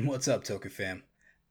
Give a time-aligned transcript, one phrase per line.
[0.00, 1.02] What's up, Toku fam?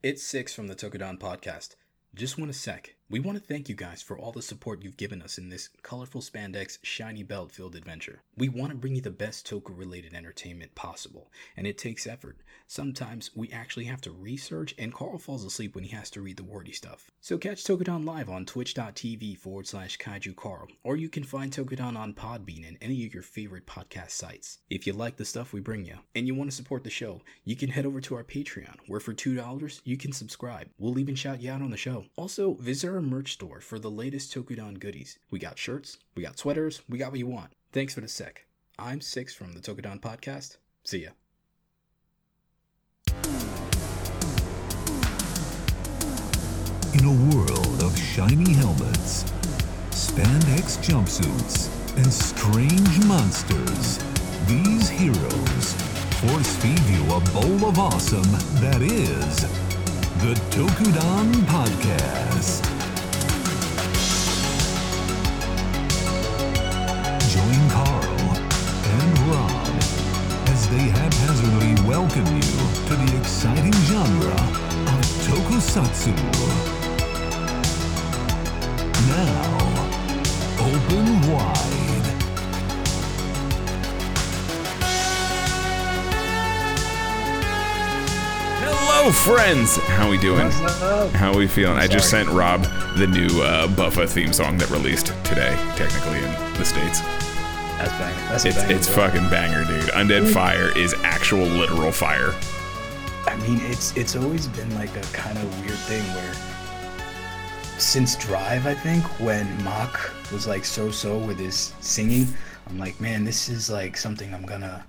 [0.02, 1.76] It's Six from the Tokudon podcast.
[2.16, 2.97] Just want a sec.
[3.10, 5.70] We want to thank you guys for all the support you've given us in this
[5.82, 8.22] colorful spandex, shiny belt filled adventure.
[8.36, 12.42] We want to bring you the best Toku related entertainment possible, and it takes effort.
[12.68, 16.36] Sometimes we actually have to research, and Carl falls asleep when he has to read
[16.36, 17.10] the wordy stuff.
[17.22, 21.98] So catch Tokudon live on twitch.tv forward slash kaiju Carl, or you can find Tokudon
[21.98, 24.58] on Podbean and any of your favorite podcast sites.
[24.70, 27.22] If you like the stuff we bring you, and you want to support the show,
[27.46, 30.68] you can head over to our Patreon, where for $2 you can subscribe.
[30.78, 32.04] We'll even shout you out on the show.
[32.18, 35.20] Also, visit our merch store for the latest Tokudon goodies.
[35.30, 37.52] We got shirts, we got sweaters, we got what you want.
[37.72, 38.48] Thanks for the sec.
[38.80, 40.58] I'm Six from the Tokudon podcast.
[40.84, 41.10] See ya.
[46.96, 49.26] In a world of shiny helmets,
[49.92, 54.00] spandex jumpsuits, and strange monsters,
[54.48, 55.74] these heroes
[56.18, 59.42] force feed you a bowl of awesome that is
[60.24, 62.77] the Tokudon Podcast.
[71.88, 76.14] Welcome you to the exciting genre of tokusatsu.
[79.08, 79.58] Now,
[80.60, 82.08] open wide.
[88.60, 89.78] Hello, friends.
[89.78, 90.52] How we doing?
[91.14, 91.78] How we feeling?
[91.78, 92.64] I just sent Rob
[92.98, 97.02] the new uh, Buffa theme song that released today, technically in the states.
[97.78, 98.30] That's banger.
[98.30, 99.90] That's It's it's fucking banger, dude.
[99.92, 102.34] Undead Fire is actual literal fire.
[103.28, 106.34] I mean, it's it's always been like a kind of weird thing where
[107.78, 112.28] since Drive, I think, when Mach was like so so with his singing,
[112.68, 114.84] I'm like, man, this is like something I'm gonna.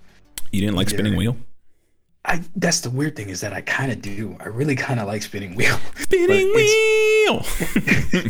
[0.50, 1.36] You didn't like spinning wheel?
[2.24, 4.36] I that's the weird thing is that I kind of do.
[4.40, 5.78] I really kind of like spinning wheel.
[5.96, 7.40] Spinning wheel.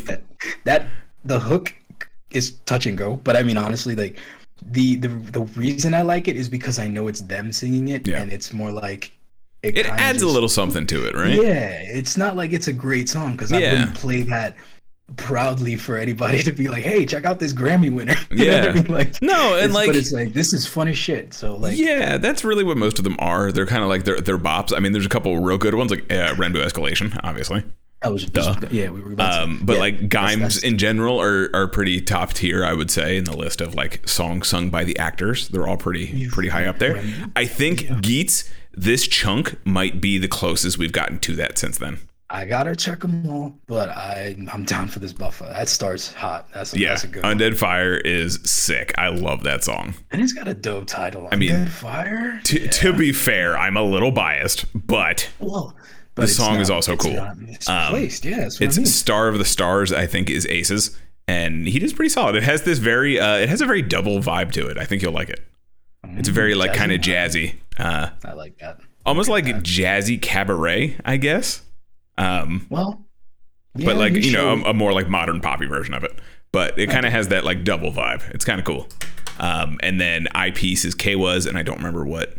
[0.05, 0.23] that,
[0.65, 0.87] that
[1.25, 1.75] the hook
[2.31, 4.19] is touch and go, but I mean honestly, like
[4.63, 8.07] the the the reason I like it is because I know it's them singing it,
[8.07, 8.21] Yeah.
[8.23, 9.13] and it's more like
[9.63, 11.35] it kinda adds a little something to it, right?
[11.35, 14.57] Yeah, it's not like it's a great song because I wouldn't play that
[15.17, 18.65] proudly for anybody to be like, "Hey, check out this Grammy winner." You know what
[18.65, 18.71] Yeah.
[18.71, 18.87] I mean?
[18.87, 21.33] like No, and like but it's like this is fun as shit.
[21.35, 23.51] So like, yeah, that's really what most of them are.
[23.51, 24.77] They're kind of like they're they're bops.
[24.77, 27.65] I mean, there's a couple real good ones like uh, Rainbow Escalation, obviously.
[28.01, 28.55] I was Duh.
[28.71, 31.67] yeah, we were about to- Um, but yeah, like Gaim's that's- in general are are
[31.67, 34.97] pretty top tier, I would say, in the list of like songs sung by the
[34.99, 35.49] actors.
[35.49, 37.03] They're all pretty pretty high up there.
[37.35, 41.99] I think Geats, this chunk might be the closest we've gotten to that since then.
[42.31, 45.51] I gotta check them all, but I I'm down for this Buffa.
[45.53, 46.47] That starts hot.
[46.55, 47.39] That's a, Yeah, that's a good one.
[47.39, 48.95] Undead Fire is sick.
[48.99, 49.95] I love that song.
[50.13, 51.29] and it's got a dope title.
[51.33, 52.39] I mean, Fire.
[52.45, 55.75] To, to be fair, I'm a little biased, but Well,
[56.19, 57.15] but The song is also cool.
[57.15, 58.47] not- it's Um, placed, yeah.
[58.47, 58.87] It's I mean.
[58.87, 59.93] Star of the Stars.
[59.93, 60.97] I think is Ace's,
[61.27, 62.35] and he does pretty solid.
[62.37, 64.77] It has this very, uh, it has a very double vibe to it.
[64.79, 65.41] I think you'll like it.
[66.17, 68.81] It's very like kind of jazzy, uh, I like that.
[69.05, 71.63] almost like jazzy cabaret, I guess.
[72.17, 73.05] Um, Well,
[73.75, 76.13] but like you know, a, a more like modern poppy version of it.
[76.53, 78.29] But it kind of has that like double vibe.
[78.31, 78.89] It's kind of cool.
[79.39, 82.37] Um, and then eyepiece is Keiwa's, and I don't remember what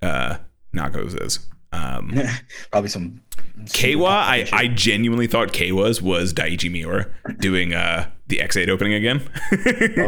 [0.00, 0.36] uh
[0.72, 1.40] Na-Go's is.
[1.72, 2.12] Um,
[2.70, 3.20] probably some.
[3.64, 7.06] Keiwa, I, I genuinely thought Keiwa's was Daichi Miura
[7.38, 9.20] doing uh the Ex-Aid opening again.
[9.52, 9.56] Oh,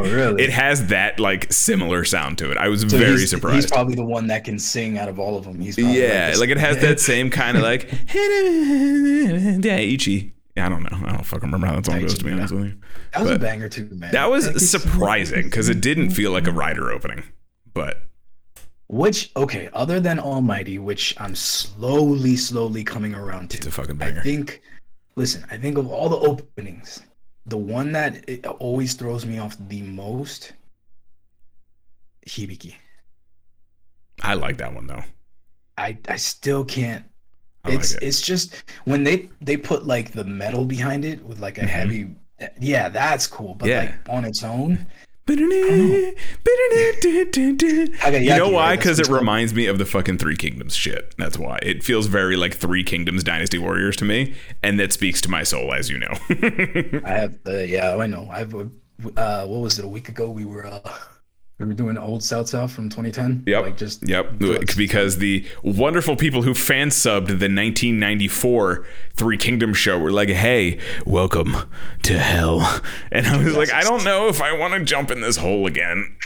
[0.03, 0.42] really?
[0.44, 2.56] it has that like similar sound to it.
[2.56, 5.36] I was So very he's, He's probably the one that can sing out of all
[5.36, 5.60] of them.
[5.60, 7.88] He's probably yeah, this- like it has that same kind of like
[9.60, 10.32] Daichi.
[10.56, 10.97] I don't know.
[11.06, 12.74] I don't fucking remember how that song goes to be honest with you.
[13.12, 14.12] That was a banger too, man.
[14.12, 14.86] That was Thank you so much.
[14.86, 17.24] surprising because it didn't feel like a rider opening.
[17.72, 18.03] But
[18.94, 23.56] Which okay, other than Almighty, which I'm slowly, slowly coming around to.
[23.56, 24.21] it's a fucking banger.
[24.21, 24.62] I think.
[25.16, 27.03] Listen, I think of all the openings,
[27.47, 30.53] the one that it always throws me off the most,
[32.27, 32.75] Hibiki.
[34.22, 35.03] I like that one though.
[35.77, 37.04] I I still can't.
[37.65, 38.03] I like it's it.
[38.04, 42.15] it's just when they they put like the metal behind it with like a heavy.
[42.60, 43.57] Yeah, that's cool.
[43.57, 43.86] But Mm-hmm.
[43.86, 43.97] Yeah.
[43.97, 44.86] like on its own,
[45.26, 46.66] You
[48.36, 48.76] know why?
[48.76, 51.15] Because it reminds me of the fucking Three Kingdoms shit.
[51.16, 51.59] That's why.
[51.62, 55.42] It feels very like Three Kingdoms Dynasty Warriors to me, and that speaks to my
[55.42, 56.12] soul, as you know.
[57.04, 58.28] I have the yeah, I know.
[58.30, 59.84] I've uh, what was it?
[59.84, 60.80] A week ago, we were uh,
[61.59, 63.45] we were doing old South South from 2010.
[63.47, 63.62] Yep.
[63.62, 64.39] Like just Yep.
[64.77, 68.84] Because the wonderful people who fan subbed the 1994
[69.15, 71.54] Three Kingdoms show were like, hey, welcome
[72.03, 72.80] to hell.
[73.12, 75.66] And I was like, I don't know if I want to jump in this hole
[75.66, 76.16] again.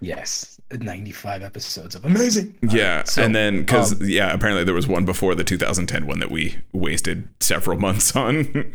[0.00, 0.60] Yes.
[0.70, 2.54] 95 episodes of amazing.
[2.62, 6.06] Yeah, Alright, so, and then because um, yeah, apparently there was one before the 2010
[6.06, 8.74] one that we wasted several months on.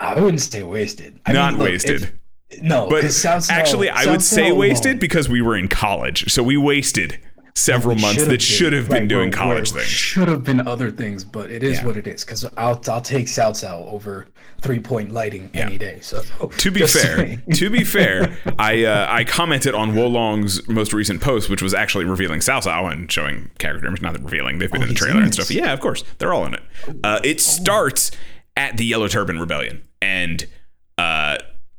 [0.00, 1.18] I wouldn't say wasted.
[1.26, 2.02] I Not mean, look, wasted.
[2.02, 2.12] if-
[2.62, 5.68] no, but Snow- actually, I South would say Snow wasted alone- because we were in
[5.68, 7.18] college, so we wasted
[7.54, 9.90] several We months that should have been right, doing we're- college we're- things.
[9.92, 11.86] Should have been other things, but it is Yeah.
[11.86, 12.24] what it is.
[12.24, 14.26] Because I'll I'll take South South over
[14.62, 15.98] three point lighting any day.
[16.00, 16.22] So
[16.58, 17.42] To be fair, saying.
[17.54, 22.04] to be fair, I uh, I commented on Wolong's most recent post, which was actually
[22.06, 24.02] revealing Cao and showing character images.
[24.02, 25.50] Not that revealing, they've been Oh, in the trailer and stuff.
[25.50, 26.62] Yeah, of course, they're all in it.
[27.04, 28.10] Uh, it starts
[28.56, 30.46] at the Yellow Turban Rebellion, and
[30.96, 31.27] uh,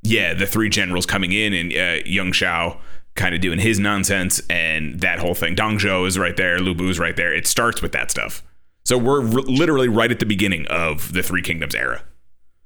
[0.02, 2.80] yeah, the three generals coming in, and uh, Yuan Shao
[3.16, 5.56] kind of doing his nonsense, and that whole thing.
[5.56, 7.34] Dong Zhuo is right there, Lu Bu's right there.
[7.34, 8.42] It starts with that stuff.
[8.86, 12.02] So we're r- literally right at the beginning of the Three Kingdoms era.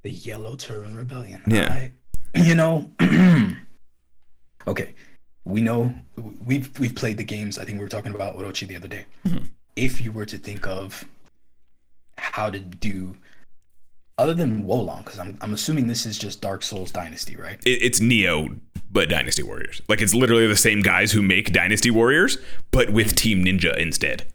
[0.04, 1.42] the Yellow Turban Rebellion.
[1.48, 1.74] Yeah.
[1.74, 1.92] I,
[2.40, 2.92] you know.
[4.68, 4.94] okay,
[5.46, 5.94] we know
[6.46, 7.58] we've we've played the games.
[7.58, 9.06] I think we were talking about Orochi the other day.
[9.26, 9.46] Mm-hmm.
[9.76, 11.04] If you were to think of
[12.18, 13.16] how to do,
[14.18, 17.60] other than Wolong, because I'm I'm assuming this is just Dark Souls Dynasty, right?
[17.66, 18.60] it, it's Nioh,
[18.92, 19.82] but Dynasty Warriors.
[19.90, 22.38] Like it's literally the same guys who make Dynasty Warriors,
[22.72, 24.26] but with Team Ninja instead.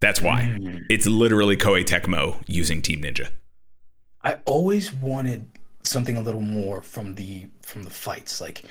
[0.00, 0.58] That's why
[0.90, 3.28] it's literally Koei Tecmo using Team Ninja.
[4.22, 5.48] I always wanted
[5.82, 8.64] something a little more from the from the fights, like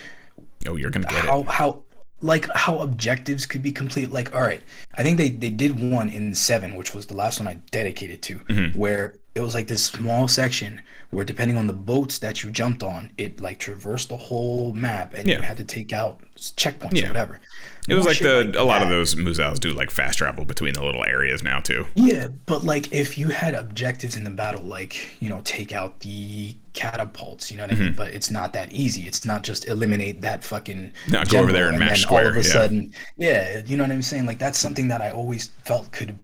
[0.67, 1.47] Oh, you're gonna get how it.
[1.47, 1.83] how
[2.21, 4.61] like how objectives could be complete like all right
[4.95, 8.21] i think they they did one in seven which was the last one i dedicated
[8.21, 8.79] to Mm-hmm.
[8.79, 12.81] where it was like this small section where depending on the boats that you jumped
[12.83, 15.37] on it like traversed the whole map and Yeah.
[15.37, 17.05] you had to take out checkpoints Yeah.
[17.05, 17.39] or whatever
[17.87, 20.73] It was More like the a lot of those Musous do like fast travel between
[20.73, 21.85] the little areas now too.
[21.95, 25.99] Yeah, but like if you had objectives in the battle, like you know, take out
[25.99, 27.83] the catapults, you know what I Mm-hmm.
[27.83, 27.93] mean?
[27.95, 29.01] But it's not that easy.
[29.01, 30.93] It's not just eliminate that fucking.
[31.09, 32.41] No, go over there and general mash then all of square, a yeah.
[32.43, 34.25] sudden, yeah, you know what I'm saying?
[34.25, 36.17] Like that's something that I always felt could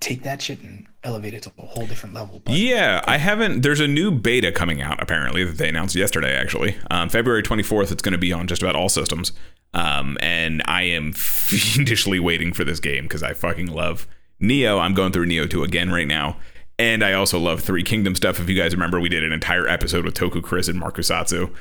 [0.00, 2.40] take that shit and elevate it to a whole different level.
[2.44, 3.62] But Yeah, I haven't.
[3.62, 6.34] There's a new beta coming out apparently that they announced yesterday.
[6.34, 7.92] Actually, um, February 24th.
[7.92, 9.32] It's going to be on just about all systems.
[9.74, 14.06] Um, and I am fiendishly waiting for this game because I fucking love
[14.40, 14.80] Nioh.
[14.80, 16.36] I'm going through Nioh 2 again right now.
[16.78, 18.38] And I also love Three Kingdom stuff.
[18.38, 21.54] If you guys remember, we did an entire episode with Toku Chris and Markusatsu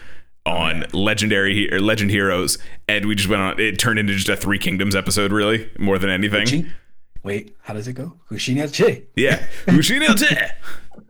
[0.45, 3.59] on legendary or legend heroes, and we just went on.
[3.59, 6.71] It turned into just a Three Kingdoms episode, really, more than anything.
[7.25, 8.13] Wait, how does it go?
[8.29, 9.03] Kushinya Che.
[9.15, 9.47] Yeah.
[9.65, 10.27] Te.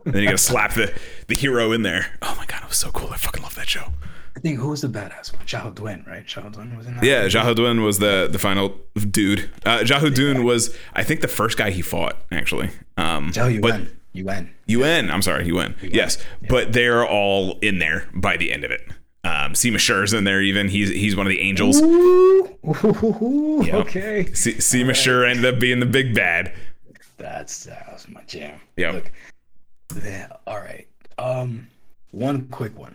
[0.06, 0.92] And then you gotta slap the,
[1.28, 2.06] the hero in there.
[2.22, 3.10] Oh my god, it was so cool.
[3.12, 3.92] I fucking love that show.
[4.34, 5.44] I think who was the badass one?
[5.44, 6.24] Xiahou Dun, right?
[6.26, 7.04] Xiahou Dun was in that.
[7.04, 8.80] Yeah, Xiahou Dun was the the final
[9.10, 9.50] dude.
[9.66, 12.70] Uh Xiahou Dun was I think the first guy he fought, actually.
[12.96, 13.90] Um Xiao but Yuan.
[14.14, 14.50] Yuan.
[14.68, 15.74] UN, I'm sorry, UN.
[15.82, 16.16] Yes.
[16.48, 18.80] But they're all in there by the end of it.
[19.26, 20.68] Um Shur's in there even.
[20.68, 21.80] He's he's one of the angels.
[21.82, 23.68] Ooh, ooh.
[23.72, 24.32] Okay.
[24.32, 26.54] Se- Sima Shur ended up being the big bad.
[27.16, 28.60] That's that was my jam.
[28.76, 28.94] Yep.
[28.94, 29.12] Look,
[30.04, 30.86] yeah, all right.
[31.18, 31.66] Um,
[32.10, 32.94] one quick one.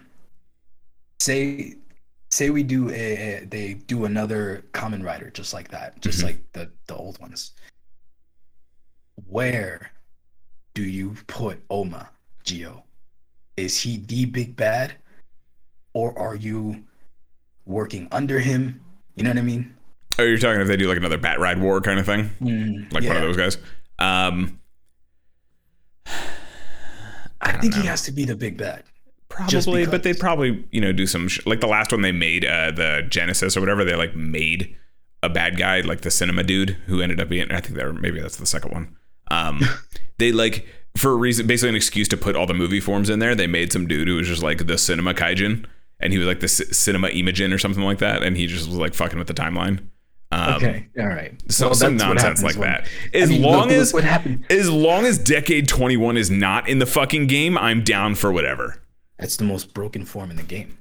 [1.20, 1.76] Say,
[2.30, 6.24] say we do a, they do another Kamen Rider just like that, just Mhm.
[6.24, 7.52] like the the old ones.
[9.28, 9.92] Where
[10.74, 12.10] do you put Oma
[12.48, 12.84] Zi-O?
[13.58, 14.94] Is he the big bad,
[15.94, 16.84] or are you
[17.66, 18.82] working under him?
[19.16, 19.76] You know what I mean?
[20.20, 22.32] Oh, you're talking if they do like another Battride War kind of thing?
[22.92, 23.58] Like one of those guys?
[24.00, 24.60] Um
[27.44, 28.84] I, don't think he has to be the big bad.
[29.30, 32.46] Probably, but they'd probably, you know, do some sh- like the last one they made,
[32.46, 33.84] uh, the Genesis or whatever.
[33.86, 34.76] They like made
[35.24, 37.50] a bad guy, like the cinema dude who ended up being.
[37.52, 38.96] I think that maybe that's the second one.
[39.30, 39.62] Um,
[40.18, 43.20] they like for a reason, basically an excuse to put all the movie forms in
[43.20, 43.34] there.
[43.34, 45.66] They made some dude who was just like the cinema kaijin,
[46.02, 48.68] and he was like the c- cinema Imogen or something like that, and he just
[48.68, 49.80] was like fucking with the timeline.
[50.34, 51.34] Um, Okay, all right.
[51.50, 52.88] So, Well, some nonsense like when- that.
[53.14, 54.46] I As mean, long look- as look what happened.
[54.50, 58.32] as long as Decade Twenty One is not in the fucking game, I'm down for
[58.32, 58.82] whatever.
[59.20, 60.78] That's the most broken form in the game.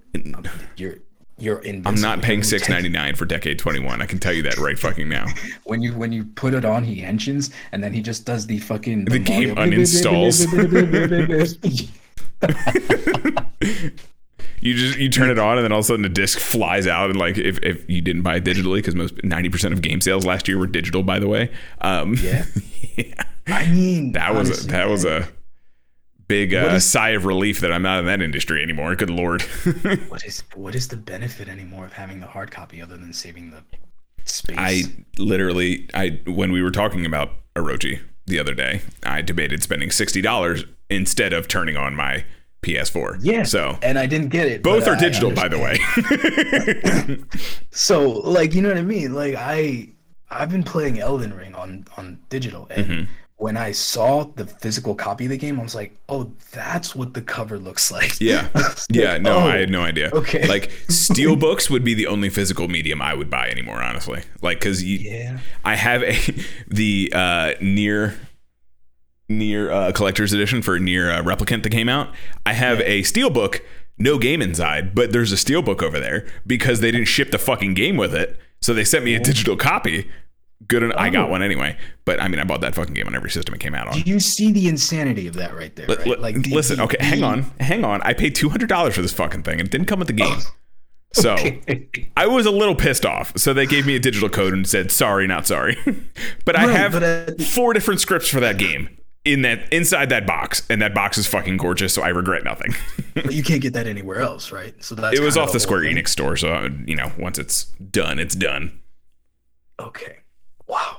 [0.77, 0.97] You're
[1.39, 1.83] you're in.
[1.87, 4.01] I'm not paying six ninety nine for Decade Twenty One.
[4.03, 5.27] I can tell you that right fucking now.
[5.65, 8.59] When you when you put it on, he henshins, and then he just does the
[8.59, 9.75] fucking The game Mario-
[14.61, 16.87] You just you turn it on and then all of a sudden the disc flies
[16.87, 19.81] out and like if, if you didn't buy it digitally because most ninety percent of
[19.83, 21.51] game sales last year were digital by the way.
[21.81, 22.45] Um, Yeah.
[22.97, 23.25] yeah.
[23.47, 25.29] I mean, that was a, honestly, that was a
[26.29, 28.95] big uh, is- sigh of relief that I'm not in that industry anymore.
[28.95, 29.43] Good lord.
[30.09, 33.51] What is what is the benefit anymore of having the hard copy other than saving
[33.51, 33.63] the
[34.25, 34.57] space?
[34.59, 34.83] I
[35.19, 40.21] literally, I when we were talking about Orochi the other day, I debated spending sixty
[40.21, 42.25] dollars instead of turning on my
[42.63, 43.19] PS4.
[43.23, 43.43] Yeah.
[43.45, 44.63] So and I didn't get it.
[44.63, 45.79] both are digital, by the way.
[47.71, 49.15] So like you know what I mean?
[49.15, 49.89] Like I
[50.31, 53.13] I've been playing Elden Ring on on digital and Mm-hmm.
[53.37, 57.15] when I saw the physical copy of the game, I was like, "Oh, that's what
[57.15, 58.49] the cover looks like." yeah.
[58.55, 59.17] Was Yeah.
[59.19, 60.11] No, "Oh, I had no idea.
[60.13, 60.47] okay.
[60.47, 64.23] Like steel books would be the only physical medium I would buy anymore, honestly.
[64.43, 65.39] Like because you, Yeah.
[65.65, 66.17] I have a
[66.69, 68.15] the uh, NieR
[69.31, 72.13] NieR uh, collector's edition for NieR uh, replicant that came out.
[72.45, 73.63] I have a steel book,
[73.99, 77.39] no game inside, but there's a steel book over there because they didn't ship the
[77.39, 78.37] fucking game with it.
[78.61, 80.11] So they sent me a digital copy.
[80.69, 81.31] Good, and I got Oh.
[81.33, 81.79] one anyway.
[82.05, 83.95] But I mean, I bought that fucking game on every system it came out on.
[83.95, 85.87] Do you see the insanity of that right there?
[85.87, 86.07] Li- right?
[86.07, 88.03] li- Like the- listen, the- okay, hang the- on, hang on.
[88.03, 90.15] I paid two hundred dollars for this fucking thing, and it didn't come with the
[90.15, 90.39] game.
[91.15, 92.11] So Okay.
[92.17, 93.33] I was a little pissed off.
[93.37, 95.79] So they gave me a digital code and said, "Sorry, not sorry."
[96.45, 98.91] but I Right, have but, uh, four different scripts for that game
[99.25, 101.95] in that inside that box, and that box is fucking gorgeous.
[101.95, 102.75] So I regret nothing.
[103.13, 104.73] But you can't get that anywhere else, right?
[104.83, 105.97] So that's it was off the Square thing.
[105.97, 108.81] Enix store, so you know, once it's done, it's done.
[109.81, 110.19] Okay.
[110.69, 110.99] Wow.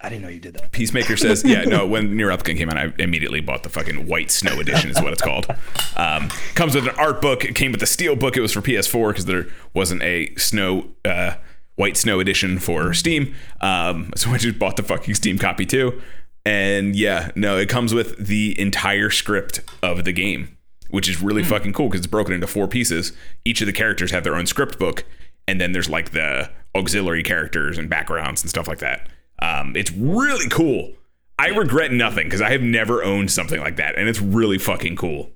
[0.00, 0.70] I didn't know you did that.
[0.72, 4.30] Peacemaker says, yeah, no, when NieR Replicant came out, I immediately bought the fucking White
[4.30, 5.46] Snow Edition, is what it's called.
[5.96, 7.44] Um, comes with an art book.
[7.44, 8.36] It came with the steel book.
[8.36, 11.34] It was for PS4 because there wasn't a snow, uh,
[11.74, 13.34] White Snow Edition for Steam.
[13.60, 16.00] Um, so I just bought the fucking Steam copy too.
[16.48, 20.56] And yeah, no, it comes with the entire script of the game,
[20.88, 23.12] which is really fucking cool because it's broken into four pieces.
[23.44, 25.04] Each of the characters have their own script book,
[25.46, 29.08] and then there's like the auxiliary characters and backgrounds and stuff like that.
[29.40, 30.92] Um, it's really cool.
[31.38, 34.96] I regret nothing because I have never owned something like that, and it's really fucking
[34.96, 35.30] cool.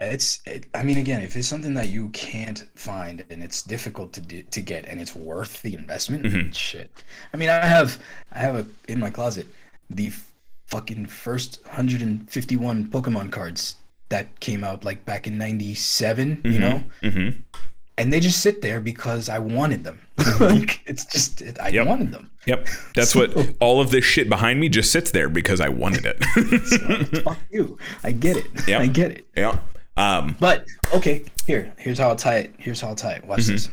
[0.00, 4.12] It's, it, I mean, again, if it's something that you can't find and it's difficult
[4.14, 6.50] to do, to get and it's worth the investment, Mm-hmm.
[6.50, 6.90] shit.
[7.32, 7.98] I mean, I have,
[8.32, 9.46] I have a in my closet
[9.90, 10.12] the
[10.72, 13.76] fucking first 151 Pokemon cards
[14.08, 17.40] that came out like back in '97, you know, Mm-hmm.
[17.98, 20.00] and they just sit there because I wanted them.
[20.40, 21.86] like it's just, it, I Yep.
[21.86, 22.30] wanted them.
[22.46, 26.04] Yep, that's what all of this shit behind me just sits there because I wanted
[26.06, 26.18] it.
[27.24, 27.78] Fuck you.
[28.02, 28.46] I get it.
[28.66, 28.80] Yep.
[28.80, 29.26] I get it.
[29.36, 29.58] yeah.
[29.96, 32.54] Um, But okay, here, here's how I'll tie it.
[32.58, 33.24] Here's how I'll tie it.
[33.26, 33.52] Watch Mm-hmm.
[33.52, 33.68] this.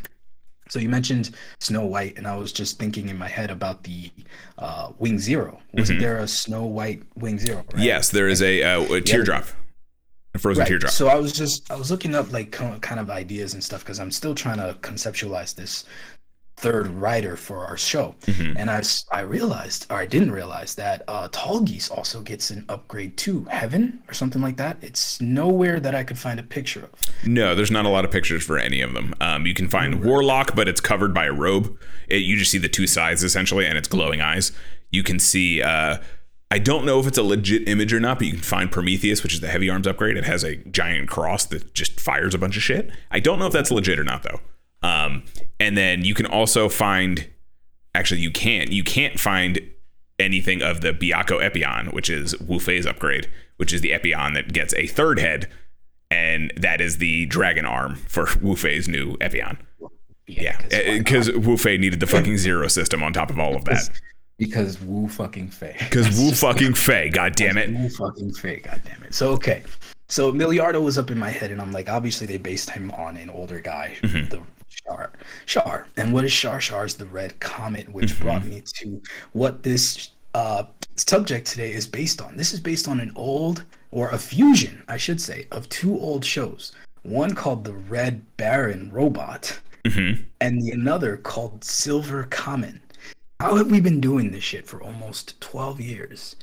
[0.70, 4.12] So you mentioned Snow White, and I was just thinking in my head about the
[4.58, 5.60] uh, Wing Zero.
[5.74, 7.58] Wasn't there a Snow White Wing Zero?
[7.58, 7.68] Right?
[7.70, 7.82] Mm-hmm.
[7.82, 9.46] yes, there is a, uh, a teardrop,
[10.36, 10.68] a frozen Right.
[10.68, 10.92] teardrop.
[10.94, 14.00] So I was just I was looking up like kind of ideas and stuff because
[14.00, 15.86] I'm still trying to conceptualize this
[16.60, 18.58] third writer for our show, Mm-hmm.
[18.58, 23.16] and I I realized or I didn't realize that uh, Tallgeese also gets an upgrade
[23.18, 24.78] to Heaven or something like that.
[24.82, 26.89] It's nowhere that I could find a picture of.
[27.25, 29.13] No, there's not a lot of pictures for any of them.
[29.22, 31.78] Um, you can find Warlock, but it's covered by a robe.
[32.08, 34.51] It, you just see the two sides essentially, and it's glowing eyes.
[34.92, 35.62] You can see.
[35.62, 35.98] Uh,
[36.51, 39.22] I don't know if it's a legit image or not, but you can find Prometheus,
[39.22, 40.18] which is the heavy arms upgrade.
[40.18, 42.89] It has a giant cross that just fires a bunch of shit.
[43.12, 44.39] I don't know if that's legit or not though.
[44.82, 45.24] Um,
[45.60, 47.28] and then you can also find.
[47.96, 48.72] Actually, you can't.
[48.72, 49.60] You can't find
[50.20, 54.54] anything of the Biako Epyon, which is Wu Fei's upgrade, which is the Epyon that
[54.54, 55.48] gets a third head
[56.12, 59.58] and that is the dragon arm for Wu Fei's new Epyon.
[60.28, 60.98] Yeah, 'cause why not?
[61.00, 63.90] because Wu Fei needed the fucking zero system on top of all of that.
[64.38, 65.76] Because Wu fucking Fei.
[65.80, 67.70] Because Wu fucking Fei, god damn it.
[67.72, 69.14] Wu fucking Fei, god damn it.
[69.16, 69.64] So okay.
[70.08, 73.18] So Milliardo was up in my head and I'm like, obviously they based him on
[73.18, 74.30] an older guy, Mm-hmm.
[74.30, 74.42] the
[74.89, 75.12] Char.
[75.46, 75.88] Char.
[75.98, 76.60] And what is Char?
[76.60, 78.24] Char is the red comet, which Mm-hmm.
[78.24, 79.01] brought me to
[79.34, 80.63] what this uh
[80.96, 82.36] subject today is based on.
[82.38, 86.24] This is based on an old or a fusion, I should say, of two old
[86.25, 86.74] shows.
[87.03, 90.24] One called the Red Baron Robot, Mm-hmm.
[90.41, 92.75] and the another called Silver Comet.
[93.39, 96.36] How have we been doing this shit for almost 12 years?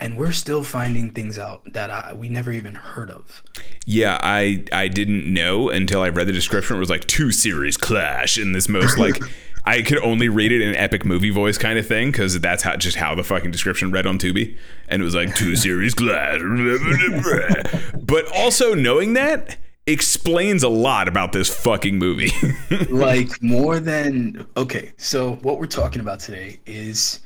[0.00, 3.42] And we're still finding things out that I, we never even heard of.
[3.86, 6.76] Yeah, I I didn't know until I read the description.
[6.76, 9.18] It was like two series clash in this most like
[9.66, 12.76] I could only read it in epic movie voice kind of thing because that's how
[12.76, 14.56] just how the fucking description read on Tubi,
[14.88, 16.40] and it was like two series clash.
[18.02, 22.30] but also knowing that explains a lot about this fucking movie.
[22.90, 24.92] like more than okay.
[24.98, 27.20] So what we're talking about today is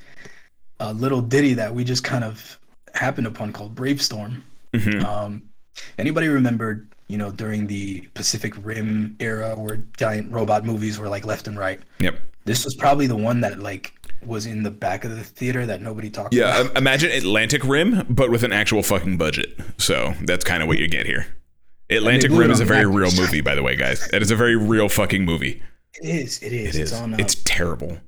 [0.80, 2.58] a little ditty that we just kind of
[2.94, 4.42] happened upon called Bravestorm.
[5.04, 5.42] Um,
[5.98, 11.24] anybody remembered, you know, during the Pacific Rim era where giant robot movies were like
[11.24, 11.80] left and right?
[12.00, 12.20] yep.
[12.44, 13.92] This was probably the one that like
[14.24, 16.64] was in the back of the theater that nobody talked about.
[16.64, 19.58] Yeah, um, imagine Atlantic Rim, but with an actual fucking budget.
[19.76, 21.26] So that's kind of what you get here.
[21.90, 24.06] Atlantic Rim is a very real movie, by the way, guys.
[24.08, 25.62] That is a very real fucking movie.
[26.02, 26.42] It is.
[26.42, 26.76] It is.
[26.76, 27.14] It it's on.
[27.14, 27.98] Uh, It's terrible.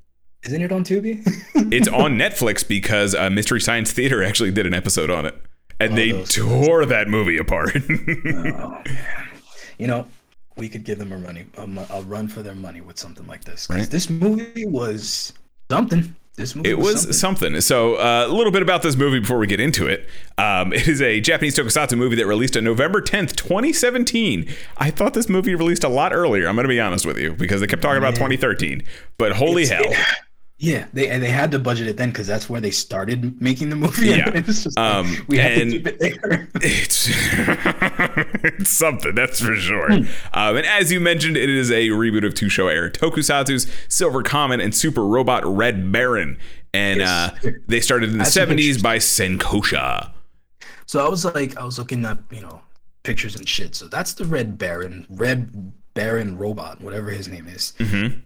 [0.44, 1.22] Isn't it on Tubi?
[1.72, 5.34] It's on Netflix because uh, Mystery Science Theater actually did an episode on it,
[5.78, 7.76] and Oh, they tore that movie apart.
[7.76, 8.84] Oh, man.
[9.78, 10.06] You know,
[10.56, 13.44] we could give them a running a, a run for their money with something like
[13.44, 13.68] this.
[13.70, 13.88] Right.
[13.88, 15.32] This movie was
[15.70, 16.14] something.
[16.36, 17.60] This movie It was something.
[17.60, 20.08] So, uh, a little bit about this movie before we get into it.
[20.38, 24.48] Um, it is a Japanese tokusatsu movie that released on November 10th, 2017.
[24.78, 26.48] I thought this movie released a lot earlier.
[26.48, 28.82] I'm going to be honest with you because they kept talking about 2013.
[29.18, 29.84] But holy hell.
[30.62, 33.70] Yeah, they and they had to budget it then because that's where they started making
[33.70, 34.08] the movie.
[34.10, 34.30] Yeah.
[34.34, 36.48] It's like, Um, we had and- to keep it there.
[36.62, 37.08] It's,
[38.58, 39.88] it's something, that's for sure.
[39.88, 40.04] Hmm.
[40.34, 44.22] Um, and as you mentioned, it is a reboot of two Showa era tokusatsu's Silver
[44.22, 46.36] Comet and Super Robot Red Baron.
[46.74, 47.30] And uh,
[47.66, 50.10] they started in the 70s by Senkosha.
[50.84, 52.60] So I was like, I was looking up, you know,
[53.02, 53.74] pictures and shit.
[53.74, 57.72] So that's the Red Baron, Red Baron robot, whatever his name is.
[57.78, 58.20] Mm-hmm.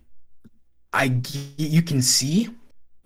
[0.94, 1.20] I
[1.58, 2.48] you can see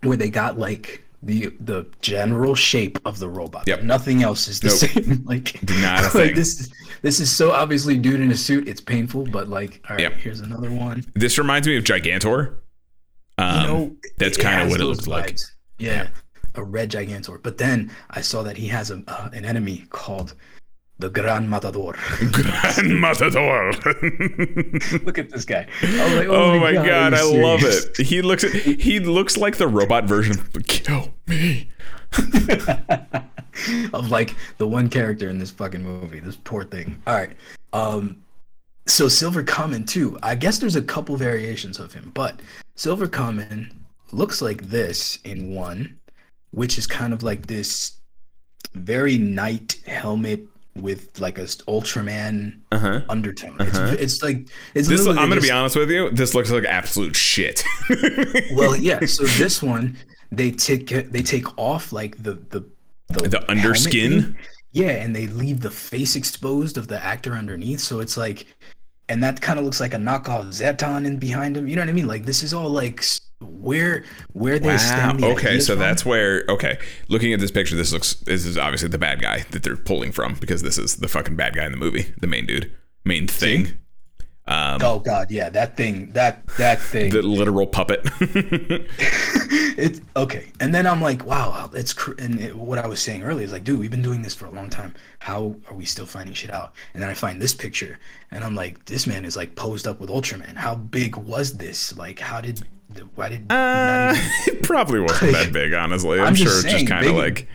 [0.02, 3.64] where they got like the the general shape of the robot.
[3.66, 3.82] Yep.
[3.82, 4.76] Nothing else is the Nope.
[5.06, 5.24] same.
[5.26, 6.34] like, Not a like thing.
[6.36, 6.70] this is
[7.02, 8.68] this is so obviously dude in a suit.
[8.68, 10.12] It's painful, but like, all right, Yep.
[10.14, 11.04] here's another one.
[11.14, 12.56] This reminds me of Gigantor.
[13.38, 15.34] Um, you know, that's kinda what it looks like.
[15.34, 15.50] vibes.
[15.78, 16.08] Yeah,
[16.54, 17.42] a red Gigantor.
[17.42, 20.34] But then I saw that he has a uh, an enemy called
[20.98, 21.94] the Gran Matador.
[22.32, 23.72] Grand Matador.
[25.04, 25.66] Look at this guy.
[25.82, 27.96] Like, oh my god, are I you love it.
[27.96, 31.68] He looks he looks like the robot version of Kill Me.
[33.92, 36.20] of like the one character in this fucking movie.
[36.20, 37.00] This poor thing.
[37.06, 37.30] All right.
[37.72, 38.22] Um
[38.86, 40.18] so Silver Kamen too.
[40.22, 42.40] I guess there's a couple variations of him, but
[42.74, 43.70] Silver Kamen
[44.12, 45.98] looks like this in one,
[46.50, 47.92] which is kind of like this
[48.74, 50.46] very knight helmet
[50.80, 53.00] with like a Ultraman Uh-huh.
[53.08, 53.56] undertone.
[53.60, 53.86] Uh-huh.
[53.92, 56.10] It's, it's like it's This I'm gonna be honest with you.
[56.10, 57.64] This looks like absolute shit.
[58.52, 59.04] Well, yeah.
[59.06, 59.96] So this one,
[60.32, 62.64] they take they take off like the the
[63.08, 64.22] the, The underskin?
[64.24, 64.36] thing.
[64.72, 67.80] Yeah, and they leave the face exposed of the actor underneath.
[67.80, 68.46] So it's like,
[69.08, 71.66] and that kind of looks like a knockoff Zetton in behind him.
[71.66, 72.06] You know what I mean?
[72.06, 73.02] Like this is all like
[73.40, 74.76] where where they Wow.
[74.78, 75.80] stem the Okay, so from.
[75.80, 76.44] that's where.
[76.48, 76.78] Okay,
[77.08, 78.14] looking at this picture, this looks.
[78.14, 81.36] This is obviously the bad guy that they're pulling from because this is the fucking
[81.36, 82.72] bad guy in the movie, the main dude,
[83.04, 83.72] main thing,
[84.46, 87.10] um, Oh god, yeah, that thing, that that thing.
[87.12, 88.00] the literal puppet.
[89.80, 93.22] it's okay and then i'm like wow it's cr- and it, what i was saying
[93.22, 95.84] earlier is like dude we've been doing this for a long time how are we
[95.84, 97.98] still finding shit out and then i find this picture
[98.32, 101.96] and i'm like this man is like posed up with ultraman how big was this
[101.96, 102.60] like how did
[103.14, 104.22] why did Uh, even-
[104.58, 106.20] it probably wasn't that big, honestly.
[106.20, 107.48] I'm, I'm sure it's just kind of like,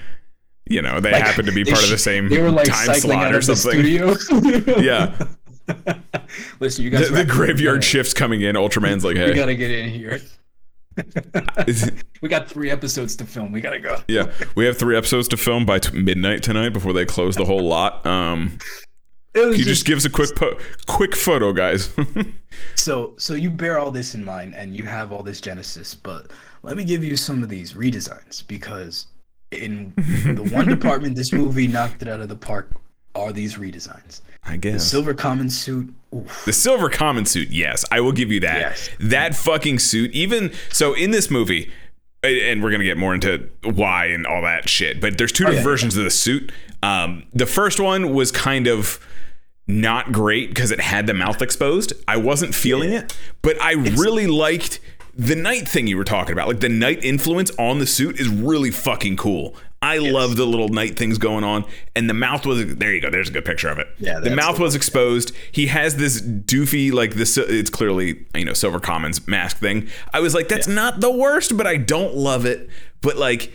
[0.69, 2.95] you know, they like, happen to be part of the same they were like time
[2.95, 3.83] slot or the something.
[4.83, 5.17] Yeah,
[6.59, 8.55] listen you guys the wrap- graveyard right, shifts coming in.
[8.55, 10.21] Ultraman's like, hey, we gotta get in here
[12.21, 15.37] we got three episodes to film we gotta go yeah, we have three episodes to
[15.37, 18.05] film by t- midnight tonight before they close the whole lot.
[18.05, 18.57] Um,
[19.33, 21.89] it was he just gives a quick po- quick photo, guys.
[22.75, 26.29] So so you bear all this in mind and you have all this Genesis, but
[26.61, 29.07] let me give you some of these redesigns because
[29.51, 29.91] in
[30.35, 32.69] the one department this movie knocked it out of the park
[33.15, 34.21] are these redesigns.
[34.43, 34.73] I guess.
[34.83, 35.93] The Silver Kamen suit.
[36.13, 36.43] Oof.
[36.45, 38.59] The Silver Kamen suit, yes, I will give you that.
[38.59, 38.89] Yes.
[38.99, 41.71] That fucking suit, even so, in this movie,
[42.23, 45.01] and we're gonna get more into why and all that shit.
[45.01, 46.51] But there's two different Oh, yeah, versions of the suit.
[46.83, 48.99] Um, the first one was kind of
[49.67, 51.93] not great because it had the mouth exposed.
[52.07, 54.79] I wasn't feeling it, but I really liked
[55.15, 56.47] the night thing you were talking about.
[56.47, 59.55] Like the night influence on the suit is really fucking cool.
[59.81, 62.93] I love the little night things going on, and the mouth was there.
[62.93, 63.09] You go.
[63.09, 63.87] There's a good picture of it.
[63.99, 65.33] Yeah, the mouth was exposed.
[65.51, 67.37] He has this doofy, like this.
[67.37, 69.89] It's clearly you know Silver Kamen's mask thing.
[70.13, 72.69] I was like, that's not the worst, but I don't love it.
[73.01, 73.51] But like,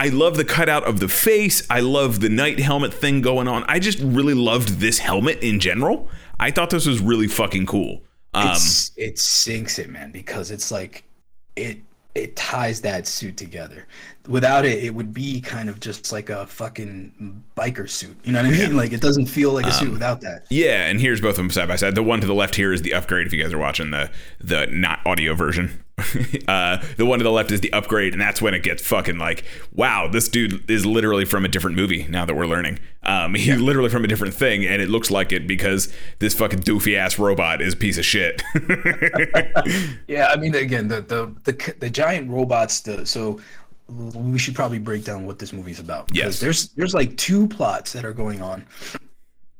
[0.00, 1.62] I love the cutout of the face.
[1.68, 3.64] I love the night helmet thing going on.
[3.68, 6.08] I just really loved this helmet in general.
[6.40, 8.00] I thought this was really fucking cool.
[8.32, 8.56] Um,
[8.96, 11.04] it sinks it, man, because it's like
[11.54, 11.80] it
[12.14, 13.86] it ties that suit together.
[14.26, 18.16] Without it, it would be kind of just like a fucking biker suit.
[18.24, 18.76] You know what I mean?
[18.76, 20.46] Like it doesn't feel like a Um, suit without that.
[20.48, 21.94] Yeah, and here's both of them side by side.
[21.94, 23.26] The one to the left here is the upgrade.
[23.26, 24.10] If you guys are watching the
[24.40, 25.84] the not audio version,
[26.48, 29.18] uh, the one to the left is the upgrade, and that's when it gets fucking
[29.18, 32.06] like, wow, this dude is literally from a different movie.
[32.08, 35.32] Now that we're learning, um, he's literally from a different thing, and it looks like
[35.32, 38.42] it because this fucking doofy ass robot is a piece of shit.
[40.06, 42.80] Yeah, I mean, again, the the the, the giant robots.
[42.80, 43.40] The so
[43.88, 46.08] we should probably break down what this movie's about.
[46.12, 46.40] Yes.
[46.40, 48.64] there's there's like two plots that are going on.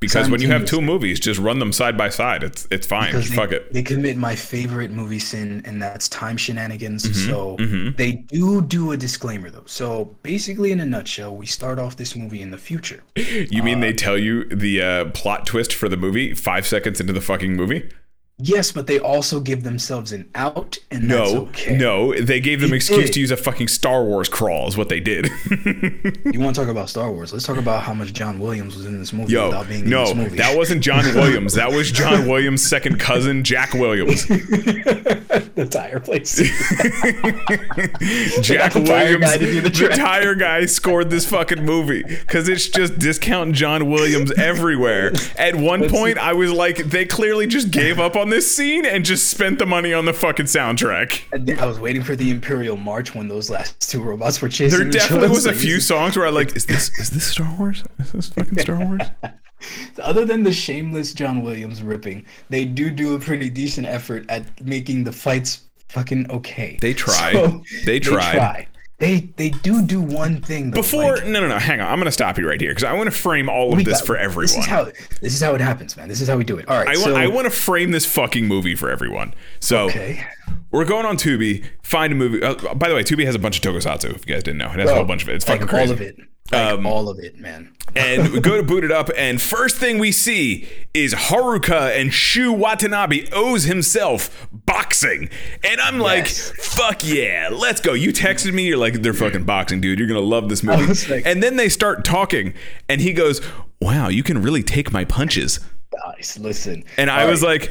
[0.01, 2.43] Because when you have two movies, just run them side by side.
[2.43, 3.13] It's it's fine.
[3.13, 3.71] they, fuck it.
[3.71, 7.05] they commit my favorite movie sin, and that's time shenanigans.
[7.05, 9.65] Mm-hmm, so they do do a disclaimer though.
[9.67, 13.03] So basically, in a nutshell, we start off this movie in the future.
[13.17, 17.13] You mean they tell you the uh, plot twist for the movie five seconds into
[17.13, 17.91] the fucking movie?
[18.42, 21.76] Yes, but they also give themselves an out, and that's No, okay.
[21.76, 22.14] no.
[22.18, 23.12] They gave them They excuse did.
[23.14, 24.68] to use a fucking Star Wars crawl.
[24.68, 25.26] Is what they did.
[25.50, 27.33] You want to talk about Star Wars?
[27.33, 29.90] Let's talk about how much John Williams was in this movie Yo, without being in
[29.90, 30.37] no, this movie.
[30.38, 31.55] that wasn't John Williams.
[31.55, 34.26] That was John Williams' second cousin, Jack Williams.
[34.26, 36.37] the tire place.
[38.42, 43.55] Jack the Williams, the the tire guy, scored this fucking movie because it's just discount
[43.55, 45.12] John Williams everywhere.
[45.37, 49.05] At one point, I was like, they clearly just gave up on this scene and
[49.05, 51.59] just spent the money on the fucking soundtrack.
[51.61, 54.79] I was waiting for the Imperial March when those last two robots were chasing.
[54.79, 57.85] There definitely was a few songs where I like, is this is this Star Wars?
[57.99, 59.03] Is this fucking Star Wars?
[60.03, 64.64] Other than the shameless John Williams ripping, they do do a pretty decent effort at
[64.64, 66.79] making the fights fucking okay.
[66.81, 67.33] They try.
[67.33, 68.33] So, They tried.
[68.35, 68.69] try.
[69.01, 71.89] They they do do one thing though, Before, like, no, no, no, hang on.
[71.91, 74.07] I'm gonna stop you right here because I want to frame all of this got-
[74.07, 74.43] for everyone.
[74.45, 76.07] This is how this is how it happens, man.
[76.09, 76.69] This is how we do it.
[76.69, 76.87] All right.
[76.87, 79.35] I want, so, I want to frame this fucking movie for everyone.
[79.59, 80.23] So Okay.
[80.71, 82.43] we're going on Tubi, find a movie.
[82.43, 84.15] Uh, by the way, Tubi has a bunch of tokusatsu.
[84.15, 85.37] If you guys didn't know, it has a whole bunch of it.
[85.37, 85.93] It's like fucking all crazy.
[85.95, 86.17] of it.
[86.53, 87.73] Like Um, all of it, man.
[87.97, 92.13] and we go to boot it up, and first thing we see is Haruka and
[92.13, 95.29] Shu Watanabe OOO himself boxing.
[95.65, 96.51] And I'm like, Yes.
[96.57, 97.93] fuck yeah, let's go.
[97.95, 99.99] You texted me, you're like, they're fucking boxing, dude.
[99.99, 100.87] You're gonna love this movie.
[101.13, 102.55] like- and then they start talking,
[102.89, 103.41] and he goes,
[103.81, 105.59] Wow, you can really take my punches.
[106.05, 106.85] Guys, listen.
[106.97, 107.71] And I All was right, like,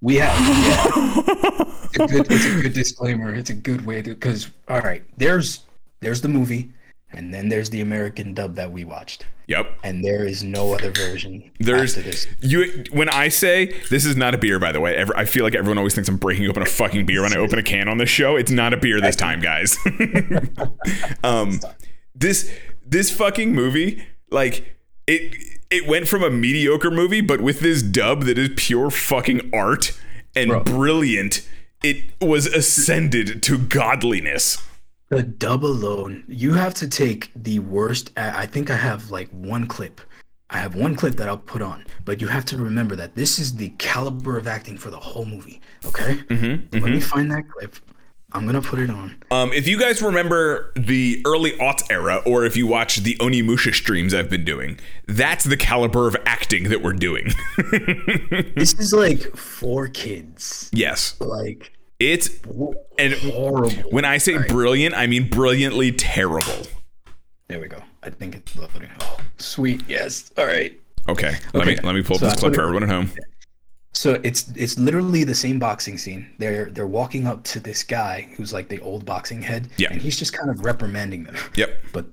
[0.00, 0.84] we have yeah.
[1.92, 3.34] it's, a good, it's a good disclaimer.
[3.34, 5.60] It's a good way to because all right, there's
[6.00, 6.70] there's the movie,
[7.16, 9.78] and then there's the American dub that we watched, Yep.
[9.82, 11.50] and there is no other version.
[11.58, 12.26] There's after this.
[12.40, 14.94] you when I say this is not a beer, by the way.
[14.94, 17.38] Ever, I feel like everyone always thinks I'm breaking open a fucking beer when I
[17.40, 18.36] open a can on this show.
[18.36, 19.76] It's not a beer this time, guys.
[21.24, 21.60] um,
[22.14, 22.52] this
[22.84, 24.76] this fucking movie, like
[25.06, 25.34] it
[25.70, 29.98] it went from a mediocre movie, but with this dub that is pure fucking art
[30.34, 30.64] and Bro.
[30.64, 31.46] brilliant,
[31.82, 34.62] it was ascended to godliness.
[35.08, 38.10] The dub alone, you have to take the worst.
[38.16, 40.00] I think I have like one clip.
[40.50, 43.38] I have one clip that I'll put on, but you have to remember that this
[43.38, 45.60] is the caliber of acting for the whole movie.
[45.84, 47.76] Okay, Mm-hmm, let me find that clip.
[48.32, 49.16] I'm gonna put it on.
[49.30, 53.72] Um, if you guys remember the early aughts era, or if you watch the Onimusha
[53.74, 57.28] streams I've been doing, that's the caliber of acting that we're doing.
[58.56, 60.68] This is like for kids.
[60.72, 62.28] yes, Like it's
[62.98, 63.90] and horrible.
[63.90, 66.66] when I say brilliant, I mean brilliantly terrible.
[67.48, 67.82] There we go.
[68.02, 68.88] I think it's loading.
[69.00, 69.82] Oh, sweet.
[69.88, 70.30] Yes.
[70.36, 70.78] All right.
[71.08, 73.10] Okay, let me let me pull up so this clip for everyone at home.
[73.92, 76.28] So it's it's literally the same boxing scene.
[76.38, 79.92] They're they're walking up to this guy who's like the old boxing head, Yeah.
[79.92, 81.36] and he's just kind of reprimanding them.
[81.54, 81.82] Yep.
[81.92, 82.06] But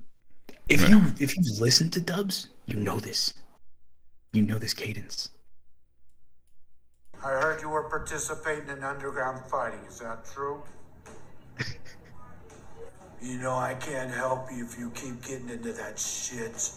[0.68, 3.34] if you if you listen to dubs, you know this.
[4.32, 5.28] You know this cadence.
[7.24, 9.80] I heard you were participating in underground fighting.
[9.88, 10.62] Is that true?
[13.22, 16.72] you know I can't help you if you keep getting into that shit.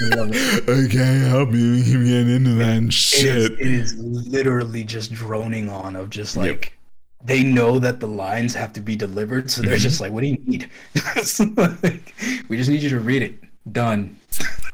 [0.00, 0.62] I love it.
[0.68, 3.52] I can't help you if you keep getting into that It is, shit.
[3.52, 6.78] it is literally just droning on of just like
[7.24, 9.80] they know that the lines have to be delivered, so they're Mm-hmm.
[9.82, 10.70] just like, "What do you need?
[11.82, 12.14] Like,
[12.48, 13.34] we just need you to read it.
[13.72, 14.16] Done.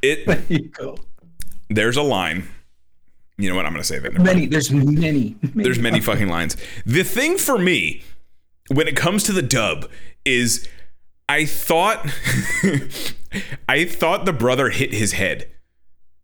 [0.03, 0.99] It There you go.
[1.71, 2.47] there's a line.
[3.37, 3.67] You know what?
[3.67, 4.13] I'm gonna say that.
[4.13, 4.37] Never mind.
[4.37, 4.47] Many.
[4.47, 5.37] There's many.
[5.43, 6.57] There's many fucking lines.
[6.87, 8.03] The thing for me,
[8.69, 9.91] when it comes to the dub,
[10.25, 10.69] is
[11.29, 12.07] I thought
[13.69, 15.51] I thought the brother hit his head.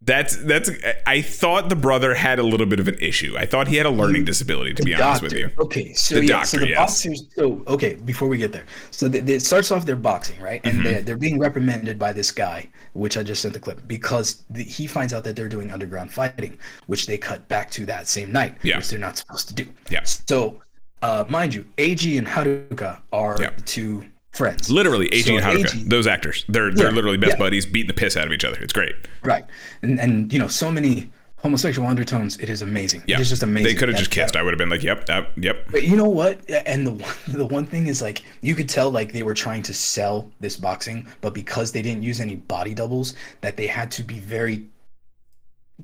[0.03, 0.71] That's that's
[1.07, 3.35] I thought the brother had a little bit of an issue.
[3.37, 5.51] I thought he had a learning disability, to be honest with you.
[5.59, 6.79] Okay, so The yeah, so the yes.
[6.79, 7.25] boxers.
[7.35, 10.63] So okay, before we get there, so th- it starts off they're boxing, right?
[10.63, 10.79] Mm-hmm.
[10.79, 14.45] And they're, they're being reprimanded by this guy, which I just sent the clip because
[14.51, 18.09] the, he finds out that they're doing underground fighting, which they cut back to that
[18.09, 18.77] same night, Yeah.
[18.79, 19.67] which they're not supposed to do.
[19.91, 20.03] Yeah.
[20.05, 20.61] So,
[21.03, 23.51] uh, mind you, Eiji and Haruka are Yeah.
[23.57, 24.71] the two friends.
[24.71, 27.89] Literally, Eiji So and Haruka, Eiji- those actors, they're they're Yeah, literally best buddies, beating
[27.89, 28.59] the piss out of each other.
[28.61, 28.95] It's great.
[29.23, 29.45] Right,
[29.83, 31.11] and and you know so many
[31.43, 32.37] homosexual undertones.
[32.39, 33.03] It is amazing.
[33.07, 33.65] Yeah, It is just amazing.
[33.73, 34.37] They could have just kissed.
[34.37, 36.39] I would have been like, "Yep, that, yep." But you know what?
[36.67, 39.63] And the one, the one thing is like you could tell like they were trying
[39.65, 43.91] to sell this boxing, but because they didn't use any body doubles, that they had
[43.93, 44.67] to be very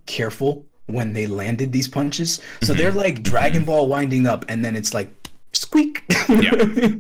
[0.07, 2.41] careful when they landed these punches.
[2.63, 2.79] So Mm-hmm.
[2.83, 5.11] they're like Dragon Ball winding up, and then it's like
[5.53, 6.05] squeak.
[6.29, 6.51] Yeah.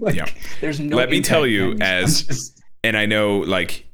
[0.00, 0.26] Like, Yeah.
[0.60, 0.96] There's no.
[0.96, 2.52] Let me tell you as-
[2.84, 3.85] and I know like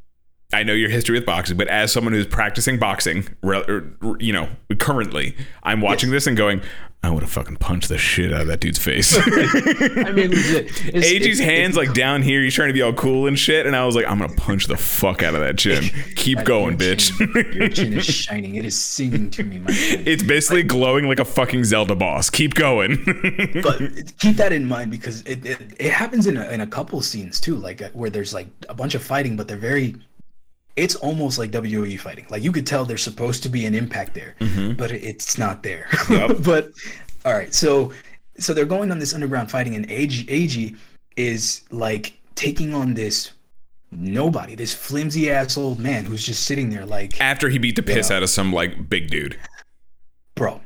[0.52, 4.32] I know your history with boxing, but as someone who's practicing boxing, re- or, you
[4.32, 6.60] know, currently, I'm watching this and going,
[7.04, 9.12] I would have fucking punched the shit out of that dude's face.
[9.18, 10.66] I mean, legit.
[10.94, 12.40] It's, Eiji's it's- hands it's- like down here.
[12.42, 14.66] He's trying to be all cool and shit, and I was like, I'm gonna punch
[14.66, 15.82] the fuck out of that chin.
[16.14, 17.16] Keep going, your bitch.
[17.18, 18.54] Chin, your chin is shining.
[18.54, 20.06] It is singing to me, my friend.
[20.06, 22.30] it's basically glowing like a fucking Zelda boss.
[22.30, 23.02] Keep going.
[23.64, 23.80] but
[24.20, 27.40] keep that in mind because it, it, it happens in a, in a couple scenes
[27.40, 29.96] too like uh, where there's like a bunch of fighting but they're very
[30.76, 34.14] it's almost like WWE fighting like you could tell there's supposed to be an impact
[34.14, 34.72] there mm-hmm.
[34.72, 36.38] but it's not there Yep.
[36.44, 36.70] but
[37.24, 37.92] all right so
[38.38, 40.76] so they're going on this underground fighting and Eiji, Eiji
[41.16, 43.32] is like taking on this
[43.90, 47.82] nobody this flimsy ass old man who's just sitting there like After he beat the
[47.82, 48.16] piss Yeah.
[48.16, 49.38] out of some like big dude.
[50.34, 50.60] bro.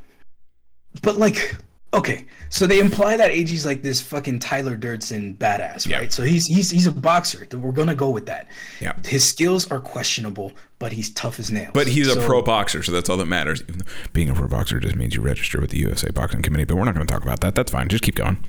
[1.01, 1.55] But like,
[1.93, 5.97] okay, so they imply that Eiji's like this fucking Tyler Durden badass, Yeah.
[5.99, 6.11] right?
[6.13, 7.47] So he's he's he's a boxer.
[7.53, 8.47] We're gonna go with that.
[8.81, 8.93] Yeah.
[9.05, 11.71] His skills are questionable, but he's tough as nails.
[11.73, 13.61] But he's a pro boxer, so that's all that matters.
[13.67, 13.81] Even
[14.13, 16.85] being a pro boxer just means you register with the USA Boxing Committee, but we're
[16.85, 17.55] not going to talk about that.
[17.55, 17.87] That's fine.
[17.89, 18.43] Just keep going.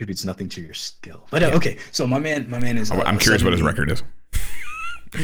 [0.00, 1.26] It's nothing to your skill.
[1.30, 2.90] But uh, okay, so my man, my man is.
[2.90, 4.02] uh, I'm curious what his record is.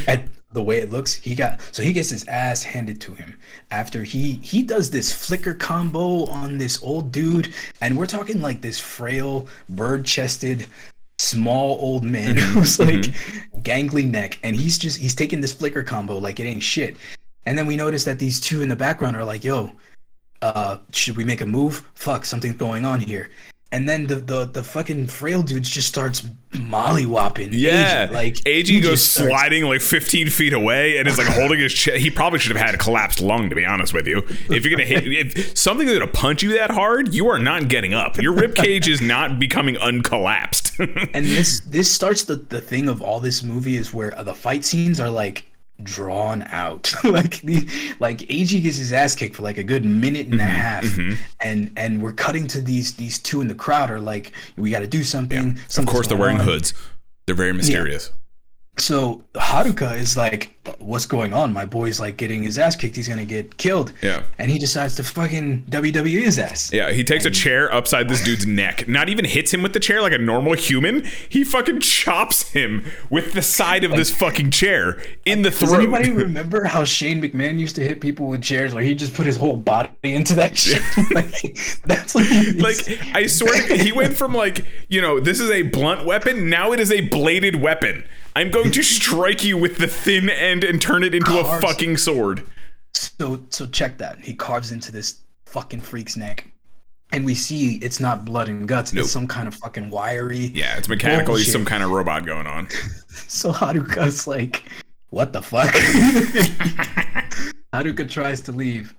[0.06, 3.38] at the way it looks he got so he gets his ass handed to him
[3.70, 8.62] after he he does this flicker combo on this old dude and we're talking like
[8.62, 10.66] this frail bird chested
[11.18, 13.12] small old man who's like
[13.62, 16.96] gangly neck and he's just he's taking this flicker combo like it ain't shit.
[17.46, 19.72] And then we notice that these two in the background are like yo
[20.42, 21.84] uh should we make a move?
[21.94, 23.30] Fuck something's going on here
[23.74, 29.00] and then the the, the fucking frail dude just starts mollywhopping Yeah, like Eiji goes
[29.00, 31.98] just starts- sliding like 15 feet away and is like holding his chest.
[31.98, 34.18] He probably should have had a collapsed lung, to be honest with you.
[34.48, 37.94] If you're gonna hit, if something's gonna punch you that hard, you are not getting
[37.94, 38.16] up.
[38.20, 41.10] Your rib cage is not becoming uncollapsed.
[41.14, 44.64] and this this starts the the thing of all this movie is where the fight
[44.64, 45.44] scenes are like
[45.82, 50.26] drawn out like the like Eiji gets his ass kicked for like a good minute
[50.26, 50.52] and a mm-hmm.
[50.52, 51.20] half mm-hmm.
[51.40, 54.80] and and we're cutting to these these two in the crowd are like we got
[54.80, 56.44] to do something of course, they're wearing on.
[56.44, 56.74] hoods.
[57.26, 58.12] They're very mysterious.
[58.76, 63.06] So Haruka is like what's going on my boy's like getting his ass kicked he's
[63.06, 64.22] gonna get killed Yeah.
[64.38, 68.24] and he decides to fucking WWE his ass Yeah, he takes a chair upside this
[68.24, 68.88] dude's neck.
[68.88, 71.04] Not even hits him with the chair like a normal human.
[71.28, 75.80] He fucking chops him with the side of this fucking chair in the Does throat.
[75.80, 79.26] anybody remember how Shane McMahon used to hit people with chairs Like he just put
[79.26, 80.82] his whole body into that shit?
[81.12, 85.62] like, that's like, like I swear he went from like you know this is a
[85.62, 88.04] blunt weapon now it is a bladed weapon.
[88.36, 91.96] I'm going to strike you with the thin end and turn it into a fucking
[91.98, 92.44] sword.
[92.92, 94.18] so so check that.
[94.20, 96.50] He carves into this fucking freak's neck.
[97.12, 99.04] And we see it's not blood and guts, Nope.
[99.04, 100.50] it's some kind of fucking wiry.
[100.52, 101.36] Yeah, it's mechanical.
[101.36, 101.52] He's Bullshit.
[101.52, 102.68] some kind of robot going on.
[103.28, 104.64] So Haruka's like,
[105.10, 105.72] what the fuck?
[107.72, 108.94] Haruka tries to leave.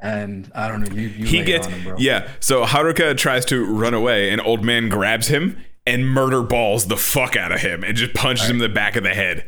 [0.00, 1.96] And I don't know, you, you He gets him, bro.
[1.98, 2.28] yeah.
[2.40, 5.56] So Haruka tries to run away, and old man grabs him
[5.86, 8.96] and murder balls the fuck out of him and just punches him in the back
[8.96, 9.44] of the head.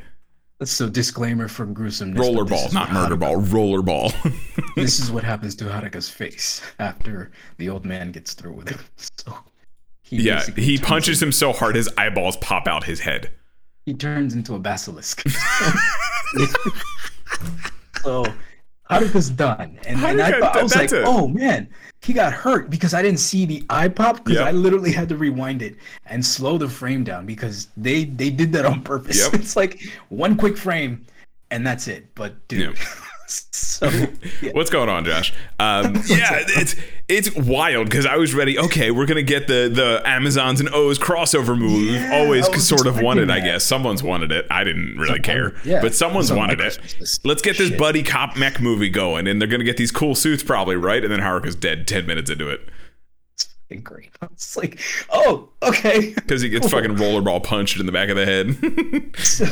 [0.58, 2.18] That's so disclaimer gruesomeness.
[2.18, 3.36] but Roller ball, not murder Haruka- ball.
[3.36, 4.12] Roller ball.
[4.76, 8.80] this is what happens to Haruka's face after the old man gets through with him.
[9.16, 9.34] So
[10.02, 13.30] he yeah, he punches him so hard his eyeballs pop out his head.
[13.84, 15.22] He turns into a basilisk.
[18.02, 18.24] so
[18.90, 21.04] Haruka's done, and, and I, Haruka, thought- I was like, it.
[21.06, 21.68] "Oh man,
[22.02, 24.46] he got hurt because I didn't see the eye pop because Yep.
[24.46, 28.52] I literally had to rewind it and slow the frame down because they they did
[28.52, 29.18] that on purpose.
[29.22, 29.34] Yep.
[29.40, 31.04] It's like one quick frame,
[31.50, 32.06] and that's it.
[32.14, 32.76] But dude, Yep.
[33.28, 33.88] So
[34.42, 34.52] yeah.
[34.52, 35.32] What's going on, Josh?
[35.58, 36.74] Um, yeah, it's
[37.08, 38.58] it's wild because I was ready.
[38.58, 41.92] Okay, we're gonna get the the Amazons and OOO's crossover movie.
[41.92, 43.64] We've always sort of wanted, expecting I guess.
[43.64, 44.46] Someone's wanted it.
[44.50, 46.78] I didn't really Someone- care, yeah, but someone's wanted it.
[47.24, 47.78] Let's get this Shit.
[47.78, 51.02] buddy cop mech movie going, and they're gonna get these cool suits probably, right?
[51.04, 52.60] And then Haruka's dead ten minutes into it
[53.68, 54.10] fucking great.
[54.32, 56.12] It's like, oh, okay.
[56.14, 59.16] because he gets fucking rollerball punched in the back of the head.
[59.18, 59.46] so,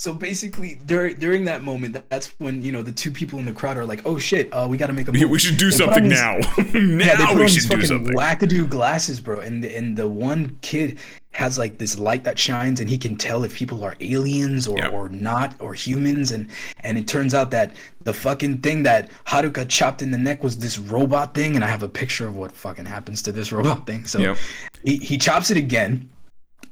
[0.00, 3.52] so basically during during that moment that's when you know the two people in the
[3.52, 5.30] crowd are like oh shit uh, we got to make a Yeah, move.
[5.32, 6.36] we should do They something these- now.
[6.56, 8.14] yeah, they now put we on should do something.
[8.14, 10.98] wackadoo glasses bro and and the one kid
[11.32, 14.78] has like this light that shines and he can tell if people are aliens or,
[14.78, 14.92] Yep.
[14.94, 16.48] or not or humans and
[16.82, 17.72] and it turns out that
[18.04, 21.68] the fucking thing that Haruka chopped in the neck was this robot thing and I
[21.68, 24.38] have a picture of what fucking happens to this robot thing so Yep.
[24.82, 26.08] he, he chops it again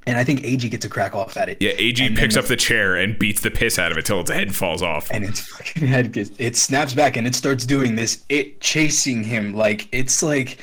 [0.08, 2.46] and I think Eiji gets a crack off at it Yeah, Eiji And picks up
[2.46, 5.08] the chair and beats the piss out of it till its head falls off.
[5.12, 9.22] and its fucking head gets it snaps back and it starts doing this it chasing
[9.22, 10.58] him like it's like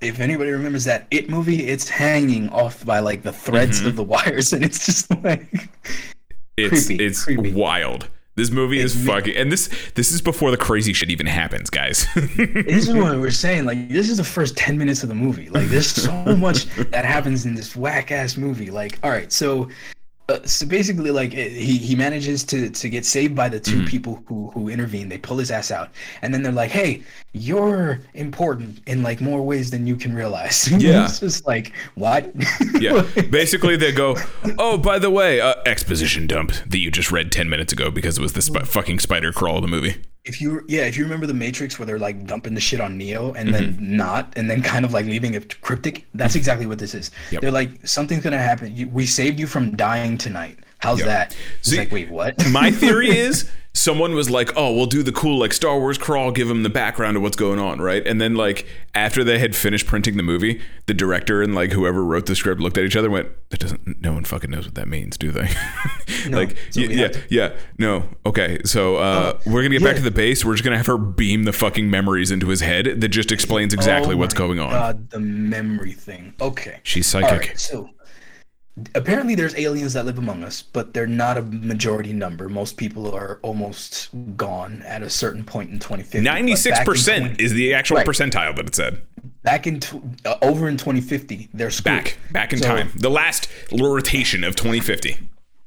[0.00, 3.88] if anybody remembers that it movie it's hanging off by like the threads Mm-hmm.
[3.88, 5.48] of the wires and it's just like
[6.56, 7.52] It's Creepy, it's creepy.
[7.52, 8.08] wild.
[8.40, 12.06] This movie is fucking, and this this is before the crazy shit even happens, guys.
[12.14, 13.66] this is what we're saying.
[13.66, 15.50] Like, this is the first ten minutes of the movie.
[15.50, 18.70] Like, there's so much that happens in this whack ass movie.
[18.70, 19.68] Like, all right, so
[20.30, 23.84] uh, so basically, like he he manages to to get saved by the 2 Mm-hmm.
[23.86, 25.08] people who who intervene.
[25.08, 25.90] They pull his ass out,
[26.22, 30.68] and then they're like, "Hey, you're important in like more ways than you can realize."
[30.80, 31.04] Yeah.
[31.04, 32.32] it's just like what?
[32.80, 34.16] yeah, basically they go,
[34.58, 38.18] oh, by the way, uh, exposition dump that you just read ten minutes ago because
[38.18, 39.96] it was the sp- fucking spider crawl of the movie.
[40.24, 42.98] If you yeah, if you remember the Matrix where they're like dumping the shit on
[42.98, 43.96] Neo and then mm-hmm.
[43.96, 46.06] not, and then kind of like leaving it cryptic.
[46.14, 46.38] That's mm-hmm.
[46.38, 47.10] exactly what this is.
[47.30, 47.40] Yep.
[47.40, 48.90] They're like, something's gonna happen.
[48.92, 50.58] We saved you from dying tonight.
[50.78, 51.08] How's Yep.
[51.08, 51.36] that?
[51.58, 52.34] It's See, like, wait, what?
[52.50, 56.30] My theory is someone was like, "Oh, we'll do the cool like Star Wars crawl,
[56.32, 59.54] give them the background of what's going on, right?" And then like after they had
[59.54, 62.96] finished printing the movie, the director and like whoever wrote the script looked at each
[62.96, 64.00] other and went, "That doesn't.
[64.02, 65.48] No one fucking knows what that means, do they?"
[66.30, 68.58] like, so yeah, to- yeah, no, okay.
[68.64, 70.44] So uh, we're gonna get back to the base.
[70.44, 73.00] We're just gonna have her beam the fucking memories into his head
[78.94, 82.48] apparently there's aliens that live among us, but they're not a majority number.
[82.48, 86.20] Most people are almost gone at a certain point in 2050.
[86.24, 88.06] Ninety six back in percent 20 is the actual Right.
[88.06, 89.02] percentile that it said.
[89.42, 91.48] back in tw- uh, over in 2050.
[91.54, 92.04] They're screwed.
[92.04, 92.90] Back, back in So, time.
[92.94, 95.16] The last rotation of 2050.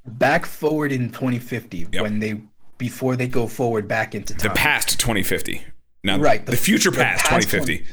[0.05, 2.01] Back forward in 2050 Yep.
[2.03, 2.41] when they
[2.77, 5.63] before they go forward back into The past 2050.
[6.03, 7.85] Now, Right, The, the- future the past, past 2050.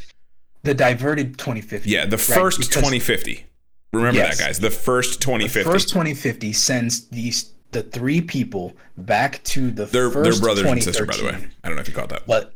[0.65, 1.89] the diverted 2050.
[1.91, 2.21] Yeah, the right?
[2.21, 3.45] first Because 2050.
[3.93, 4.39] Remember Yes.
[4.39, 4.59] that, guys.
[4.61, 5.71] The first 2050.
[5.71, 11.07] First 2050 sends these the three people back to the they're, they're brothers and sister,
[11.07, 11.49] by the way.
[11.63, 12.27] I don't know if you caught that.
[12.27, 12.53] But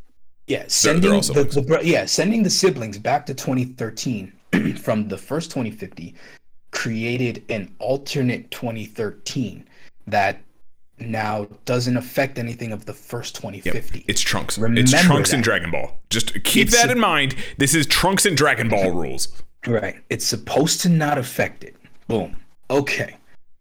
[0.47, 1.55] yeah, sending all the, siblings.
[1.55, 4.33] the bro- yeah sending the siblings back to 2013
[4.81, 6.13] from the first 2050
[6.71, 9.65] created an alternate 2013
[10.07, 10.41] that
[10.99, 14.05] now doesn't affect anything of the first 2050.
[14.07, 14.57] It's Trunks.
[14.57, 15.43] Remember it's Trunks and.
[15.43, 15.97] Dragon Ball.
[16.09, 17.35] Just keep It's that in mind.
[17.57, 19.29] This is Trunks and Dragon Ball rules.
[19.67, 19.95] Right.
[20.09, 21.75] It's supposed to not affect it.
[22.07, 22.35] Boom.
[22.69, 23.15] Okay.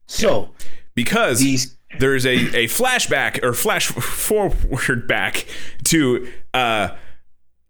[0.06, 0.50] So
[0.94, 5.46] Because these there's a, a flashback or flash forward back
[5.84, 6.88] to uh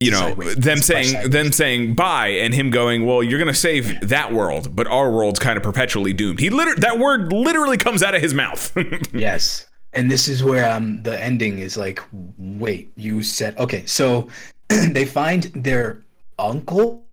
[0.01, 0.57] you know Sideways.
[0.57, 4.75] them It's saying them saying bye and him going well you're gonna save that world
[4.75, 8.23] but our world's kind of perpetually doomed he literally that word literally comes out of
[8.23, 8.77] his mouth
[9.13, 9.67] Yes.
[9.93, 12.01] And this is where um the ending is like,
[12.37, 14.29] wait, you said okay, so
[14.69, 16.03] they find their
[16.39, 17.05] uncle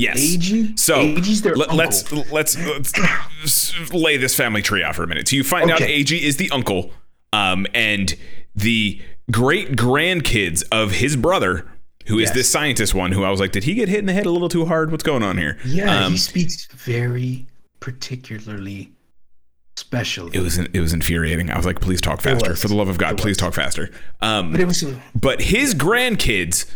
[0.00, 0.36] yes
[0.76, 5.36] so their let, us let's let's lay this family tree out for a minute so
[5.36, 6.00] you find out Okay.
[6.00, 6.90] Ag is the uncle
[7.32, 8.16] um and
[8.54, 11.66] the great grandkids of his brother
[12.06, 12.34] who is Yes.
[12.34, 14.30] this scientist one who I was like did he get hit in the head a
[14.30, 17.46] little too hard what's going on here Yeah, um, he speaks very
[17.80, 18.92] particularly
[19.76, 20.28] special.
[20.32, 21.50] it was it was infuriating.
[21.50, 22.54] I was like, please talk faster.
[22.54, 23.90] For the love of God, please talk faster.
[24.20, 24.84] Um, but it was
[25.14, 26.66] but his grandkids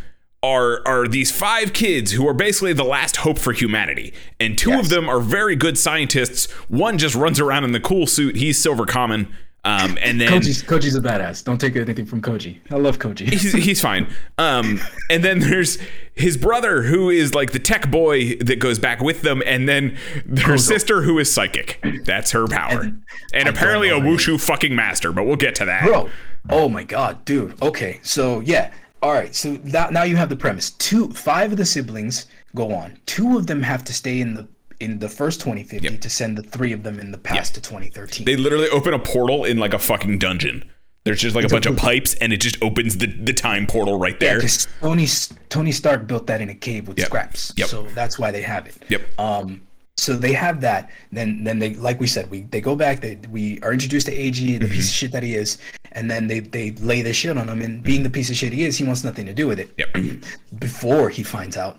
[0.45, 4.79] are are these five kids who are basically the last hope for humanity, and two
[4.79, 6.51] of them are very good scientists.
[6.69, 8.37] One just runs around in the cool suit.
[8.37, 9.29] He's Silver Kamen.
[9.67, 11.43] Um, and then Koji's, Koji's a badass.
[11.43, 12.59] Don't take anything from Koji.
[12.71, 13.27] I love Koji.
[13.31, 14.13] he's, he's fine.
[14.37, 14.79] Um,
[15.09, 15.79] and then there's
[16.13, 19.97] his brother who is like the tech boy that goes back with them, and then
[20.27, 21.83] their sister who is psychic.
[22.05, 23.03] That's her power, and,
[23.33, 25.13] And apparently a wushu fucking master.
[25.13, 25.87] But we'll get to that.
[25.87, 26.11] Bro,
[26.51, 27.61] oh my god, dude.
[27.63, 28.71] Okay, so yeah.
[29.05, 30.71] All right, so now, now you have the premise.
[30.71, 32.25] Two, five of the siblings
[32.57, 32.99] go on.
[33.05, 34.49] Two of them have to stay in the
[34.81, 38.25] in the first 2050 to send the three of them in the past to 2013.
[38.25, 40.65] They literally open a portal in like a fucking dungeon.
[41.05, 43.99] There's just like a bunch of pipes, and it just opens the, the time portal
[43.99, 44.37] right there.
[44.37, 45.07] Because Tony
[45.51, 47.07] Tony Stark built that in a cave with Yep.
[47.07, 47.69] scraps, Yep.
[47.69, 48.77] so that's why they have it.
[48.89, 49.03] Yep.
[49.21, 49.61] Um,
[49.97, 50.91] so they have that.
[51.13, 53.01] Then then they like we said we they go back.
[53.01, 54.73] They we are introduced to Ag, the Mm-hmm.
[54.73, 55.59] piece of shit that he is,
[55.93, 57.63] and then they they lay the shit on him.
[57.63, 59.71] And being the piece of shit he is, he wants nothing to do with it.
[59.79, 60.25] Yep.
[60.59, 61.79] Before he finds out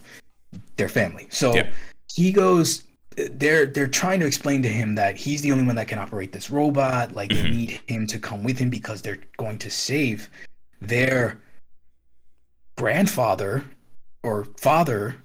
[0.78, 1.73] their family, so Yep.
[2.13, 2.84] he goes.
[3.32, 6.34] They're they're trying to explain to him that he's the only one that can operate
[6.34, 7.13] this robot.
[7.15, 7.43] Like Mm-hmm.
[7.43, 10.30] they need him to come with him because they're going to save
[10.82, 11.39] their
[12.75, 13.63] grandfather
[14.23, 15.15] or father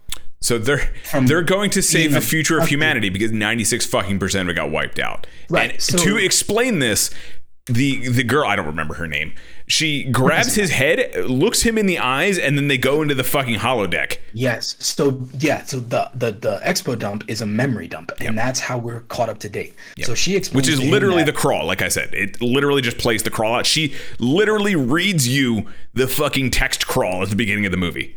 [0.43, 4.49] So they're From they're going to save the future of humanity because 96 fucking percent
[4.49, 5.27] of it got wiped out.
[5.49, 7.11] Right, And so- to explain this,
[7.67, 9.33] the the girl I don't remember her name.
[9.67, 13.23] She grabs his head, looks him in the eyes, and then they go into the
[13.23, 14.17] fucking holodeck.
[14.33, 14.75] Yes.
[14.81, 15.63] So yeah.
[15.65, 19.29] So the the the expo dump is a memory dump, and that's how we're caught
[19.29, 19.75] up to date.
[20.03, 22.13] So she explains, Which is literally the crawl, like I said.
[22.15, 23.67] It literally just plays the crawl out.
[23.67, 28.17] She literally reads you the fucking text crawl at the beginning of the movie.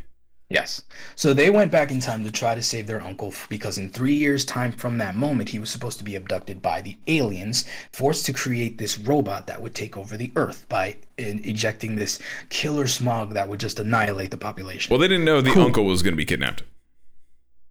[0.54, 0.84] Yes.
[1.16, 4.14] So they went back in time to try to save their uncle because in three
[4.14, 8.26] years' time from that moment, he was supposed to be abducted by the aliens, forced
[8.28, 12.86] to create this robot that would take over the Earth by in- ejecting this killer
[12.88, 14.92] smog that would just annihilate the population.
[14.92, 16.62] Well, they didn't know the uncle was going to be kidnapped.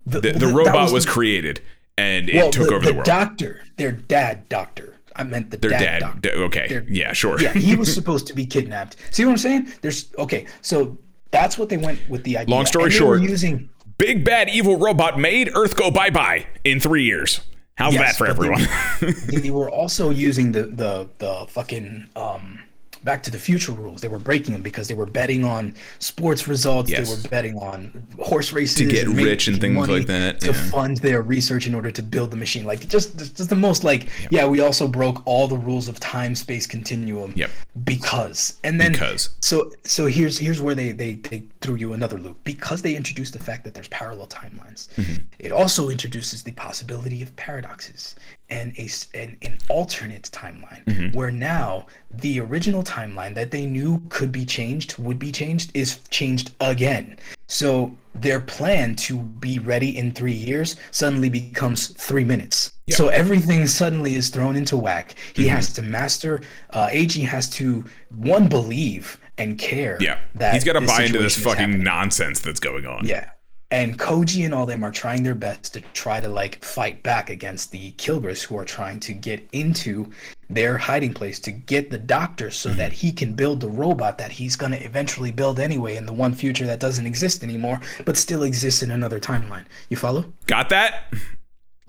[0.05, 1.61] The, the, that robot was, the- created
[1.97, 3.07] and it well, took the, over the, the world.
[3.07, 4.97] doctor, their dad doctor.
[5.15, 5.99] I meant the Their dad, dad.
[6.01, 6.21] doctor.
[6.21, 6.67] d- okay.
[6.69, 7.41] Their- yeah, sure.
[7.41, 8.97] yeah, he was supposed to be kidnapped.
[9.11, 9.71] See what I'm saying?
[9.83, 10.97] There's okay, so
[11.33, 12.55] that's what they went with the idea.
[12.55, 13.69] Long story And they were short, using
[13.99, 17.41] Big bad evil robot made Earth go bye bye in three years.
[17.77, 18.65] How's Yes, that for but they-
[19.11, 19.17] everyone?
[19.43, 22.59] they were also using the the the fucking um
[23.05, 26.47] back to the future rules they were breaking them because they were betting on sports
[26.49, 27.09] results Yes.
[27.09, 30.49] they were betting on horse races To get and rich and things like that, to
[30.49, 30.71] yeah.
[30.71, 34.09] fund their research in order to build the machine like just just the most like
[34.31, 37.51] yeah we also broke all the rules of time space continuum Yep.
[37.85, 39.31] because and then Because.
[39.41, 43.33] so so here's here's where they they they threw you another loop because they introduced
[43.33, 45.23] the fact that there's parallel timelines Mm-hmm.
[45.39, 48.15] it also introduces the possibility of paradoxes
[48.51, 48.89] and a
[49.19, 51.17] an, an alternate timeline Mm-hmm.
[51.17, 56.01] where now the original timeline that they knew could be changed would be changed is
[56.11, 62.73] changed again so their plan to be ready in three years suddenly becomes three minutes
[62.91, 65.55] so everything suddenly is thrown into whack he Mm-hmm.
[65.55, 66.41] has to master
[66.71, 67.85] uh ag has to
[68.17, 70.19] one believe and care yeah.
[70.35, 71.83] that He's got to buy into this fucking happening.
[71.85, 73.07] nonsense that's going on.
[73.07, 73.31] Yeah.
[73.73, 77.31] And Koji and all them are trying their best to try to like fight back
[77.31, 80.11] against the Kilgis who are trying to get into
[80.51, 82.79] their hiding place to get the doctor so Mm-hmm.
[82.79, 86.13] that he can build the robot that he's going to eventually build anyway in the
[86.13, 89.65] one future that doesn't exist anymore but still exists in another timeline.
[89.89, 90.25] You follow?
[90.47, 91.13] Got that?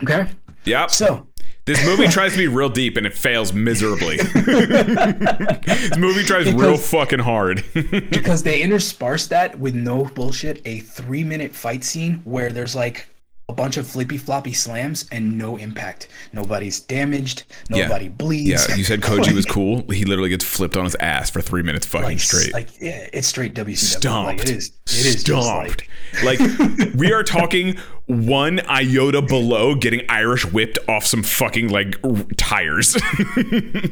[0.01, 0.27] Okay.
[0.63, 0.89] Yep.
[0.89, 1.27] So,
[1.66, 4.18] This movie tries to be real deep and it fails miserably.
[4.18, 7.64] this movie tries real fucking hard.
[7.74, 13.07] because they intersperse that with no bullshit a 3 minute fight scene where there's like
[13.49, 16.07] a bunch of flippy floppy slams and no impact.
[16.32, 18.70] Nobody's damaged, nobody bleeds.
[18.70, 19.84] yeah, you said Koji was cool.
[19.91, 22.53] He literally gets flipped on his ass for three minutes fucking like, straight.
[22.53, 23.78] Like yeah, it's straight WCW.
[23.78, 24.39] stomped.
[24.39, 24.72] Like, it is.
[24.88, 25.84] It is stomped.
[26.24, 27.78] like Like, we are talking
[28.08, 32.97] one iota below getting Irish whipped off some fucking like r- tires.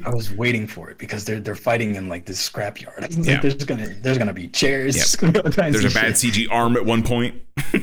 [0.05, 2.99] I was waiting for it because they're they're fighting in like this scrapyard.
[3.01, 3.39] Like, Yeah.
[3.39, 4.95] There's gonna there's gonna be chairs.
[4.95, 6.33] there's gonna be There's a bad shit.
[6.33, 7.41] CG arm at one point.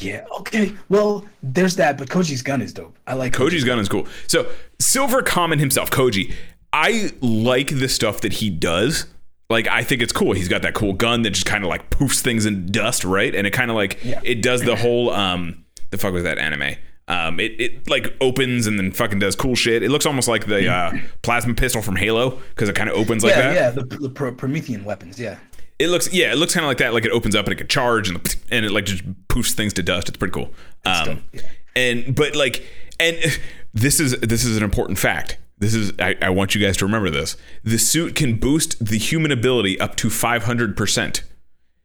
[0.00, 0.24] Yeah.
[0.40, 0.72] Okay.
[0.88, 2.96] Well, there's that, but Koji's gun is dope.
[3.06, 4.06] I like Koji's gun is cool.
[4.26, 4.48] So
[4.80, 6.32] Silver Kamen himself, Koji,
[6.72, 9.06] I like the stuff that he does.
[9.50, 10.32] Like I think it's cool.
[10.32, 13.34] He's got that cool gun that just kind of like poofs things in dust, right?
[13.34, 14.20] And it kind of like Yeah.
[14.24, 16.76] it does the whole um the fuck was that anime?
[17.08, 19.82] Um, it, it like opens and then fucking does cool shit.
[19.82, 23.24] It looks almost like the uh, plasma pistol from Halo because it kind of opens
[23.24, 23.54] like Yeah, that.
[23.54, 23.70] yeah.
[23.70, 25.18] The, the Pro- Promethean weapons.
[25.18, 25.38] Yeah.
[25.78, 26.92] It looks yeah, it looks kind of like that.
[26.92, 29.72] Like it opens up and it can charge and and it like just poofs things
[29.74, 30.08] to dust.
[30.08, 30.52] It's pretty cool.
[30.84, 31.42] Um, yeah.
[31.76, 32.66] and but like
[33.00, 33.16] and
[33.74, 35.38] this is this is an important fact.
[35.60, 37.36] This is I, I want you guys to remember this.
[37.64, 41.22] The suit can boost the human ability up to five hundred percent.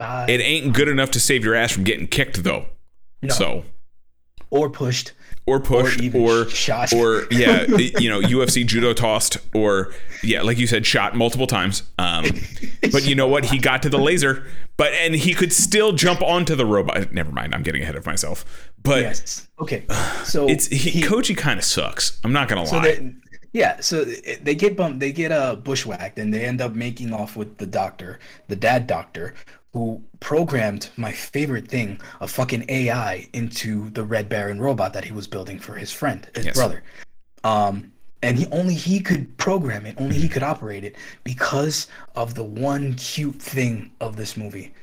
[0.02, 2.66] It ain't good enough to save your ass from getting kicked though.
[3.30, 3.64] So
[4.54, 5.14] or pushed.
[5.46, 6.94] or pushed even or shot.
[6.94, 7.66] or yeah
[8.00, 9.94] you know ufc judo tossed or
[10.24, 12.24] yeah like you said shot multiple times um
[12.92, 14.46] but you know what he got to the laser
[14.78, 18.06] but and he could still jump onto the robot never mind i'm getting ahead of
[18.06, 18.46] myself
[18.82, 19.48] but Yes.
[19.60, 19.86] Okay.
[20.24, 23.14] So it's he, koji kind of sucks i'm not gonna So lie they,
[23.54, 27.36] yeah, so they get bumped, they get uh, bushwhacked, and they end up making off
[27.38, 29.36] with the doctor, the dad doctor,
[29.74, 35.12] who programmed my favorite thing, a fucking AI, into the Red Baron robot that he
[35.12, 36.56] was building for his friend, his Yes.
[36.56, 36.84] brother.
[37.44, 42.36] Um, and he only he could program it, only he could operate it because of
[42.36, 44.74] the one cute thing of this movie.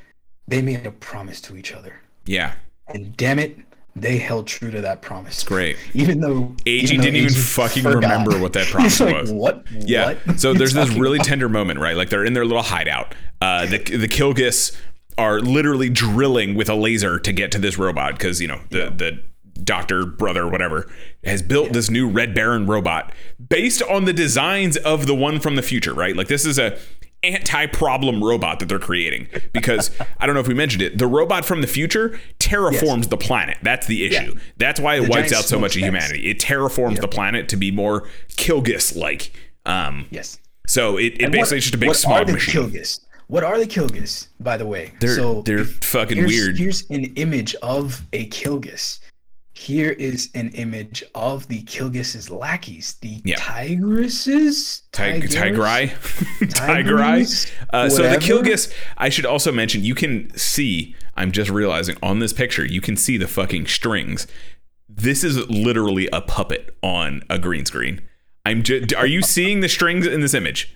[0.48, 2.54] They made a promise to each other, yeah
[2.88, 3.56] and damn it,
[3.96, 5.42] they held true to that promise.
[5.42, 8.02] great Even though AG even though didn't even AG fucking forgot.
[8.02, 9.32] remember what that promise He's like, was.
[9.32, 9.66] What?
[9.70, 10.14] Yeah.
[10.24, 10.40] What?
[10.40, 11.96] So there's this really about?" tender moment, right?
[11.96, 13.14] Like they're in their little hideout.
[13.40, 14.76] Uh, the the Kilgis
[15.18, 18.90] are literally drilling with a laser to get to this robot because you know the
[18.90, 19.22] the
[19.62, 20.90] doctor brother whatever
[21.22, 23.12] has built this new Red Baron robot
[23.48, 26.16] based on the designs of the one from the future, right?
[26.16, 26.78] Like this is a
[27.22, 30.98] anti-problem robot that they're creating because I don't know if we mentioned it.
[30.98, 33.58] The robot from the future terraforms the planet.
[33.62, 34.32] That's the issue.
[34.34, 34.40] Yeah.
[34.56, 36.30] That's why it The wipes out so much of humanity.
[36.30, 39.32] It terraforms the planet to be more Kilgis-like.
[39.66, 40.38] Um, Yes.
[40.66, 42.54] so it, it And basically what- is just a big what are smog the machine.
[42.70, 43.00] Kilgis?
[43.26, 44.92] What are the Kilgis, by the way?
[44.98, 46.58] They're so they're fucking here's, weird.
[46.58, 48.98] Here's an image of a Kilgis.
[49.60, 53.36] Here is an image of the Kilgis's lackeys, the Yeah.
[53.36, 55.34] Tigresses, Tig- Tigers?
[55.34, 57.44] Tigrai, Tigers?
[57.46, 57.52] Tigrai.
[57.70, 58.24] Uh, so the Whatever.
[58.24, 60.96] Kilgis, I should also mention, you can see.
[61.14, 64.26] I'm just realizing on this picture, you can see the fucking strings.
[64.88, 68.00] This is literally a puppet on a green screen.
[68.46, 70.74] I'm just, are you seeing the strings in this image?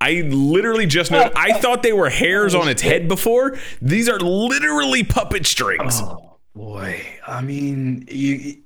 [0.00, 1.28] I literally just know.
[1.34, 3.58] I thought they were hairs on its head before.
[3.82, 6.00] These are literally puppet strings.
[6.00, 8.56] Oh boy, I mean, you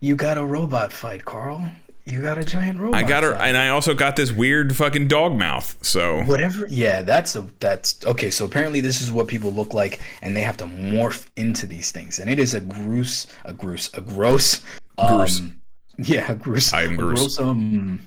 [0.00, 1.68] you got a robot fight, Carl.
[2.04, 3.04] You got a giant robot.
[3.04, 3.48] I got her, fight.
[3.48, 5.76] and I also got this weird fucking dog mouth.
[5.82, 6.66] So Whatever.
[6.70, 8.30] Yeah, that's a that's okay.
[8.30, 11.90] So apparently, this is what people look like, and they have to morph into these
[11.90, 14.62] things, and it is a gross, a gross, a gross.
[14.96, 15.40] Gross.
[15.40, 15.60] Um,
[15.98, 16.72] yeah, a gross.
[16.72, 17.38] I am a gross.
[17.38, 18.00] um,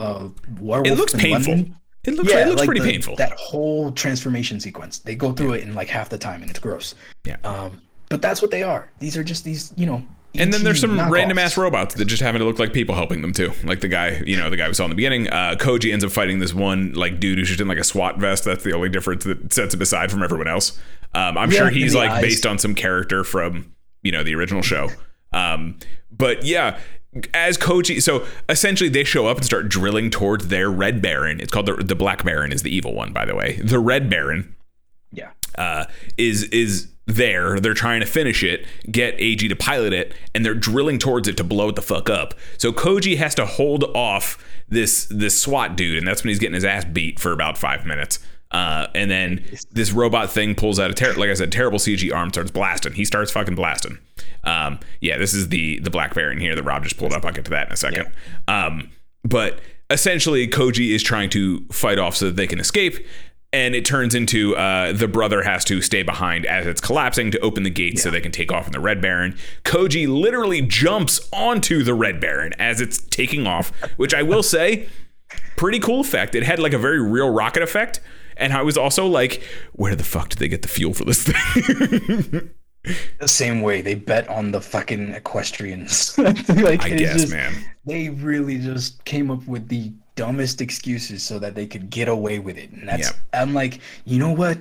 [0.00, 0.28] uh,
[0.84, 1.54] it looks painful.
[1.54, 1.76] London.
[2.04, 2.32] It looks.
[2.32, 3.16] it looks like pretty the- painful.
[3.16, 6.58] That whole transformation sequence, they go through it in like half the time, and it's
[6.58, 6.94] gross.
[7.24, 7.36] Yeah.
[7.44, 8.90] Um, but that's what they are.
[9.00, 10.02] These are just these, you know.
[10.36, 11.10] And then there's some knockoffs.
[11.12, 13.52] random ass robots that just happen to look like people helping them too.
[13.62, 15.28] Like the guy, you know, the guy we saw in the beginning.
[15.28, 18.18] Uh, Koji ends up fighting this one like dude who's just in like a SWAT
[18.18, 18.44] vest.
[18.44, 20.76] That's the only difference that sets him aside from everyone else.
[21.14, 22.20] Um, I'm Yeah, sure he's like eyes.
[22.22, 24.88] based on some character from you know the original show.
[25.32, 25.78] Um,
[26.10, 26.80] but yeah,
[27.32, 31.38] as Koji, so essentially they show up and start drilling towards their Red Baron.
[31.40, 33.60] It's called the the Black Baron is the evil one, by the way.
[33.62, 34.56] The Red Baron
[35.12, 35.30] Yeah.
[35.56, 35.84] uh,
[36.18, 37.60] is is there.
[37.60, 41.36] They're trying to finish it, get AG to pilot it, and they're drilling towards it
[41.36, 42.34] to blow it the fuck up.
[42.58, 46.54] So Koji has to hold off this this SWAT dude, and that's when he's getting
[46.54, 48.18] his ass beat for about five minutes.
[48.50, 52.14] Uh, and then this robot thing pulls out a ter- like I said, terrible CG
[52.14, 52.92] arm starts blasting.
[52.92, 53.98] He starts fucking blasting.
[54.44, 57.24] Um, yeah, this is the the Black Baron here that Rob just pulled up.
[57.24, 58.12] I'll get to that in a second.
[58.46, 58.90] Um,
[59.24, 63.04] but essentially, Koji is trying to fight off so that they can escape
[63.54, 67.38] and it turns into uh, the brother has to stay behind as it's collapsing to
[67.38, 69.36] open the gates so they can take off in the Red Baron.
[69.62, 74.88] Koji literally jumps onto the Red Baron as it's taking off, which I will say,
[75.56, 76.34] pretty cool effect.
[76.34, 78.00] It had like a very real rocket effect.
[78.36, 79.40] And I was also like,
[79.74, 82.50] where the fuck did they get the fuel for this thing?
[83.20, 86.18] the same way they bet on the fucking equestrians.
[86.48, 87.54] like, I guess, just- man.
[87.86, 92.38] They really just came up with the dumbest excuses so that they could get away
[92.38, 92.70] with it.
[92.70, 93.16] And that's Yep.
[93.32, 94.58] I'm like, you know what?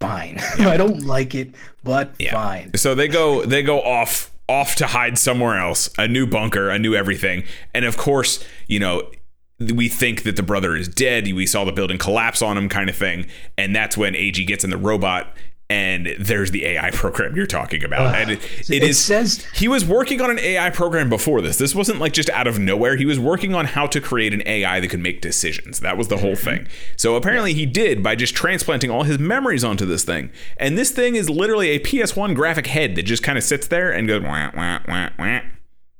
[0.00, 0.38] Fine.
[0.58, 2.74] I don't like it, but fine.
[2.74, 6.78] So they go they go off off to hide somewhere else, a new bunker, a
[6.78, 7.44] new everything.
[7.72, 9.10] And of course, you know,
[9.58, 11.32] we think that the brother is dead.
[11.32, 13.26] We saw the building collapse on him kind of thing.
[13.56, 15.34] And that's when AG gets in the robot
[15.72, 18.14] and there's the AI program you're talking about.
[18.14, 21.56] and it, it It is says- he was working on an AI program before this.
[21.56, 22.96] This wasn't like just out of nowhere.
[22.96, 25.80] He was working on how to create an AI that could make decisions.
[25.80, 26.64] That was the whole mm-hmm.
[26.64, 26.68] thing.
[26.96, 30.30] So apparently he did by just transplanting all his memories onto this thing.
[30.58, 33.90] And this thing is literally a PS1 graphic head that just kind of sits there
[33.90, 35.40] and goes wah, wah, wah, wah,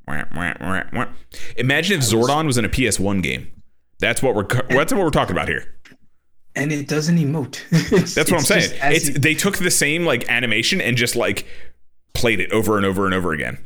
[0.07, 1.07] wah, wah, wah, wah.
[1.57, 3.51] Imagine if Zordon was in a PS1 game.
[4.01, 5.77] That's what we're that's what we're talking about here.
[6.55, 7.59] And it doesn't emote.
[8.15, 8.71] That's what I'm saying.
[8.83, 11.47] It's you- they took the same like animation and just like
[12.15, 13.59] played it over and over and over again.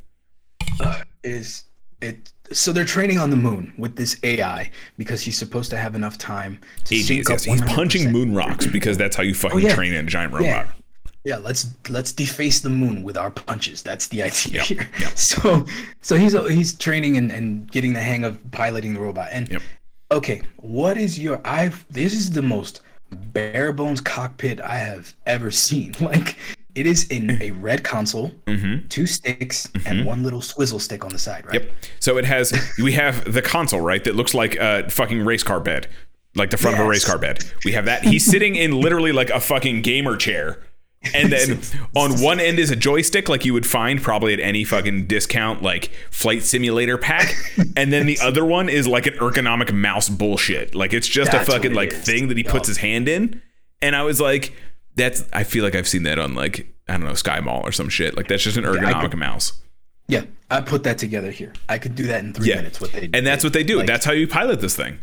[0.81, 1.65] Uh, is
[2.01, 5.95] it so they're training on the moon with this AI because he's supposed to have
[5.97, 8.13] enough time to AG sync is up yes, he's punching 100%.
[8.13, 9.75] moon rocks because that's how you fucking Oh, yeah.
[9.75, 10.47] train a giant robot.
[10.47, 10.67] Yeah.
[11.25, 13.83] Yeah, let's let's deface the moon with our punches.
[13.83, 14.89] That's the idea Yep, here.
[15.01, 15.11] yep.
[15.17, 15.67] So
[16.03, 19.31] so he's he's training and, and getting the hang of piloting the robot.
[19.33, 19.63] And Yep.
[20.11, 25.51] Okay, what is your I've this is the most bare bones cockpit I have ever
[25.51, 25.95] seen.
[26.01, 26.37] Like
[26.75, 28.33] it is in a red console,
[28.91, 31.63] two sticks, and one little swizzle stick on the side, right?
[31.63, 31.69] Mm-hmm.
[31.69, 31.85] Yep.
[32.01, 32.53] So it has
[32.83, 34.05] we have the console, right?
[34.05, 35.89] That looks like a fucking race car bed.
[36.35, 37.43] Like the front of a race car bed.
[37.65, 38.05] We have that.
[38.05, 40.63] He's sitting in literally like a fucking gamer chair.
[41.15, 41.61] And then
[41.95, 45.63] on one end is a joystick like you would find probably at any fucking discount
[45.63, 47.35] like flight simulator pack.
[47.77, 50.75] And then the other one is like an ergonomic mouse bullshit.
[50.75, 52.03] Like it's just That's a fucking like is.
[52.05, 53.43] thing that he puts his hand in.
[53.83, 54.55] And I was like,
[54.95, 57.73] that's I feel like I've seen that on like I don't know, Sky Mall or
[57.73, 58.17] some shit.
[58.17, 59.61] Like that's just an ergonomic could- mouse.
[60.09, 61.53] Yeah, I put that together here.
[61.69, 62.57] I could do that in three Yeah.
[62.57, 62.81] minutes.
[62.81, 63.79] What they And that's what they do.
[63.79, 64.99] Like, that's how you pilot this thing.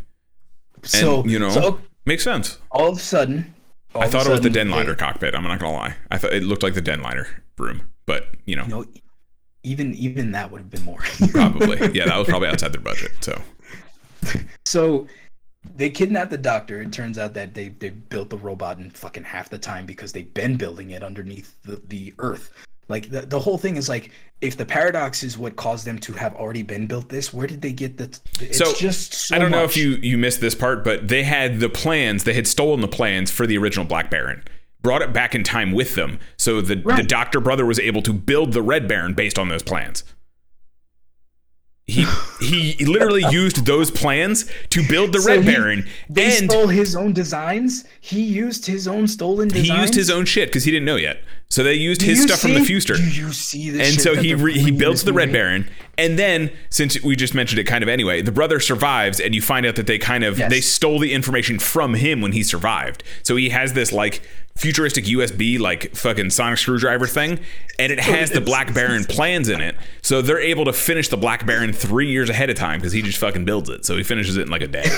[0.76, 2.58] And so you know, So makes sense.
[2.72, 3.53] all of a sudden,
[3.94, 5.34] all I thought it was the Denliner they- cockpit.
[5.34, 5.94] I'm not gonna lie.
[6.10, 7.26] I thought it looked like the Denliner
[7.58, 8.84] room, but you know, You know,
[9.62, 11.00] even even that would have been more.
[11.30, 11.78] probably.
[11.92, 13.12] Yeah, that was probably outside their budget.
[13.20, 13.40] So
[14.66, 15.06] So
[15.76, 16.82] they kidnapped the doctor.
[16.82, 20.12] It turns out that they they built the robot in fucking half the time because
[20.12, 22.52] they've been building it underneath the, the earth.
[22.88, 24.10] Like the, the whole thing is like
[24.40, 27.62] if the paradox is what caused them to have already been built this, where did
[27.62, 28.04] they get the
[28.40, 31.22] it's So, just so I don't know if you you missed this part, but they
[31.22, 32.24] had the plans.
[32.24, 34.44] They had stolen the plans for the original Black Baron,
[34.82, 38.12] brought it back in time with them, so the the Doctor brother was able to
[38.12, 40.04] build the Red Baron based on those plans.
[41.86, 42.06] He
[42.40, 46.68] he literally used those plans to build the So Red he- Baron, They and stole
[46.68, 47.84] his own designs.
[48.00, 49.68] He used his own stolen designs.
[49.68, 51.18] he used his own shit because he didn't know yet.
[51.50, 52.96] So they used Do his stuff from the see- Fuster.
[52.96, 53.92] Do you see this?
[53.92, 55.30] and so he re- he builds the Red?
[55.30, 55.68] Baron,
[55.98, 59.42] and then since we just mentioned it kind of anyway, the brother survives, and you
[59.42, 60.50] find out that they kind of Yes.
[60.50, 63.02] they stole the information from him when he survived.
[63.22, 64.22] So he has this like
[64.56, 67.40] futuristic USB like fucking sonic screwdriver thing,
[67.78, 69.76] and it has the Black Baron plans in it.
[70.02, 73.02] So they're able to finish the Black Baron three years ahead of time because he
[73.02, 73.84] just fucking builds it.
[73.84, 74.84] So he finishes it in like a day.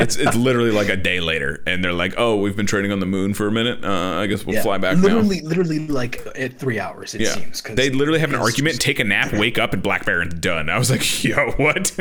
[0.00, 3.00] It's it's literally like a day later, and they're like, "Oh, we've been training on
[3.00, 3.84] the moon for a minute.
[3.84, 7.14] Uh, I guess we'll Yeah, fly back now." literally, literally like at three hours.
[7.14, 7.34] It Yeah.
[7.34, 7.60] seems.
[7.60, 10.34] 'cause They literally have an argument, just- take a nap, wake up, and Black Baron's
[10.34, 10.68] done.
[10.70, 11.92] I was like, yo, what?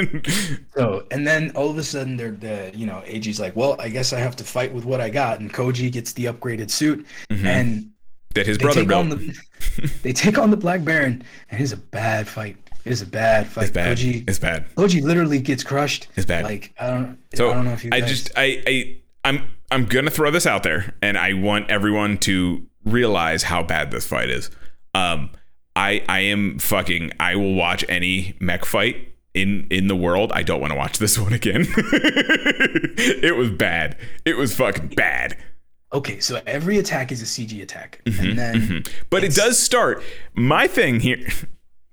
[0.76, 3.90] So, and then all of a sudden, they're, the you know, AG's like, well, I
[3.90, 7.06] guess I have to fight with what I got, and Koji gets the upgraded suit,
[7.30, 7.90] and
[8.36, 9.10] that his brother built.
[9.10, 9.38] the
[10.04, 12.58] they take on the Black Baron, and it's a bad fight.
[12.88, 13.64] It is a bad fight.
[13.66, 13.98] it's bad.
[13.98, 14.66] Koji, It's bad.
[14.76, 16.08] Koji literally gets crushed.
[16.16, 16.44] It's bad.
[16.46, 17.90] Like I don't, So I don't know if you.
[17.94, 22.18] I just I I I'm I'm gonna throw this out there, and I want everyone
[22.20, 24.50] to realize how bad this fight is.
[24.96, 25.30] Um,
[25.76, 27.12] I I am fucking.
[27.20, 30.32] I will watch any mech fight in in the world.
[30.34, 31.66] I don't want to watch this one again.
[32.32, 33.98] it was bad.
[34.26, 35.38] It was fucking bad.
[35.94, 36.20] okay.
[36.20, 40.02] So every attack is a CG attack, Mm-hmm, and then But it does start.
[40.34, 41.28] My thing here,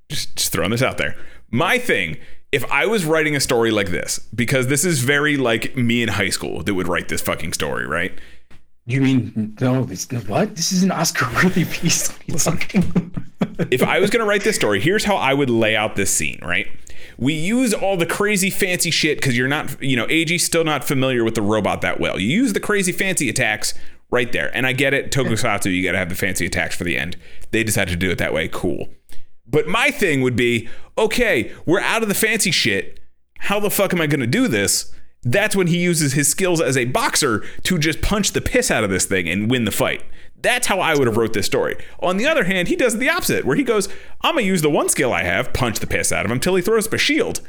[0.08, 1.16] just, just throwing this out there.
[1.50, 2.16] My thing,
[2.52, 6.08] if I was writing a story like this, because this is very like me in
[6.08, 8.12] high school that would write this fucking story, right?
[8.86, 9.82] you mean no?
[9.82, 10.56] What?
[10.56, 12.16] This is an Oscar-worthy piece.
[13.70, 16.10] If I was going to write this story, here's how I would lay out this
[16.12, 16.66] scene, right?
[17.18, 20.82] We use all the crazy fancy shit because you're not, you know, AG's still not
[20.82, 22.18] familiar with the robot that well.
[22.18, 23.74] You use the crazy fancy attacks
[24.10, 24.50] right there.
[24.56, 27.16] And I get it, Tokusatsu, you got to have the fancy attacks for the end.
[27.52, 28.48] They decided to do it that way.
[28.48, 28.88] Cool.
[29.46, 33.00] But my thing would be okay, we're out of the fancy shit.
[33.40, 34.92] How the fuck am I going to do this?
[35.22, 38.84] That's when he uses his skills as a boxer to just punch the piss out
[38.84, 40.02] of this thing and win the fight.
[40.36, 41.76] That's how I would have wrote this story.
[42.00, 43.88] On the other hand, he does the opposite, where he goes,
[44.20, 46.54] "I'm gonna use the one skill I have, punch the piss out of him till
[46.54, 47.40] he throws up a shield,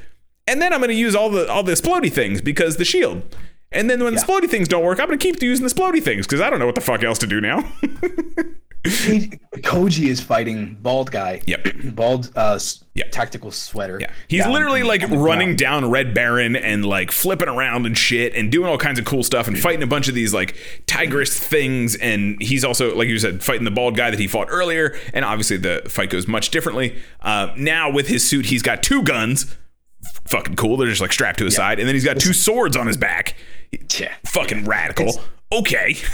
[0.48, 3.36] and then I'm gonna use all the all the explodey things because the shield."
[3.74, 6.26] And then when the explodey things don't work, I'm gonna keep using the explodey things
[6.26, 7.70] because I don't know what the fuck else to do now.
[8.86, 11.42] Koji is fighting bald guy.
[11.46, 11.68] Yep.
[11.96, 12.60] Bald uh,
[12.94, 13.12] Yep.
[13.12, 13.98] tactical sweater.
[14.00, 14.12] Yeah.
[14.30, 15.58] He's down literally like running ground.
[15.58, 19.24] down Red Baron and like flipping around and shit and doing all kinds of cool
[19.24, 20.56] stuff and fighting a bunch of these like
[20.88, 21.96] tigress things.
[21.96, 24.96] And he's also, like you said, fighting the bald guy that he fought earlier.
[25.14, 26.96] And obviously the fight goes much differently.
[27.22, 29.56] Uh, now with his suit, he's got two guns.
[30.26, 30.78] Fucking cool.
[30.78, 31.80] They're just like strapped to his side.
[31.80, 33.36] And then he's got two swords on his back.
[34.00, 34.14] Yeah.
[34.26, 35.20] Fucking radical.
[35.60, 35.96] Okay.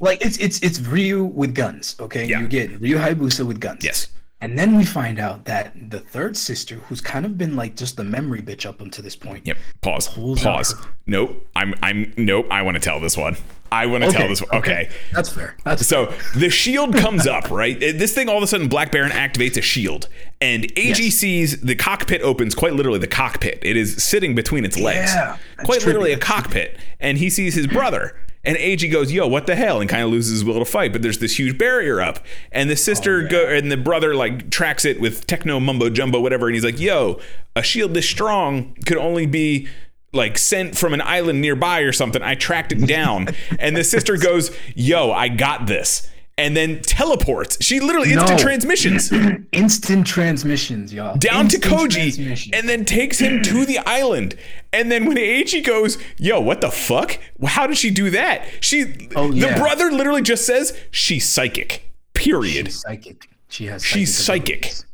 [0.00, 1.96] Like it's it's it's Ryu with guns.
[2.00, 2.24] Okay.
[2.26, 2.40] Yeah.
[2.40, 3.84] You get Ryu Hayabusa with guns.
[3.84, 4.08] yes.
[4.42, 7.96] And then we find out that the third sister, who's kind of been like just
[7.98, 9.46] the memory bitch up until this point.
[9.46, 9.58] Yep.
[9.82, 10.08] Pause.
[10.42, 10.74] Pause.
[11.06, 11.46] Nope.
[11.54, 12.46] I'm, I'm, nope.
[12.50, 13.36] I want to tell this one.
[13.72, 14.50] I want to tell this one.
[14.58, 14.88] okay.
[15.12, 15.56] That's fair.
[15.64, 17.78] That's So the shield comes up, right?
[17.78, 20.08] This thing all of a sudden, Black Baron activates a shield,
[20.40, 21.14] and AG Yes.
[21.14, 23.58] sees the cockpit opens quite literally the cockpit.
[23.62, 27.66] It is sitting between its legs, Yeah, quite literally a cockpit, and he sees his
[27.66, 28.16] brother.
[28.42, 30.92] And AG goes, "Yo, what the hell?" and kind of loses his will to fight.
[30.94, 34.48] But there's this huge barrier up, and the sister Oh, go and the brother like
[34.50, 37.20] tracks it with techno mumbo jumbo whatever, and he's like, "Yo,
[37.54, 39.68] a shield this strong could only be."
[40.12, 42.22] Like sent from an island nearby or something.
[42.22, 43.28] I tracked it down.
[43.58, 46.08] and the sister goes, Yo, I got this.
[46.38, 47.62] And then teleports.
[47.62, 48.42] She literally instant No.
[48.42, 49.12] transmissions
[49.52, 51.14] instant transmissions, y'all.
[51.18, 54.36] down Instant to Koji and then takes him to the island.
[54.72, 57.18] And then when Aichi goes, Yo, what the fuck?
[57.44, 58.46] How did she do that?
[58.60, 59.58] She Oh, the yeah.
[59.58, 61.90] brother literally just says she's psychic.
[62.14, 62.66] Period.
[62.68, 63.28] She's psychic.
[63.48, 63.84] She has.
[63.84, 64.64] She's psychic.
[64.64, 64.64] psychic.
[64.64, 64.84] abilities.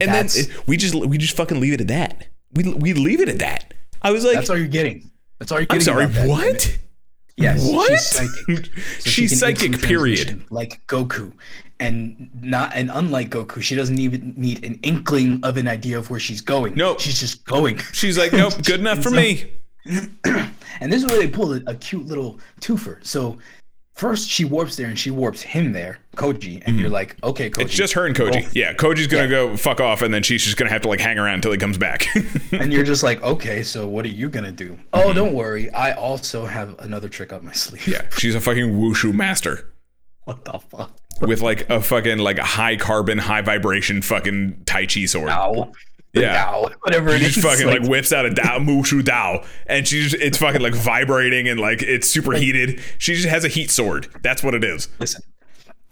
[0.00, 2.26] and That's- then we just we just fucking leave it at that.
[2.54, 3.72] We we leave it at that.
[4.06, 5.10] I was like, That's all you're getting.
[5.38, 5.80] That's all you're getting.
[5.80, 6.28] I'm sorry, about that.
[6.28, 6.78] what?
[7.36, 7.70] Yes.
[7.70, 7.90] What?
[7.90, 8.70] She's psychic.
[9.00, 10.44] So She's can psychic, period.
[10.50, 11.32] Like Goku,
[11.80, 16.08] and not and unlike Goku, she doesn't even need an inkling of an idea of
[16.08, 16.74] where she's going.
[16.74, 17.00] Nope.
[17.00, 17.78] She's just going.
[17.92, 19.52] She's like, Nope, good enough for So- me.
[20.78, 23.04] And this is where they pull a, a cute little twofer.
[23.06, 23.38] So
[23.96, 27.52] first she warps there and she warps him there, Koji, and you're like, okay, Koji.
[27.52, 27.60] Mm-hmm.
[27.62, 28.48] It's just her and Koji.
[28.54, 29.28] Yeah, Koji's gonna Yeah.
[29.30, 31.58] go fuck off, and then she's just gonna have to like hang around until he
[31.58, 32.06] comes back.
[32.52, 34.78] and you're just like, okay, so what are you gonna do?
[34.92, 37.82] Oh, don't worry, I also have another trick up my sleeve.
[37.82, 37.90] Mm-hmm.
[37.92, 39.72] yeah, she's a fucking wushu master
[40.24, 40.92] What the fuck?
[41.22, 45.30] with like a fucking like a high carbon, high vibration fucking tai chi sword.
[45.30, 45.72] Ow.
[46.22, 46.46] Yeah.
[46.48, 46.70] Ow.
[46.82, 47.34] Whatever it She is.
[47.34, 50.74] just fucking like, like whips out a Dao Mushu Dao, and she's it's fucking like
[50.74, 52.80] vibrating and like it's super heated.
[52.98, 54.08] She just has a heat sword.
[54.22, 54.88] That's what it is.
[54.98, 55.22] listen,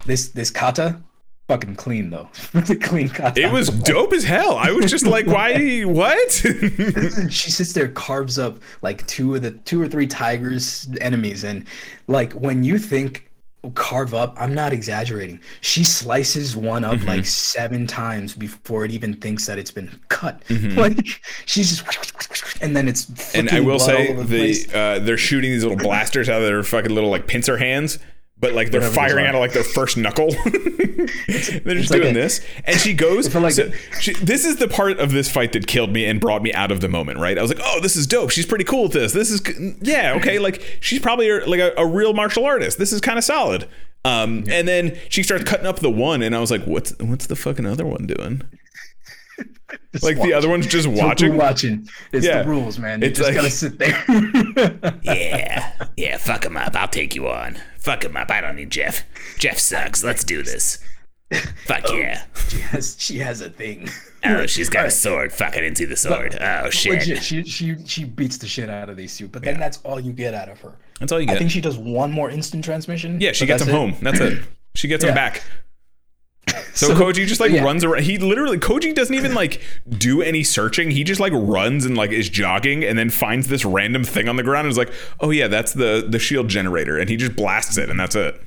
[0.06, 1.00] this this kata
[1.48, 2.28] fucking clean though.
[2.52, 3.36] the clean cut.
[3.36, 4.56] It was dope as hell.
[4.56, 5.82] I was just like, why?
[5.84, 6.30] What?
[6.30, 11.66] she sits there, carves up like two of the two or three tigers enemies, and
[12.06, 13.30] like when you think
[13.70, 15.40] carve up, I'm not exaggerating.
[15.60, 17.08] She slices one up Mm-hmm.
[17.08, 20.40] like seven times before it even thinks that it's been cut.
[20.48, 20.78] Mm-hmm.
[20.78, 21.06] Like
[21.46, 23.34] she's just, and then it's.
[23.34, 26.62] and I will say over the uh, they're shooting these little blasters out of their
[26.62, 27.98] fucking little like pincer hands,
[28.39, 30.30] but like they're firing out of like their first knuckle.
[30.47, 31.07] they're
[31.76, 33.32] just like doing a- this, and she goes.
[33.35, 33.70] like so
[34.01, 36.70] she, this is the part of this fight that killed me and brought me out
[36.70, 37.18] of the moment.
[37.18, 37.39] Right?
[37.39, 38.30] I was like, oh, this is dope.
[38.30, 39.12] She's pretty cool at this.
[39.12, 39.41] This is
[39.80, 40.39] yeah, okay.
[40.39, 42.78] Like she's probably like a, a real martial artist.
[42.78, 43.68] This is kind of solid.
[44.07, 47.26] Um, and then she starts cutting up the one, and I was like, "What's what's
[47.26, 48.43] the fucking other one doing?"
[50.03, 51.37] Like the other one's just Just watching.
[51.37, 51.89] watching.
[52.12, 52.43] It's Yeah.
[52.43, 53.01] the rules, man.
[53.01, 54.99] You It's just like- gotta sit there.
[55.03, 56.76] Yeah, yeah, fuck him up.
[56.76, 57.57] I'll take you on.
[57.85, 58.30] Fuck him up.
[58.30, 59.05] I don't need Jeff.
[59.39, 60.03] Jeff sucks.
[60.03, 60.78] Let's do this.
[61.66, 62.22] Fuck oh, yeah.
[62.49, 63.91] she has she has a thing.
[64.24, 65.35] Oh, she's got a sword.
[65.35, 66.35] Fuck, I didn't see the sword.
[66.41, 67.01] Oh, shit.
[67.01, 70.01] Legit, she she she beats the shit out of these two, but then that's all
[70.01, 70.72] you get out of her.
[70.99, 71.37] That's all you get.
[71.37, 73.20] I think she does one more instant transmission.
[73.20, 73.72] Yeah, she gets him it.
[73.72, 73.97] home.
[74.01, 74.45] That's it.
[74.74, 75.43] She gets him back.
[76.74, 77.62] So, So, Koji just like yeah.
[77.62, 78.02] runs around.
[78.02, 80.90] He literally Koji doesn't even like do any searching.
[80.90, 84.36] He just like runs and like is jogging and then finds this random thing on
[84.36, 87.36] the ground and is like, "Oh yeah, that's the the shield generator." And he just
[87.36, 88.40] blasts it and that's it.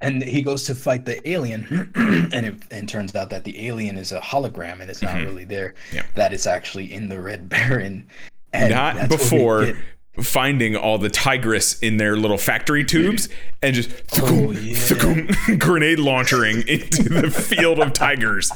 [0.00, 1.90] And he goes to fight the alien,
[2.34, 5.44] and it and turns out that the alien is a hologram and it's not really
[5.44, 5.74] there.
[5.88, 5.96] Mm-hmm.
[5.96, 6.02] Yeah.
[6.16, 8.06] That it's actually in the Red Baron.
[8.52, 9.76] And Not that's where we before get-
[10.22, 13.28] finding all the tigress in their little factory tubes
[13.62, 13.90] and just
[14.20, 15.56] Oh, yeah.
[15.58, 18.50] grenade launchering into the field of tigers.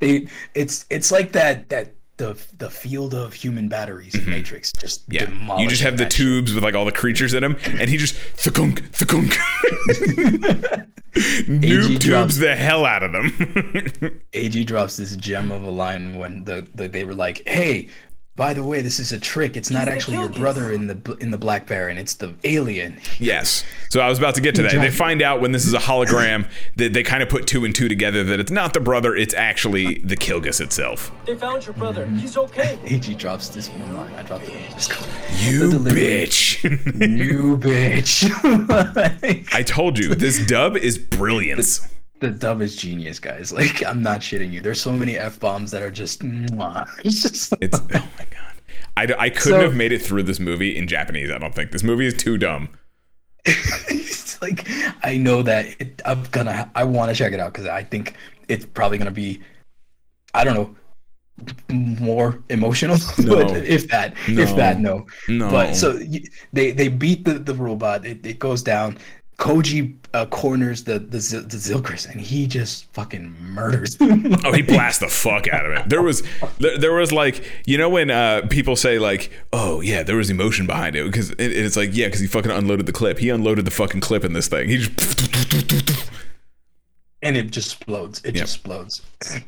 [0.00, 5.08] they it's it's like that that the the field of human batteries in Matrix just
[5.08, 5.48] Mm-hmm.
[5.48, 6.12] Yeah, you just have the shit.
[6.12, 9.32] tubes with like all the creatures in them, and he just thunk thunk.
[11.14, 14.20] Noob tubes drops- the hell out of them.
[14.32, 17.88] AG drops this gem of a line when the, the they were like, "Hey,
[18.36, 19.56] by the way, this is a trick.
[19.56, 21.98] It's not actually your brother in the bl- in the Black Baron.
[21.98, 23.64] It's the alien." yes.
[23.90, 24.72] So I was about to get to that.
[24.72, 27.74] They find out when this is a hologram that they kind of put two and
[27.74, 31.10] two together that it's not the brother, it's actually the Kilgis itself.
[31.26, 32.06] They found your brother.
[32.06, 32.78] He's okay.
[32.84, 34.12] AG drops this one line.
[34.14, 34.50] I dropped it.
[34.50, 36.62] in You The bitch.
[36.64, 39.48] you bitch.
[39.52, 41.86] I told you, this dub is brilliance.
[42.20, 43.52] The dub is genius, guys.
[43.60, 44.60] Like I'm not shitting you.
[44.60, 46.20] There's so many f bombs that are just.
[46.22, 46.86] Mwah.
[47.04, 47.52] It's just.
[47.60, 48.54] It's oh my god.
[48.96, 51.30] I, I couldn't So- have made it through this movie in Japanese.
[51.30, 52.68] I don't think this movie is too dumb.
[53.46, 54.68] it's like
[55.02, 58.14] I know that it, I'm gonna I want to check it out because I think
[58.48, 59.40] it's probably gonna be
[60.34, 60.76] I don't know
[61.70, 63.36] more emotional No.
[63.46, 64.42] but if that No.
[64.42, 65.50] if that no No.
[65.50, 65.98] but so
[66.52, 68.98] they they beat the the robot it, it goes down
[69.40, 74.34] Koji uh, corners the the, Zil- the Zilkris and he just fucking murders him.
[74.44, 75.88] Oh, he blasts the fuck out of it.
[75.88, 76.22] There was,
[76.58, 80.28] there, there was like, you know, when uh, people say like, "Oh yeah, there was
[80.28, 83.18] emotion behind it," because it, it's like, yeah, because he fucking unloaded the clip.
[83.18, 84.68] He unloaded the fucking clip in this thing.
[84.68, 86.10] He just,
[87.22, 88.20] and it just explodes.
[88.24, 88.44] It Yep.
[88.44, 89.02] just explodes.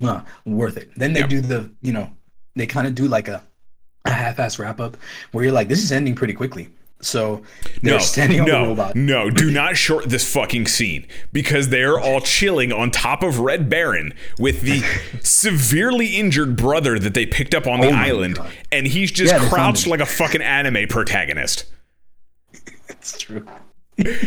[0.00, 0.88] Uh, worth it.
[0.96, 1.28] Then they Yep.
[1.28, 2.08] do the, you know,
[2.54, 3.42] they kind of do like a,
[4.04, 4.96] a half-ass wrap-up
[5.32, 6.68] where you're like, this is ending pretty quickly.
[7.00, 7.42] So
[7.82, 8.96] they're no, standing on the no, robot.
[8.96, 13.70] no, do not short this fucking scene because they're all chilling on top of Red
[13.70, 14.82] Baron with the
[15.22, 18.50] severely injured brother that they picked up on the Oh island, God.
[18.72, 21.66] and he's just Yeah, crouched like a fucking anime protagonist.
[22.88, 23.46] It's true.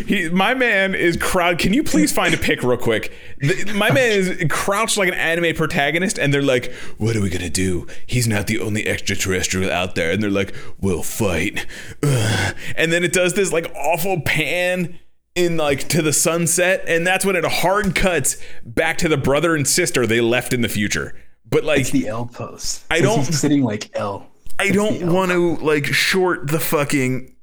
[0.05, 1.57] He, my man is crowd.
[1.57, 3.13] Can you please find a pic real quick?
[3.39, 7.29] The- my man is crouched like an anime protagonist, and they're like, "What are we
[7.29, 7.87] gonna do?
[8.05, 11.65] He's not the only extraterrestrial out there." And they're like, "We'll fight."
[12.03, 12.55] Ugh.
[12.75, 14.99] And then it does this like awful pan
[15.35, 19.55] in like to the sunset, and that's when it hard cuts back to the brother
[19.55, 21.15] and sister they left in the future.
[21.49, 22.83] But like, It's the L pose.
[22.91, 24.27] I don't- sitting like L.
[24.59, 27.35] I It's don't want to like short the fucking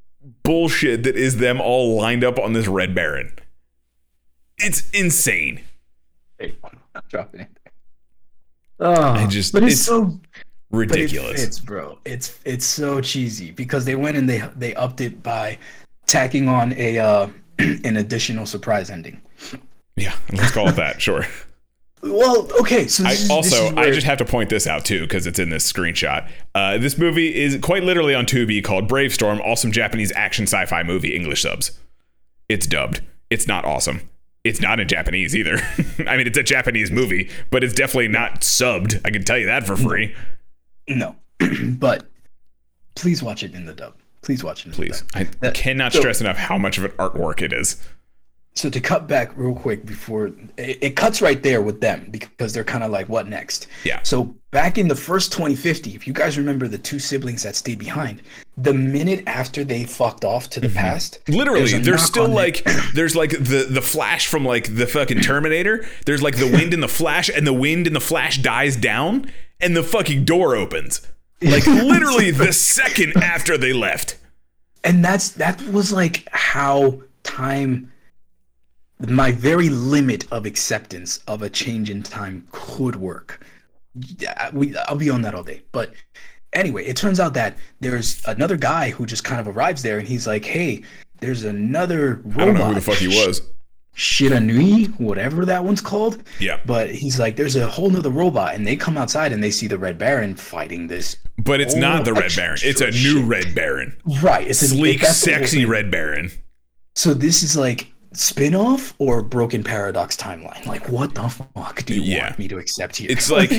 [0.49, 3.32] bullshit that is them all lined up on this Red Baron.
[4.57, 5.61] It's insane.
[6.38, 7.49] Hey, I'm dropping it.
[8.80, 10.05] Oh, I just- but it's, it's so
[10.70, 11.40] but it Ridiculous.
[11.42, 11.99] fits, bro.
[12.07, 15.59] It's it's so cheesy because they went and they they upped it by
[16.07, 17.28] tacking on a uh,
[17.59, 19.20] an additional surprise ending.
[19.96, 21.01] yeah, let's call it that.
[21.01, 21.26] Sure.
[22.03, 22.86] Well, okay.
[22.86, 25.51] So I is, also I just have to point this out too because it's in
[25.51, 26.28] this screenshot.
[26.55, 31.14] Uh, this movie is quite literally on Tubi called Bravestorm, awesome Japanese action sci-fi movie
[31.14, 31.72] English subs.
[32.49, 33.01] It's dubbed.
[33.30, 34.09] It's not awesome.
[34.44, 35.57] It's not in Japanese either.
[36.07, 39.01] I mean, it's a Japanese movie, but it's definitely not subbed.
[39.05, 40.14] I can tell you that for free.
[40.88, 41.16] no,
[41.64, 42.07] but
[42.94, 43.94] please watch it in the dub.
[44.22, 44.66] Please watch it.
[44.66, 44.86] In the dub.
[44.86, 47.76] Please, I That- cannot so- stress enough how much of an artwork it is.
[48.59, 52.52] So to cut back real quick before it, it cuts right there with them because
[52.52, 54.00] they're kind of like what next Yeah.
[54.02, 57.78] so back in the first 2050 if you guys remember the two siblings that stayed
[57.78, 58.22] behind
[58.56, 61.38] the minute after they fucked off to the past Mm-hmm.
[61.38, 62.62] Literally, there's a there's knock still like
[62.94, 65.86] there's like the the flash from like the fucking Terminator.
[66.06, 69.30] There's like the wind and the flash, and the wind and the flash dies down,
[69.61, 71.00] and the fucking door opens.
[71.40, 74.16] Like literally the second after they left.
[74.82, 77.92] and that's that was like how time
[79.07, 83.44] my very limit of acceptance of a change in time could work
[84.18, 85.92] yeah, we i'll be on that all day but
[86.53, 90.09] anyway it turns out that there's another guy who just kind of arrives there and
[90.09, 90.82] he's like hey
[91.20, 93.42] there's another robot I don't know who the fuck he was.
[93.96, 96.22] Shiranui, whatever that one's called.
[96.38, 96.61] Yeah.
[96.64, 99.66] But he's like, there's a whole nother robot, and they come outside and they see
[99.66, 101.16] the Red Baron fighting this.
[101.36, 102.59] But it's not the Red Baron.
[102.62, 103.24] It's a new shit.
[103.24, 103.96] Red Baron.
[104.22, 104.46] Right.
[104.46, 105.64] It's a Sleek, that's the whole sexy.
[105.64, 106.30] Red Baron.
[106.94, 110.64] So this is like spin-off or broken paradox timeline.
[110.66, 112.26] Like, what the fuck do you Yeah.
[112.28, 113.11] want me to accept here?
[113.11, 113.50] It's like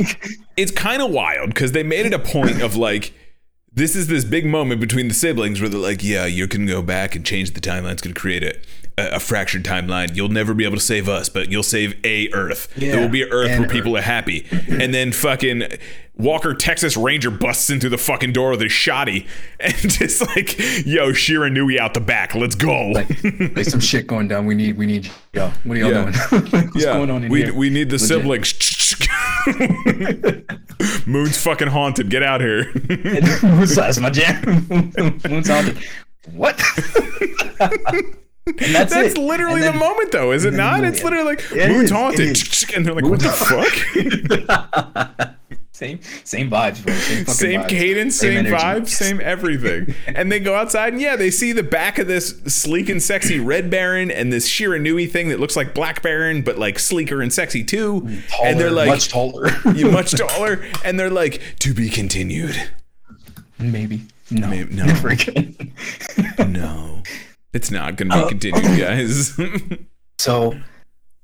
[0.57, 3.13] it's kind of wild because they made it a point of like
[3.71, 6.81] this is this big moment between the siblings where they're like, yeah, you can go
[6.81, 7.91] back and change the timeline.
[7.93, 8.57] It's going to create a,
[9.15, 10.15] a, fractured timeline.
[10.15, 12.67] You'll never be able to save us, but you'll save a Earth.
[12.77, 14.45] Yeah, there will be an Earth where people are happy.
[14.69, 15.63] And then fucking
[16.17, 19.25] Walker Texas Ranger busts in through the fucking door with his shoddy
[19.59, 22.35] and just like, yo, Shiranui out the back.
[22.35, 22.89] Let's go.
[22.89, 24.45] like, there's some shit going down.
[24.45, 26.11] We need, we need, yo, what are y'all Yeah.
[26.29, 26.43] doing?
[26.71, 27.53] What's going on in we, here?
[27.53, 28.07] we need the Legit.
[28.07, 28.53] siblings.
[31.07, 32.09] Moon's fucking haunted.
[32.09, 32.71] Get out here.
[33.43, 34.65] Moon's that's my jam.
[34.69, 35.77] Moon's haunted.
[36.33, 36.59] What?
[38.49, 39.17] And that's, That's it.
[39.17, 40.83] literally And the moment, though, is it then not?
[40.83, 42.37] It's literally like Moon's is, haunted,
[42.75, 45.35] and they're like, "What the fuck?"
[45.71, 46.93] Same, same vibes, bro.
[46.93, 47.69] Same, same vibes.
[47.69, 48.53] cadence, same, energy.
[48.53, 49.95] vibe, same everything.
[50.07, 53.39] and they go outside, and yeah, they see the back of this sleek and sexy
[53.39, 57.31] Red Baron and this Shiranui thing that looks like Black Baron, but like sleeker and
[57.31, 58.01] sexy too.
[58.01, 59.47] Mm, taller, and they're like, much taller.
[59.73, 62.61] "You much taller," and they're like, "To be continued."
[63.57, 64.01] Maybe.
[64.29, 64.47] No.
[64.49, 64.83] Maybe- no.
[64.85, 65.55] Never again.
[66.39, 67.03] No,
[67.53, 69.37] it's not gonna Uh, be continued, guys.
[70.19, 70.59] So,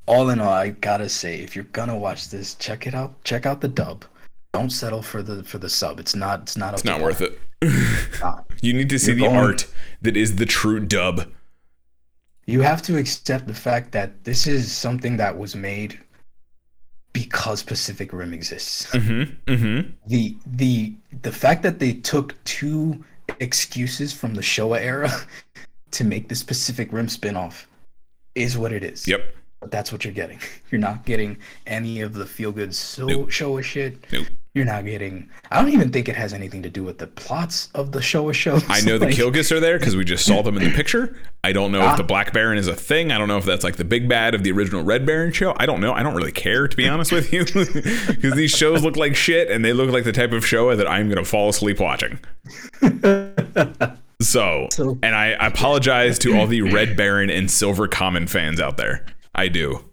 [0.06, 3.22] all in all, I gotta say, if you're gonna watch this, check it out.
[3.26, 4.06] Check out the dub.
[4.54, 6.00] Don't settle for the for the sub.
[6.00, 6.44] It's not.
[6.44, 6.74] It's not.
[6.76, 7.38] it's not worth it.
[8.62, 9.68] You need to see You're the going- art
[10.02, 11.30] that is the true dub.
[12.48, 16.00] You have to accept the fact that this is something that was made
[17.12, 18.86] because Pacific Rim exists.
[18.92, 19.52] Mm-hmm.
[19.54, 19.92] Mm-hmm.
[20.08, 23.04] the the the fact that they took two
[23.40, 25.12] excuses from the Showa era
[25.96, 27.68] to make this specific Rim spin-off
[28.36, 29.08] is what it is.
[29.08, 29.34] Yep.
[29.62, 30.40] But that's what you're getting.
[30.70, 33.30] You're not getting any of the feel good so Nope.
[33.30, 33.98] Showa shit.
[34.12, 34.28] Nope.
[34.54, 37.70] You're not getting I don't even think it has anything to do with the plots
[37.74, 38.64] of the show Showa shows.
[38.70, 41.18] I know the Like, Kilgis are there because we just saw them in the picture.
[41.44, 41.92] I don't know Ah.
[41.92, 43.12] if the Black Baron is a thing.
[43.12, 45.56] I don't know if that's like the big bad of the original Red Baron show.
[45.58, 45.94] I don't know.
[45.94, 49.50] I don't really care to be honest with you because these shows look like shit
[49.50, 52.20] and they look like the type of show that I'm going to fall asleep watching.
[54.22, 58.78] So, So- and I apologize to all the Red Baron and Silver Kamen fans out
[58.78, 59.06] there.
[59.34, 59.84] I do.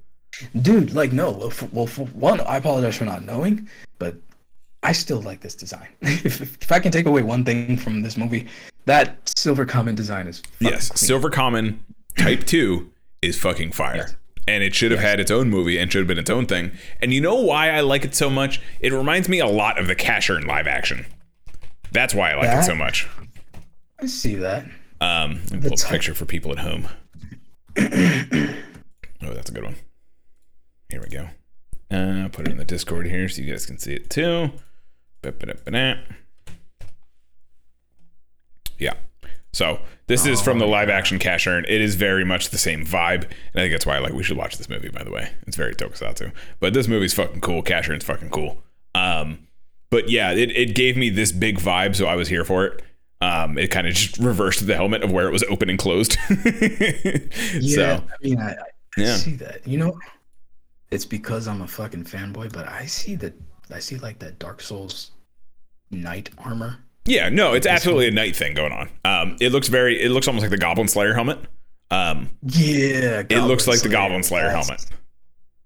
[0.60, 1.30] Dude, like no.
[1.30, 3.68] Well for, well, for one, I apologize for not knowing,
[3.98, 4.16] but
[4.82, 5.88] I still like this design.
[6.00, 8.48] if, if I can take away one thing from this movie,
[8.86, 10.96] that Silver Kamen design is Yes, clean.
[11.06, 11.78] Silver Kamen
[12.16, 12.90] Type 2
[13.22, 13.96] is fucking fire.
[13.96, 14.16] Yes.
[14.48, 16.72] And it should have had its own movie and should have been its own thing.
[17.00, 18.60] And you know why I like it so much?
[18.80, 21.06] It reminds me a lot of the Casshern in live action.
[21.92, 23.06] That's why I like it so much.
[24.02, 24.64] I see that.
[25.00, 26.88] Um, let me pull up a picture for people at home.
[27.78, 29.76] oh, that's a good one.
[30.88, 31.28] Here we go.
[31.88, 34.50] Uh, put it in the Discord here so you guys can see it too.
[38.78, 38.94] Yeah.
[39.52, 39.78] So
[40.08, 41.64] this is from the live action Casshern.
[41.68, 43.22] It is very much the same vibe.
[43.22, 45.30] And I think that's why like we should watch this movie, by the way.
[45.46, 46.32] It's very tokusatsu.
[46.58, 47.62] But this movie's fucking cool.
[47.62, 48.64] Casshern's fucking cool.
[48.96, 49.46] Um,
[49.90, 52.82] but yeah, it, it gave me this big vibe, so I was here for it.
[53.22, 56.16] Um, it kind of just reversed the helmet of where it was open and closed.
[57.54, 58.56] Yeah, so I mean, I, I
[58.96, 59.16] Yeah.
[59.16, 59.66] see that.
[59.66, 59.98] You know,
[60.90, 63.34] it's because I'm a fucking fanboy, but I see that.
[63.72, 65.12] I see like that Dark Souls
[65.90, 66.78] knight armor.
[67.06, 68.88] yeah, no, it's absolutely a knight thing going on.
[69.04, 71.38] Um, it looks very, it looks almost like the Goblin Slayer helmet.
[71.90, 74.86] Um, Yeah, it looks like the Goblin Slayer That's- helmet.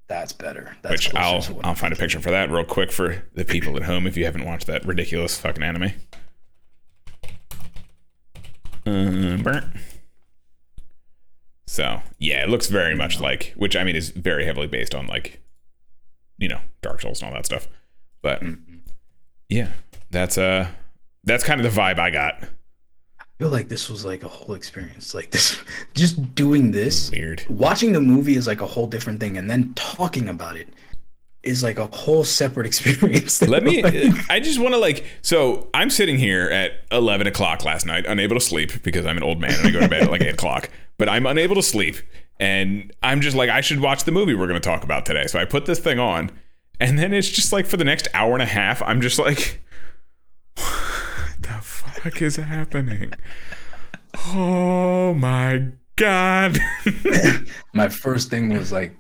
[0.09, 0.77] That's better.
[0.83, 3.77] That's which I'll I'll I'm find a picture for that real quick for the people
[3.77, 5.91] at home if you haven't watched that ridiculous fucking anime.
[8.87, 9.65] Uh, burnt.
[11.67, 15.07] So yeah, it looks very much like, which I mean is very heavily based on
[15.07, 15.41] like,
[16.39, 17.67] you know, Dark Souls and all that stuff.
[18.23, 18.77] But Mm-hmm.
[19.49, 19.69] yeah,
[20.11, 20.69] that's uh
[21.25, 22.43] that's kind of the vibe I got.
[23.21, 25.13] I feel like this was like a whole experience.
[25.15, 25.61] Like this,
[25.95, 27.45] just doing this, Weird.
[27.51, 30.69] watching the movie is like a whole different thing, and then talking about it
[31.47, 33.41] is like a whole separate experience.
[33.43, 33.83] Let me.
[33.83, 35.05] Uh, I just want to like.
[35.23, 39.23] So I'm sitting here at 11 o'clock last night, unable to sleep because I'm an
[39.23, 40.71] old man and I go to bed at like 8 o'clock.
[40.99, 41.97] But I'm unable to sleep,
[42.41, 45.27] and I'm just like, I should watch the movie we're going to talk about today.
[45.27, 46.31] So I put this thing on,
[46.81, 49.63] and then it's just like for the next hour and a half, I'm just like,
[50.57, 53.13] what the fuck is happening?
[54.29, 56.59] Oh my god.
[57.75, 58.97] my first thing was like,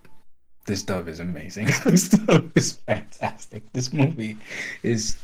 [0.66, 1.68] this dub is amazing.
[1.84, 3.62] this dub is fantastic.
[3.72, 4.36] This movie
[4.82, 5.16] is,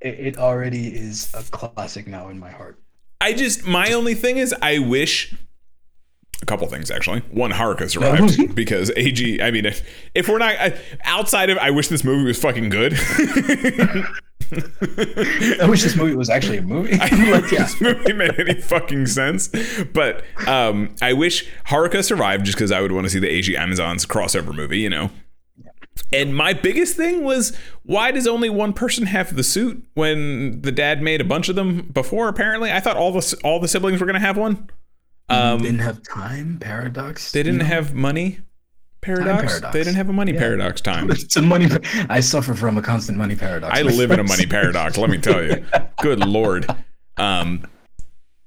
[0.00, 2.78] it, it already is a classic now in my heart.
[3.20, 5.34] I just my only thing is I wish
[6.40, 7.20] a couple things actually.
[7.30, 9.42] One, Haruka survived because AG.
[9.42, 9.82] I mean, if
[10.14, 12.96] if we're not I, outside of, I wish this movie was fucking good.
[14.52, 16.92] I wish this movie was actually a movie.
[17.00, 17.64] I don't Like, yeah.
[17.64, 19.48] this movie made any fucking sense,
[19.92, 23.54] but um, I wish Haruka survived just because I would want to see the AG
[23.56, 25.10] Amazons crossover movie, you know.
[26.12, 30.72] And my biggest thing was why does only one person have the suit when the
[30.72, 32.28] dad made a bunch of them before?
[32.28, 34.70] Apparently, I thought all the all the siblings were gonna have one.
[35.28, 37.32] Um, didn't have time paradox.
[37.32, 37.74] They didn't you know?
[37.74, 38.40] have money
[39.14, 39.52] paradox.
[39.52, 39.72] paradox.
[39.72, 40.38] They didn't have a money Yeah.
[40.40, 41.10] paradox time.
[41.10, 41.68] It's a money.
[42.08, 43.76] I suffer from a constant money paradox.
[43.78, 44.96] I live in a money paradox.
[44.96, 45.64] Let me tell you.
[46.02, 46.66] Good lord.
[47.16, 47.66] Um,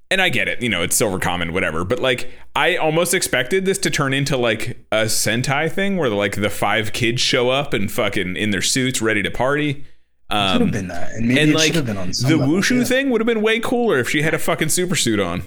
[0.09, 0.61] and I get it.
[0.61, 1.83] You know, it's Silver Kamen, whatever.
[1.85, 6.35] But like, I almost expected this to turn into like a Sentai thing where like
[6.35, 9.85] the five kids show up and fucking in their suits, ready to party.
[10.31, 12.47] Should have Um, been that, and maybe and like should have been on the level,
[12.55, 12.83] wushu yeah.
[12.85, 15.43] thing would have been way cooler if she had a fucking super suit on.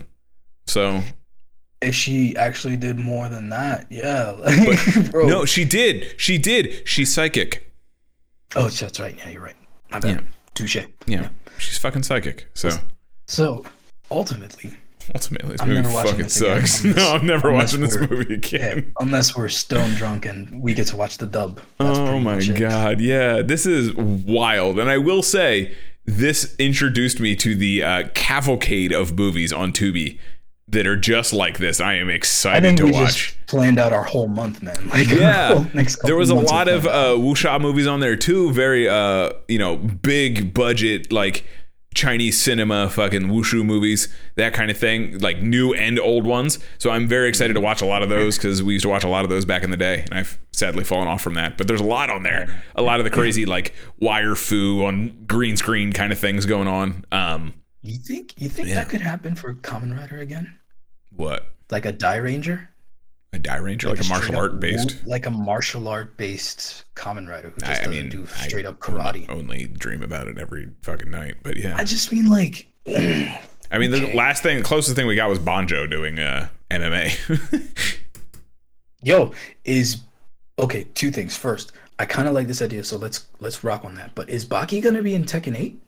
[0.66, 1.02] So
[1.85, 4.30] If she actually did more than that, yeah.
[4.39, 5.26] Like, bro.
[5.26, 6.14] no, she did.
[6.16, 6.87] She did.
[6.89, 7.70] She's psychic.
[8.57, 9.16] Oh, that's right.
[9.18, 9.57] Yeah, you're right.
[9.91, 10.11] My bad.
[10.16, 10.20] Yeah.
[10.55, 10.78] Touche.
[11.07, 11.28] Yeah,
[11.59, 12.47] she's fucking psychic.
[12.55, 12.70] So
[13.26, 13.64] So
[14.11, 14.72] ultimately,
[15.14, 16.80] ultimately, this I'm movie fucking this sucks.
[16.85, 18.76] unless- no, I'm never watching this movie again.
[18.78, 21.61] yeah, unless we're stone drunk and we get to watch the dub.
[21.78, 24.78] That's Oh my god, yeah, this is wild.
[24.78, 25.74] And I will say,
[26.07, 30.18] this introduced me to the uh, cavalcade of movies on Tubi
[30.75, 31.81] that are just like this.
[31.81, 33.35] I am I excited think to we watch.
[33.35, 34.77] just planned out our whole month, man.
[34.93, 35.64] Like, Yeah,
[36.05, 38.53] there was a lot of uh, wuxia movies on there too.
[38.53, 41.45] Very, uh, you know, big budget like
[41.95, 46.59] Chinese cinema, fucking wushu movies, that kind of thing, like new and old ones.
[46.79, 49.05] So I'm very excited to watch a lot of those because we used to watch
[49.05, 51.57] a lot of those back in the day, and I've sadly fallen off from that.
[51.57, 55.25] But there's a lot on there, a lot of the crazy like wire fu on
[55.29, 57.05] green screen kind of things going on.
[57.12, 58.75] Um, You think you think Yeah.
[58.77, 60.53] that could happen for Kamen Rider again?
[61.16, 62.68] What Like a Dairanger?
[63.32, 65.04] a Dairanger, like, a martial art based.
[65.06, 68.46] like a martial art based Kamen Rider who just I, I doesn't mean, do I
[68.46, 69.28] straight up karate.
[69.28, 71.74] Only dream about it every fucking night, but yeah.
[71.76, 75.86] I just mean like I mean, the last thing, closest thing we got was Banjo
[75.88, 77.90] doing uh, MMA.
[79.04, 79.32] yo
[79.64, 80.00] is
[80.58, 83.94] okay two things first i kind of like this idea so let's let's rock on
[83.94, 85.78] that but is baki gonna be in tekken 8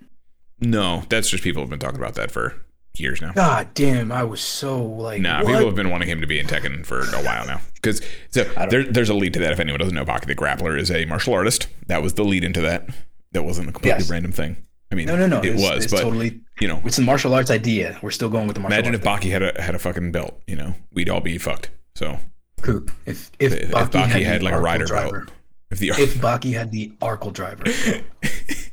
[0.58, 2.54] no, that's just people have been talking about that for
[3.00, 3.32] years now.
[3.32, 6.46] god damn i was so like Nah, people have been wanting him to be in
[6.46, 7.60] Tekken for a while now.
[7.74, 9.52] Because so there, there's a lead to that.
[9.52, 11.68] If anyone doesn't know, Baki the Grappler is a martial artist.
[11.86, 12.88] That was the lead into that.
[13.32, 14.10] That wasn't a completely Yes.
[14.10, 14.56] random thing.
[14.90, 17.02] I mean, no no no it it's, was, it's but totally you know, it's the
[17.02, 19.60] martial arts idea we're still going with the martial imagine if arts Baki had a
[19.62, 20.40] had a fucking belt.
[20.46, 21.70] You know, we'd all be fucked.
[21.94, 22.18] So
[22.62, 22.84] Cool.
[23.04, 25.30] if if, if, if baki, Baki had, had, like a rider driver, belt,
[25.70, 27.64] if the if baki had the Arcle driver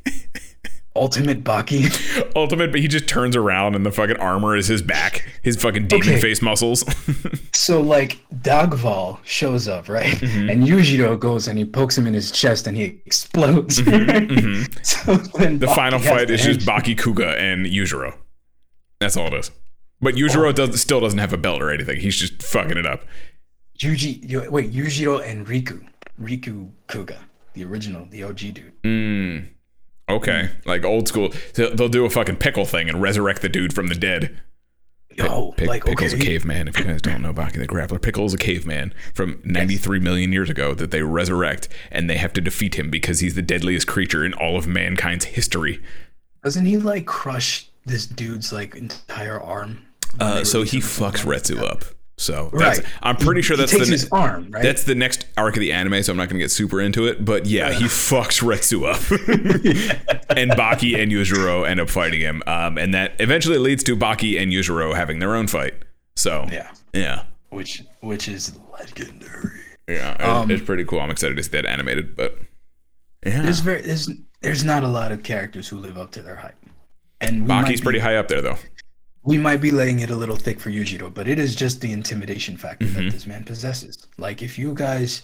[0.96, 1.90] ultimate baki
[2.36, 5.88] ultimate, but he just turns around and the fucking armor is his back, his fucking
[5.88, 6.20] demon Okay.
[6.20, 6.84] face muscles.
[7.54, 10.12] So like Dagval shows up, right?
[10.16, 10.50] Mm-hmm.
[10.50, 13.76] And Yujiro goes and he pokes him in his chest and he explodes.
[13.82, 18.14] So then Mm-hmm, the Baki final fight is just Baki Kuga and Yujiro.
[19.00, 19.50] That's all it is.
[20.00, 20.52] But Yujiro Oh.
[20.52, 22.00] does still doesn't have a belt or anything.
[22.00, 23.04] He's just fucking it up.
[23.78, 25.86] Yuji wait, Yujiro and Riku.
[26.20, 27.16] Riku Kuga,
[27.54, 28.72] the original, the OG dude.
[28.82, 29.48] Mm.
[30.08, 31.32] Okay, like old school.
[31.54, 34.40] They'll do a fucking pickle thing and resurrect the dude from the dead.
[35.16, 36.22] Yo, Pick, like Pickle's okay.
[36.22, 36.68] a caveman.
[36.68, 40.50] If you guys don't know Baki the Grappler, Pickle's a caveman from 93 million years
[40.50, 44.24] ago that they resurrect and they have to defeat him because he's the deadliest creature
[44.24, 45.80] in all of mankind's history.
[46.42, 49.86] Doesn't he like crush this dude's like entire arm?
[50.18, 51.84] Uh, so he fucks Retsu up.
[52.16, 52.88] So that's, Right.
[53.02, 54.62] I'm pretty He- sure he that's takes the his arm, right?
[54.62, 57.06] That's the next arc of the anime, so I'm not going to get super into
[57.06, 57.24] it.
[57.24, 59.00] But yeah, he fucks Retsu up,
[60.36, 64.40] and Baki and Yujiro end up fighting him, um, and that eventually leads to Baki
[64.40, 65.74] and Yujiro having their own fight.
[66.16, 69.60] So yeah, yeah, which which is legendary.
[69.88, 71.00] yeah, it- Um, it's pretty cool.
[71.00, 72.38] I'm excited to see that animated, but
[73.26, 74.08] yeah, There's very there's
[74.40, 76.54] there's not a lot of characters who live up to their hype.
[77.20, 78.58] And Baki's be- pretty high up there though.
[79.24, 81.92] We might be laying it a little thick for Yujiro, but it is just the
[81.92, 83.04] intimidation factor Mm-hmm.
[83.06, 84.06] that this man possesses.
[84.18, 85.22] Like if you guys,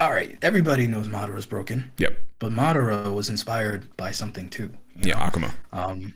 [0.00, 2.18] all right, everybody knows Madara's broken, Yep.
[2.38, 4.70] but Madara was inspired by something too.
[5.00, 5.24] Yeah, know?
[5.26, 5.52] Akuma.
[5.72, 6.14] Um,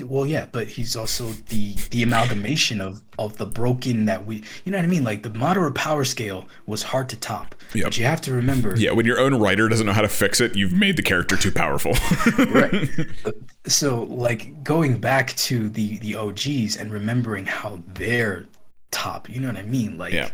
[0.00, 4.70] well, yeah, but he's also the the amalgamation of of the broken that we, you
[4.72, 5.02] know what I mean?
[5.04, 7.84] Like the moderate power scale was hard to top, Yep.
[7.84, 10.40] but you have to remember, Yeah, when your own writer doesn't know how to fix
[10.40, 11.92] it, you've made the character too powerful.
[12.52, 12.88] right?
[13.66, 18.46] so like going back to the the OGs and remembering how they're
[18.90, 19.98] top, you know what I mean?
[19.98, 20.30] Like Yeah.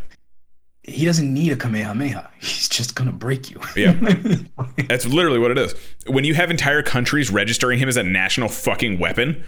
[0.86, 2.30] He doesn't need a Kamehameha.
[2.40, 3.60] He's just gonna break you.
[3.74, 3.92] Yeah.
[4.88, 5.74] That's literally what it is.
[6.06, 9.44] When you have entire countries registering him as a national fucking weapon,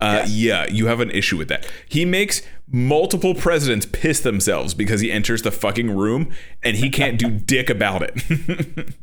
[0.00, 1.66] uh, yeah, you have an issue with that.
[1.88, 6.32] He makes multiple presidents piss themselves because he enters the fucking room
[6.62, 8.94] and he can't do dick about it.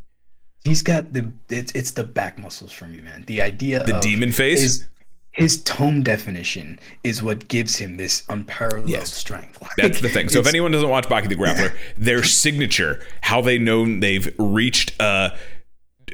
[0.64, 3.24] He's got the it's it's the back muscles for me, man.
[3.26, 4.60] The idea The demon face?
[4.60, 4.88] His,
[5.32, 9.12] his tone definition is what gives him this unparalleled Yes.
[9.12, 9.60] strength.
[9.62, 10.28] Like, That's the thing.
[10.28, 15.00] So if anyone doesn't watch Baki the Grappler, their signature, how they know they've reached
[15.00, 15.30] uh,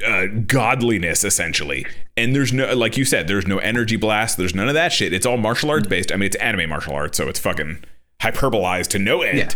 [0.07, 1.87] uh, godliness essentially,
[2.17, 4.37] and there's no, like you said, there's no energy blast.
[4.37, 5.13] There's none of that shit.
[5.13, 6.13] It's all martial arts based.
[6.13, 7.83] I mean, it's anime martial arts, so it's fucking
[8.21, 9.39] hyperbolized to no end.
[9.39, 9.51] Yeah.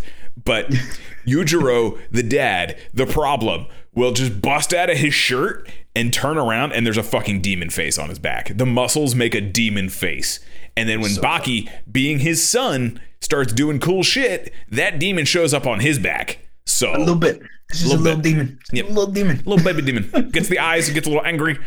[0.45, 0.71] But
[1.27, 6.73] Yujiro, the dad, the problem, will just bust out of his shirt and turn around,
[6.73, 8.57] and there's a fucking demon face on his back.
[8.57, 10.41] The muscles make a demon face.
[10.77, 15.67] And then when Baki, being his son, starts doing cool shit, that demon shows up
[15.67, 16.39] on his back.
[16.67, 17.43] So a little bit.
[17.71, 18.31] Just Little a little bit.
[18.31, 18.59] demon.
[18.73, 18.85] Yep.
[18.85, 19.37] A little demon.
[19.45, 21.59] little baby demon gets the eyes, gets a little angry,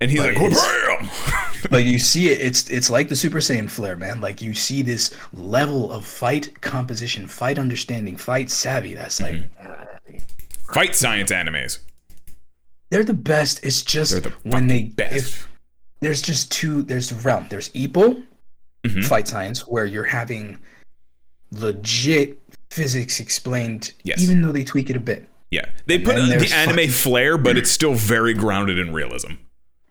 [0.00, 1.10] and he's But like, "Bam!"
[1.70, 2.40] But you see it.
[2.40, 4.20] It's it's like the Super Saiyan flare, man.
[4.20, 8.94] Like you see this level of fight composition, fight understanding, fight savvy.
[8.94, 10.18] That's like Mm-hmm.
[10.74, 11.78] Fight science animes.
[12.92, 13.64] They're the best.
[13.64, 15.16] It's just the when they best.
[15.16, 15.48] if
[16.00, 16.82] there's just two.
[16.82, 17.46] There's a realm.
[17.48, 17.70] There's
[18.86, 19.04] Mhm.
[19.04, 20.58] fight science, where you're having
[21.50, 22.38] legit
[22.70, 24.20] physics explained, Yes.
[24.22, 25.28] even though they tweak it a bit.
[25.50, 26.22] Yeah, they And put the
[26.54, 29.32] anime fucking- flair, but it's still very grounded in realism.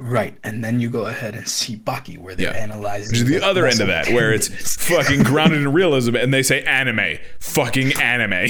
[0.03, 2.59] Right, and then you go ahead and see Baki, where they're Yeah.
[2.63, 4.47] analyzing Which is the other end of that, where it's
[4.87, 8.49] fucking grounded in realism, and they say anime, fucking anime.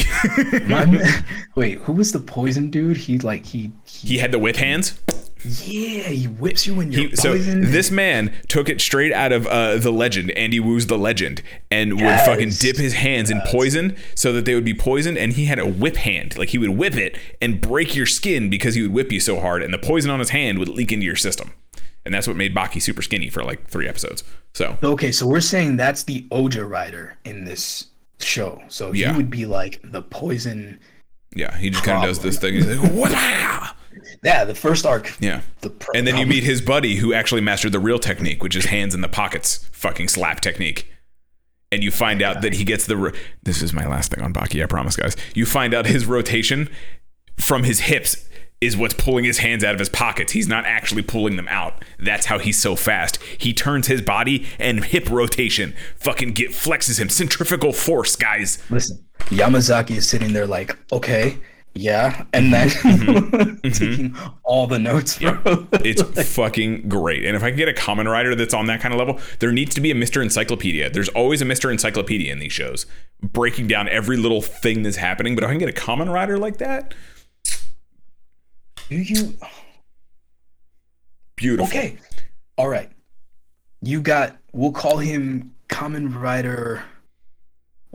[0.67, 1.01] Man-
[1.55, 2.95] Wait, who was the poison dude?
[2.95, 4.97] He like he, he he had the whip hands.
[5.43, 9.47] Yeah, he whips you when you're He, so this man took it straight out of
[9.47, 13.95] uh, the legend, Andy Woo's the legend, and would fucking dip his hands in poison
[14.15, 15.17] so that they would be poisoned.
[15.17, 18.49] And he had a whip hand, like he would whip it and break your skin
[18.49, 20.91] because he would whip you so hard, and the poison on his hand would leak
[20.91, 21.53] into your system.
[22.05, 24.23] And that's what made Baki super skinny for like three episodes.
[24.53, 27.87] So Okay, so we're saying that's the Ouja rider in this
[28.19, 28.61] show.
[28.69, 29.11] So Yeah.
[29.11, 30.79] he would be like the poison.
[31.35, 32.55] yeah, he just kind of does this thing.
[32.55, 33.11] He's like, "What?"
[34.23, 35.15] Yeah, the first arc.
[35.19, 35.41] Yeah.
[35.61, 38.65] The And then you meet his buddy who actually mastered the real technique, which is
[38.65, 40.87] hands in the pockets, fucking slap technique.
[41.71, 42.97] And you find out that he gets the.
[42.97, 43.11] Ro-
[43.43, 45.15] this is my last thing on Baki, I promise, guys.
[45.33, 46.69] You find out his rotation
[47.37, 48.27] from his hips
[48.59, 50.33] is what's pulling his hands out of his pockets.
[50.33, 51.83] He's not actually pulling them out.
[51.97, 53.17] That's how he's so fast.
[53.39, 57.09] He turns his body and hip rotation fucking get flexes him.
[57.09, 58.61] Centrifugal force, guys.
[58.69, 61.37] Listen, Yamazaki is sitting there like, okay,
[61.73, 62.51] yeah, and mm-hmm.
[62.51, 63.31] then mm-hmm.
[63.61, 63.69] Mm-hmm.
[63.69, 65.67] taking all the notes, bro.
[65.73, 67.25] It's fucking great.
[67.25, 69.51] And if I can get a Kamen Rider that's on that kind of level, there
[69.51, 70.21] needs to be a Mr.
[70.21, 70.89] Encyclopedia.
[70.89, 71.71] There's always a Mr.
[71.71, 72.85] Encyclopedia in these shows,
[73.21, 75.35] breaking down every little thing that's happening.
[75.35, 76.93] But if I can get a Kamen Rider like that,
[78.89, 79.37] Do you?
[81.35, 81.67] beautiful.
[81.67, 81.97] Okay,
[82.57, 82.89] all right.
[83.81, 84.37] You got.
[84.53, 86.83] We'll call him Kamen Rider.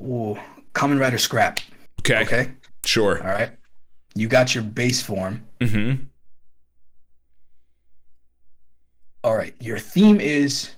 [0.01, 0.39] Oh,
[0.75, 1.61] Kamen Rider Scrap.
[2.01, 2.23] Okay.
[2.23, 2.51] Okay.
[2.85, 3.19] Sure.
[3.23, 3.51] All right.
[4.17, 5.45] You got your base form.
[5.61, 6.05] Mm-hmm.
[9.23, 9.55] All right.
[9.61, 10.71] Your theme is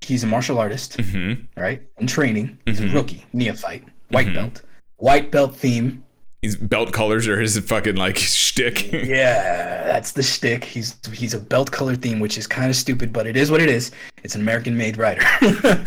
[0.00, 1.60] he's a martial artist, Mm-hmm.
[1.60, 1.82] right?
[1.98, 2.58] In training.
[2.66, 2.90] He's Mhm.
[2.90, 4.34] a rookie, neophyte, white Mhm.
[4.34, 4.62] belt.
[4.96, 6.02] White belt theme.
[6.42, 8.90] His belt colors are his fucking like shtick.
[8.92, 10.64] Yeah, that's the shtick.
[10.64, 13.60] He's he's a belt color theme, which is kind of stupid, but it is what
[13.60, 13.90] it is.
[14.24, 15.24] It's an American made rider.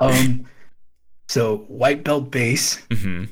[0.00, 0.46] um
[1.28, 3.24] so white belt base, mm-hmm.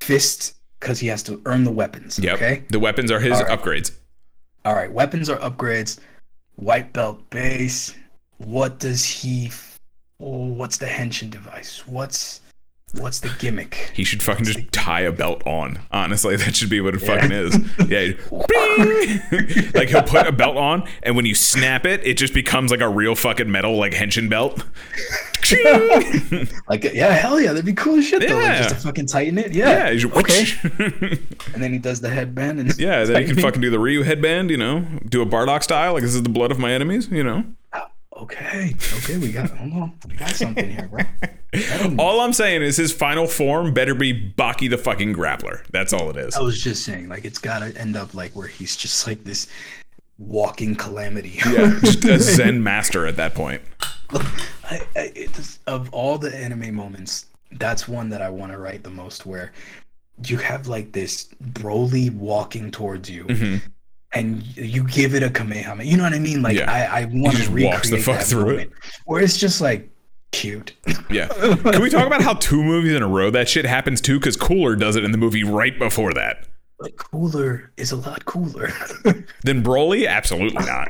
[0.00, 2.18] fist, because he has to earn the weapons.
[2.18, 2.34] Yep.
[2.36, 2.62] Okay.
[2.70, 3.58] The weapons are his All right.
[3.60, 3.92] upgrades.
[4.64, 5.98] All right, weapons are upgrades.
[6.56, 7.94] White belt base.
[8.38, 9.50] What does he?
[10.20, 11.86] Oh, what's the henshin device?
[11.86, 12.40] What's
[12.94, 13.92] what's the gimmick?
[13.94, 15.78] He should fucking just tie a belt on.
[15.92, 17.56] Honestly, that should be what it fucking is.
[17.88, 18.12] Yeah.
[18.48, 19.70] Bing!
[19.74, 22.80] like he'll put a belt on, and when you snap it, it just becomes like
[22.80, 24.62] a real fucking metal, like henshin belt.
[26.68, 28.36] Like, yeah, hell yeah, that'd be cool as shit though.
[28.36, 29.54] Like, just to fucking tighten it.
[29.54, 29.90] yeah.
[29.90, 30.06] Yeah.
[30.14, 30.46] okay.
[31.54, 33.04] And then he does the headband and yeah.
[33.04, 34.50] Then you can fucking do the Ryu headband.
[34.50, 35.94] You know, do a Bardock style.
[35.94, 37.08] Like this is the blood of my enemies.
[37.10, 37.44] You know.
[37.72, 41.04] Ah, okay, okay, we got hold on, we got something here, bro.
[41.98, 45.64] All I'm saying is his final form better be Baki the fucking grappler.
[45.70, 46.36] That's all it is.
[46.36, 49.48] I was just saying, like, it's gotta end up like where he's just like this
[50.18, 51.40] walking calamity.
[51.46, 53.62] Yeah, just a Zen master at that point.
[54.64, 58.82] I, I, it's, of all the anime moments, that's one that I want to write
[58.82, 59.26] the most.
[59.26, 59.52] Where
[60.26, 63.62] you have like this Broly walking towards you, Mhm.
[64.12, 65.88] and you give it a Kamehameha.
[65.88, 66.42] You know what I mean?
[66.42, 66.70] Like Yeah.
[66.70, 68.52] I, I want just to walks recreate the fuck that through it.
[68.52, 68.72] moment,
[69.06, 69.88] where it's just like
[70.32, 70.74] cute.
[71.10, 71.28] Yeah.
[71.28, 74.18] Can we talk about how two movies in a row that shit happens too?
[74.18, 76.46] Because Cooler does it in the movie right before that.
[76.80, 78.70] But cooler is a lot cooler.
[79.44, 80.88] than Broly, absolutely not.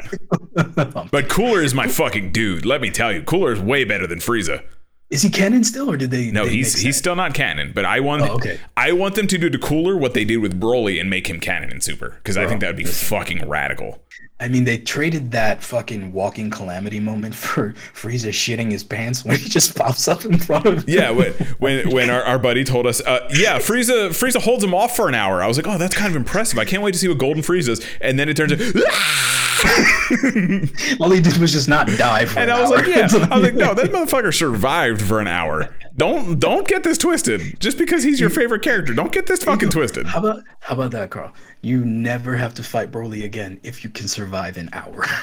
[1.11, 2.67] But Cooler is my fucking dude.
[2.67, 4.63] Let me tell you, Cooler is way better than Frieza.
[5.11, 6.31] is he canon still, or did they?
[6.33, 7.73] No, they he's he's still not canon.
[7.75, 8.59] But I want Oh, okay.
[8.77, 11.39] I want them to do to Cooler what they did with Broly and make him
[11.41, 14.03] canon in Super because I think that would be fucking radical.
[14.41, 19.37] I mean, they traded that fucking walking calamity moment for Frieza shitting his pants when
[19.37, 20.79] he just pops up in front of.
[20.79, 20.85] Him.
[20.87, 24.75] Yeah, when when, when our, our buddy told us, uh, yeah, Frieza Frieza holds him
[24.75, 25.43] off for an hour.
[25.43, 26.57] I was like, oh, that's kind of impressive.
[26.59, 27.85] I can't wait to see what Golden Frieza's.
[28.01, 28.59] And then it turns out,
[31.01, 32.77] All he did was just not die for and an I was hour.
[32.79, 35.75] like, yeah, I was like, no, that motherfucker survived for an hour.
[35.97, 37.59] Don't don't get this twisted.
[37.59, 40.07] Just because he's your favorite character, don't get this fucking twisted.
[40.07, 41.33] How about how about that, Carl?
[41.63, 45.05] You never have to fight Broly again if you can survive an hour.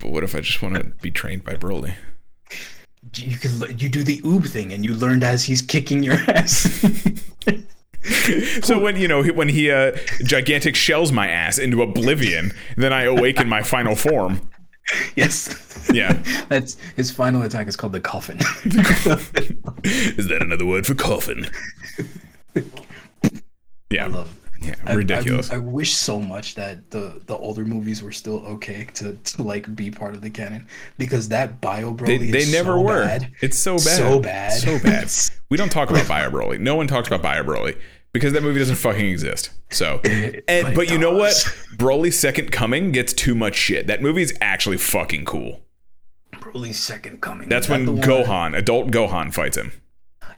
[0.00, 1.94] But what if I just want to be trained by Broly?
[3.16, 6.84] you can you do the oob thing and you learned as he's kicking your ass.
[8.62, 9.92] So when you know he- when he uh,
[10.24, 14.46] gigantic shells my ass into oblivion, then I awaken my final form.
[15.16, 15.88] yes.
[15.90, 16.22] Yeah.
[16.50, 18.38] That's his final attack is called the coffin.
[19.84, 21.46] Is that another word for coffin?
[23.90, 24.06] Yeah.
[24.08, 25.50] love Yeah, I- I- ridiculous.
[25.50, 29.74] I, wish so much that the the older movies were still okay to, to like
[29.76, 30.66] be part of the canon
[30.98, 33.04] because that bio They, Broly they is never so were.
[33.04, 33.32] bad.
[33.40, 33.82] It's so bad.
[33.82, 34.52] So bad.
[34.60, 35.10] So bad.
[35.50, 36.58] We don't talk about Bio Broly.
[36.58, 37.78] No one talks about Bio Broly
[38.12, 39.50] because that movie doesn't fucking exist.
[39.70, 40.00] So,
[40.48, 41.32] and, but you know what?
[41.76, 43.86] Broly's Second Coming gets too much shit.
[43.86, 45.60] That movie's actually fucking cool.
[46.34, 47.48] Broly's second coming.
[47.48, 49.72] That's that when one- Gohan, adult Gohan, fights him.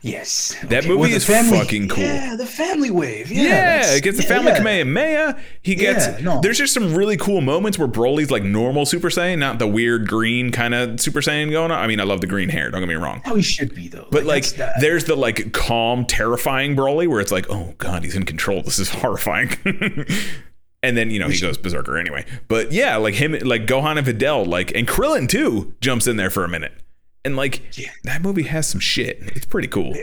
[0.06, 0.54] Yes.
[0.64, 2.04] That Okay, movie well, is family- fucking cool.
[2.04, 3.30] Yeah, the family wave.
[3.32, 4.58] Yeah, Yeah, it gets the yeah, family yeah.
[4.58, 5.38] Kamehameha.
[5.62, 6.06] He gets.
[6.06, 6.40] Yeah, no.
[6.40, 10.06] There's just some really cool moments where Broly's like normal Super Saiyan, not the weird
[10.06, 11.78] green kind of Super Saiyan going on.
[11.78, 12.70] I mean, I love the green hair.
[12.70, 13.20] Don't get me wrong.
[13.24, 14.06] How he should be though.
[14.12, 18.14] But like, that- there's the like calm, terrifying Broly where it's like, oh god, he's
[18.14, 18.62] in control.
[18.62, 19.50] This is horrifying.
[20.82, 22.24] and then you know he goes berserker anyway.
[22.48, 26.30] But yeah, like him, like Gohan and Videl, like and Krillin too jumps in there
[26.30, 26.72] for a minute.
[27.26, 27.90] And like Yeah.
[28.04, 29.18] that movie has some shit.
[29.34, 29.94] It's pretty cool.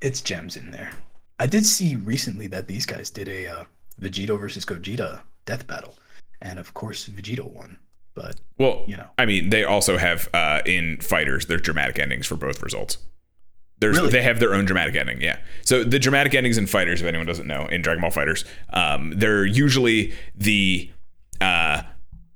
[0.00, 0.90] it's gems in there.
[1.38, 3.64] I did see recently that these guys did a uh,
[4.00, 5.96] Vegito versus Gogeta death battle,
[6.42, 7.78] and of course Vegito won.
[8.14, 9.08] But Well, you know.
[9.18, 12.98] I mean, they also have uh, in fighters their dramatic endings for both results.
[13.80, 14.10] There's Really?
[14.10, 15.38] they have their own dramatic ending, yeah.
[15.62, 19.12] So the dramatic endings in fighters, if anyone doesn't know, in Dragon Ball FighterZ, um,
[19.16, 20.90] they're usually the
[21.40, 21.82] uh,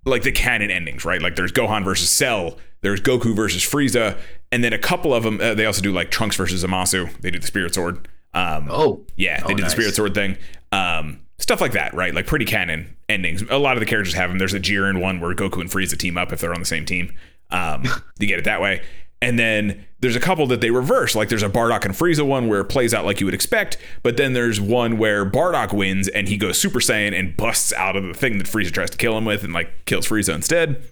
[0.05, 1.23] like the canon endings, right?
[1.23, 4.19] Like there's Gohan versus Cell, there's Goku versus Frieza,
[4.53, 5.41] and then a couple of them.
[5.41, 7.13] Uh, they also do like Trunks versus Zamasu.
[7.21, 8.09] They do the Spirit Sword.
[8.35, 9.73] Um, oh yeah, they Oh, did nice.
[9.75, 10.37] the Spirit Sword thing.
[10.73, 12.15] Um, stuff like that, right?
[12.15, 13.43] Like pretty canon endings.
[13.51, 14.39] A lot of the characters have them.
[14.39, 16.85] There's a Jiren one where Goku and Frieza team up if they're on the same
[16.85, 17.13] team.
[17.51, 17.85] Um,
[18.19, 18.83] you get it that way.
[19.21, 21.17] And then there's a couple that they reverse.
[21.17, 23.77] Like there's a Bardock and Frieza one where it plays out like you would expect.
[24.05, 27.97] But then there's one where Bardock wins and he goes Super Saiyan and busts out
[27.97, 30.85] of the thing that Frieza tries to kill him with and like kills Frieza instead.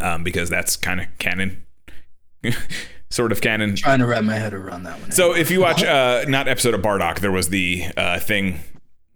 [0.00, 1.64] Um, because that's kind of canon.
[3.12, 3.76] sort of canon.
[3.76, 5.12] trying to wrap my head around that one.
[5.12, 8.60] So if you watch uh not episode of Bardock, there was the uh thing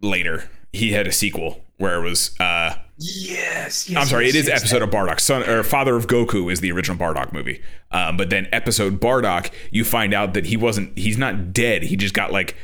[0.00, 0.48] later.
[0.72, 3.96] He had a sequel where it was uh yes, yes.
[3.96, 5.20] I'm sorry, yes, it is yes, episode of Bardock.
[5.20, 7.62] Son or Father of Goku is the original Bardock movie.
[7.90, 11.82] Um, but then episode Bardock, you find out that he wasn't he's not dead.
[11.82, 12.54] He just got like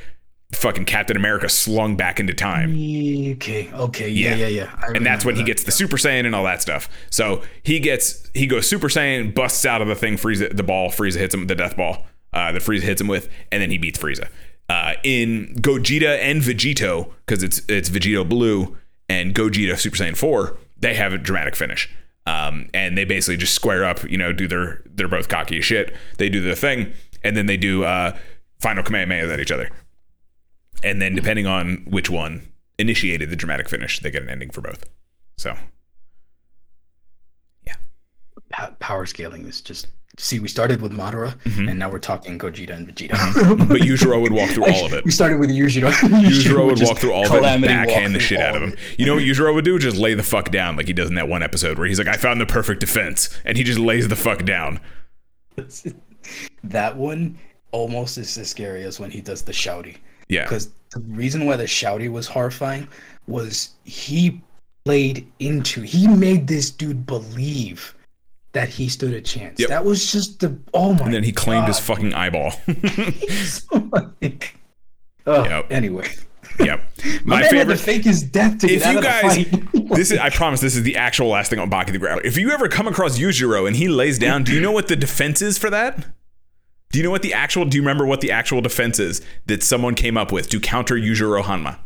[0.55, 2.71] fucking Captain America slung back into time.
[2.73, 4.47] Okay, okay, yeah, Yeah.
[4.47, 4.81] yeah, yeah.
[4.95, 6.89] And that's when he gets the Super Saiyan and all that stuff.
[7.11, 10.91] So he gets he goes Super Saiyan, busts out of the thing, Frieza the ball,
[10.91, 13.79] Frieza hits him the death ball uh, that Frieza hits him with, and then he
[13.79, 14.29] beats Frieza.
[14.69, 18.77] Uh, in Gogeta and Vegito, because it's it's Vegito Blue
[19.09, 21.89] and Gogeta Super Saiyan Four, they have a dramatic finish.
[22.25, 25.65] Um, and they basically just square up, you know, do their they're both cocky as
[25.65, 25.93] shit.
[26.19, 26.93] They do their thing,
[27.25, 28.17] and then they do uh,
[28.61, 29.71] final Kamehameha at each other.
[30.83, 32.49] And then depending on which one
[32.79, 34.85] initiated the dramatic finish, they get an ending for both.
[35.39, 35.57] So
[38.51, 39.89] po- power scaling is just.
[40.19, 41.69] See, we started with Madara, Mm-hmm.
[41.71, 43.67] and now we're talking Gogeta and Vegeta.
[43.67, 45.03] But Yujiro would walk through all of it.
[45.07, 45.91] We started with Yujiro.
[45.91, 48.73] Yujiro would just walk through all of it, and backhand the shit out of him.
[48.75, 48.79] it.
[48.99, 49.79] You know what Yujiro would do?
[49.79, 52.09] Just lay the fuck down like he does in that one episode where he's like,
[52.09, 53.31] I found the perfect defense.
[53.47, 54.81] And he just lays the fuck down.
[56.65, 57.39] that one
[57.71, 59.97] almost is as scary as when he does the shouty.
[60.29, 60.45] Yeah.
[60.45, 62.89] Because the reason why the shouty was horrifying
[63.27, 64.41] was he
[64.85, 67.95] played into, he made this dude believe
[68.53, 69.59] that he stood a chance.
[69.61, 69.69] Yep.
[69.71, 72.51] That was just the, oh my And then he claimed his fucking eyeball.
[73.45, 74.57] so like,
[75.27, 75.67] oh, Yep.
[75.73, 76.09] anyway.
[76.59, 76.85] yep.
[77.25, 77.79] My, My favorite.
[77.79, 79.89] fake his death to if get out you of guys, the fight.
[79.97, 82.25] this is, I promise, this is the actual last thing on Baki the Grappler.
[82.25, 84.97] If you ever come across Yujiro and he lays down, do you know what the
[84.97, 86.05] defense is for that?
[86.93, 87.65] Do you know what the actual?
[87.65, 90.95] Do you remember what the actual defense is that someone came up with to counter
[90.95, 91.79] Yujiro Hanma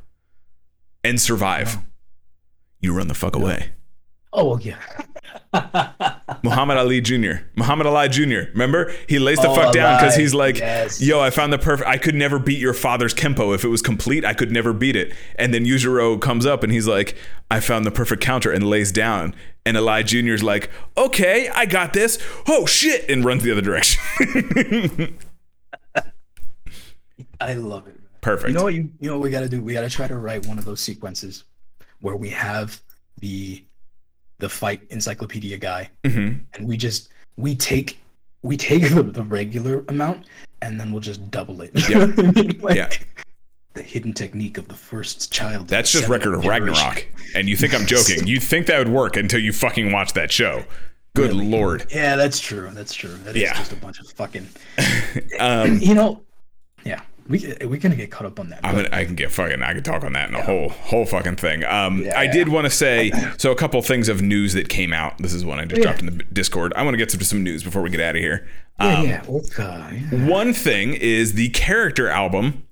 [1.05, 1.77] and survive?
[1.79, 1.83] Oh.
[2.81, 3.71] You run the fuck away.
[4.33, 4.79] oh, well, yeah.
[6.43, 7.43] Muhammad Ali Jr.
[7.55, 8.51] Muhammad Ali Jr.
[8.53, 8.93] Remember?
[9.09, 11.01] He lays the Oh, fuck down because he's like, Yes.
[11.01, 11.89] yo, I found the perfect.
[11.89, 13.55] I could never beat your father's Kempo.
[13.55, 15.13] If it was complete, I could never beat it.
[15.39, 17.17] And then Yujiro comes up and he's like,
[17.49, 19.35] I found the perfect counter and lays down.
[19.65, 22.19] And Ali Jr.'s like, okay, I got this.
[22.49, 23.09] Oh, shit.
[23.09, 24.03] And runs the other direction.
[27.41, 27.99] I love it.
[28.21, 28.49] Perfect.
[28.49, 29.63] You know what you you know what we gotta do?
[29.63, 31.45] We gotta try to write one of those sequences
[32.01, 32.81] where we have
[33.21, 33.65] the
[34.39, 36.41] the fight encyclopedia guy Mhm.
[36.55, 37.99] and we just we take
[38.43, 40.27] we take the, the regular amount
[40.63, 41.71] and then we'll just double it.
[41.75, 42.59] I mean?
[42.63, 42.91] Like, Yeah.
[43.75, 45.69] The hidden technique of the first child.
[45.69, 46.73] That's just Record of generation.
[46.75, 47.07] Ragnarok.
[47.35, 48.27] And you think I'm joking.
[48.33, 50.65] You think that would work until you fucking watch that show.
[51.15, 51.47] Good Really?
[51.49, 51.87] lord.
[51.91, 52.71] Yeah, that's true.
[52.73, 53.15] That's true.
[53.25, 53.55] That is Yeah.
[53.55, 54.49] just a bunch of fucking.
[55.41, 56.23] Um, You know,
[56.85, 58.63] yeah, we we're gonna get caught up on that.
[58.63, 61.37] Gonna, I can get fucking I can talk on that in a whole whole fucking
[61.37, 61.65] thing.
[61.65, 62.33] Um, Yeah, I yeah.
[62.33, 65.19] did want to say so a couple things of news that came out.
[65.19, 65.85] This is one I just Yeah.
[65.87, 66.73] dropped in the Discord.
[66.77, 68.47] I want to get to some news before we get out of here.
[68.81, 70.27] yeah, Um, yeah, yeah.
[70.29, 72.63] One thing is the character album,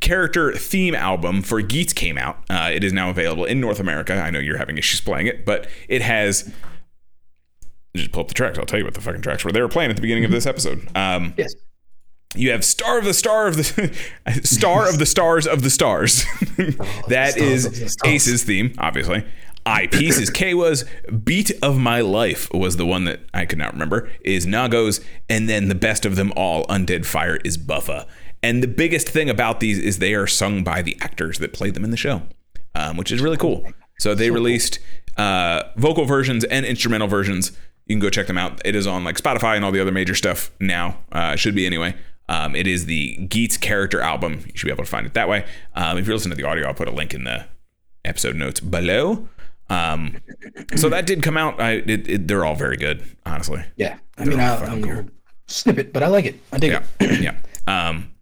[0.00, 2.38] character theme album for Geats came out.
[2.50, 4.14] Uh, it is now available in North America.
[4.14, 6.52] I know you're having issues playing it, but it has.
[7.94, 8.58] Just pull up the tracks.
[8.58, 9.52] I'll tell you what the fucking tracks were.
[9.52, 10.88] They were playing at the beginning of this episode.
[10.96, 11.54] Um, Yes.
[12.34, 16.24] You have star of the star of the star of the stars of the stars.
[17.08, 17.96] that stars is.
[18.04, 19.24] Ace's theme, obviously.
[19.64, 20.84] Eyepiece is Keiwa's.
[21.24, 24.10] Beat of My Life was the one that I could not remember.
[24.24, 28.06] Is Na-Go's, and then the best of them all, Undead Fire, is Buffa.
[28.42, 31.74] And the biggest thing about these is they are sung by the actors that played
[31.74, 32.22] them in the show,
[32.74, 33.64] um, which is really cool.
[34.00, 34.80] So they released
[35.16, 37.52] uh, vocal versions and instrumental versions.
[37.86, 38.60] You can go check them out.
[38.64, 40.98] It is on like Spotify and all the other major stuff now.
[41.12, 41.94] Uh, should be anyway.
[42.32, 44.44] Um, it is the Geats character album.
[44.46, 45.44] You should be able to find it that way.
[45.74, 47.44] Um, if you're listening to the audio, I'll put a link in the
[48.04, 49.28] episode notes below.
[49.68, 50.16] Um,
[50.76, 51.60] so that did come out.
[51.60, 53.62] I, it, it, they're all very good, honestly.
[53.76, 55.10] Yeah, I mean, I, I mean,
[55.46, 56.36] snippet, but I like it.
[56.52, 57.20] I dig Yeah, it.
[57.20, 57.34] yeah.
[57.66, 58.12] Um,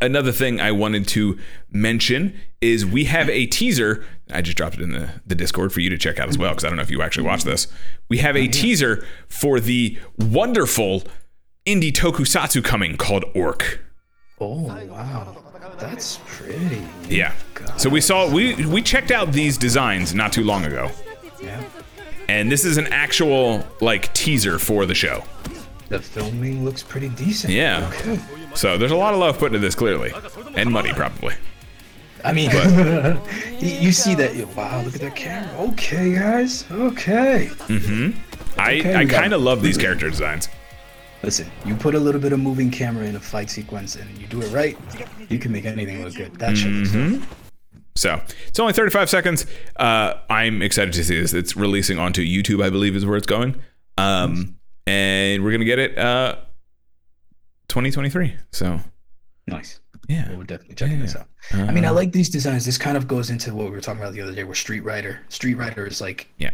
[0.00, 1.38] another thing I wanted to
[1.70, 4.04] mention is we have a teaser.
[4.32, 6.50] I just dropped it in the, the Discord for you to check out as well
[6.50, 7.66] because I don't know if you actually watched this.
[8.08, 11.02] We have a teaser for the wonderful
[11.68, 13.80] indie tokusatsu coming called Orc.
[14.40, 15.36] Oh wow,
[15.78, 16.82] that's pretty.
[17.08, 17.32] Yeah.
[17.76, 20.90] So we saw we we checked out these designs not too long ago,
[21.42, 21.62] Yeah,
[22.28, 25.24] and this is an actual like teaser for the show.
[25.88, 27.52] the filming looks pretty decent.
[27.52, 27.90] Yeah.
[27.92, 28.20] Okay.
[28.54, 30.12] So there's a lot of love put into this clearly,
[30.54, 31.34] and money probably.
[32.24, 32.50] I mean,
[33.60, 34.34] you you see that?
[34.56, 35.52] Wow, look at that camera.
[35.70, 36.64] Okay, guys.
[36.70, 37.48] Okay.
[37.68, 38.18] Mm-hmm.
[38.58, 40.48] I Okay, I kind of love these character designs.
[41.22, 44.26] Listen, you put a little bit of moving camera in a fight sequence, and you
[44.28, 44.78] do it right,
[45.28, 46.34] you can make anything look good.
[46.36, 46.72] That shit.
[46.72, 47.24] Mm-hmm.
[47.96, 49.44] So it's only 35 seconds.
[49.76, 51.34] Uh, I'm excited to see this.
[51.34, 53.56] It's releasing onto YouTube, I believe, is where it's going.
[53.96, 54.54] Um,
[54.86, 56.36] and we're gonna get it uh,
[57.68, 58.36] 2023.
[58.52, 58.78] So
[59.48, 59.80] Nice.
[60.08, 61.02] yeah, Well, we're definitely checking Yeah.
[61.02, 61.26] this out.
[61.52, 62.64] I mean, I Uh, like these designs.
[62.64, 64.84] This kind of goes into what we were talking about the other day, where Street
[64.84, 65.20] Rider.
[65.28, 66.50] Street Rider is like yeah.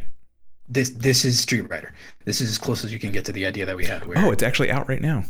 [0.69, 0.91] This.
[0.91, 1.93] This is Street Rider.
[2.25, 4.07] This is as close as you can get to the idea that we had.
[4.07, 5.25] Where Oh, it's actually out right now.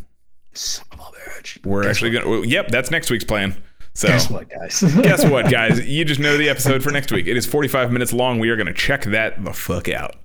[0.53, 1.65] son of a bitch.
[1.65, 2.25] We're Guess actually what?
[2.25, 2.47] gonna.
[2.47, 3.57] Yep, that's next week's plan.
[3.95, 4.81] So Guess what, guys?
[5.03, 5.87] guess what, guys?
[5.87, 7.27] You just know the episode for next week.
[7.29, 8.39] It is 45 minutes long.
[8.41, 10.17] We are gonna check that the fuck out.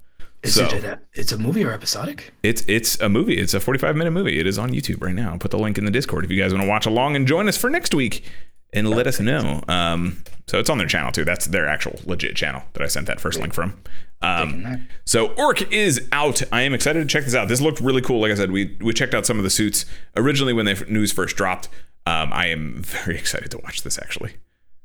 [0.41, 2.33] Is so it a, it's a movie or episodic?
[2.43, 3.37] it's it's a movie.
[3.37, 4.39] It's a 45 minute movie.
[4.39, 5.31] It is on YouTube right now.
[5.33, 7.27] I'll put the link in the Discord if you guys want to watch along and
[7.27, 8.23] join us for next week
[8.73, 9.63] and let us know.
[9.67, 11.25] Um, so it's on their channel too.
[11.25, 13.79] That's their actual legit channel that I sent that first link from.
[14.21, 16.41] Um, so Orc is out.
[16.51, 17.47] I am excited to check this out.
[17.47, 18.19] This looked really cool.
[18.19, 19.85] Like I said, we we checked out some of the suits
[20.15, 21.69] originally when the news first dropped.
[22.05, 24.33] Um, I am very excited to watch this actually.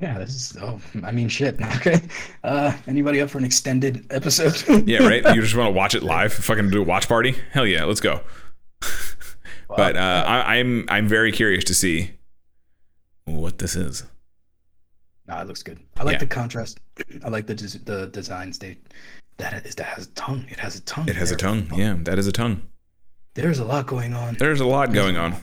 [0.01, 0.57] Yeah, this is.
[0.61, 1.59] Oh, I mean, shit.
[1.77, 2.01] Okay.
[2.43, 4.55] Uh, anybody up for an extended episode?
[4.89, 5.25] Yeah, right.
[5.35, 6.33] You just want to watch it live?
[6.33, 7.37] Fucking do a watch party?
[7.53, 8.21] Hell yeah, let's go.
[9.69, 12.11] but uh, I, I'm I'm very curious to see
[13.27, 14.05] what this is.
[15.27, 15.81] Nah, it looks good.
[15.97, 16.19] I like Yeah.
[16.19, 16.81] the contrast.
[17.25, 18.59] I like the des- the designs.
[18.59, 18.79] They
[19.39, 20.45] that is that has a tongue.
[20.51, 21.09] It has a tongue.
[21.09, 21.69] It has a tongue.
[21.75, 22.63] Yeah, that is a tongue.
[23.35, 24.37] There's a lot going on.
[24.39, 25.35] There's a lot going on.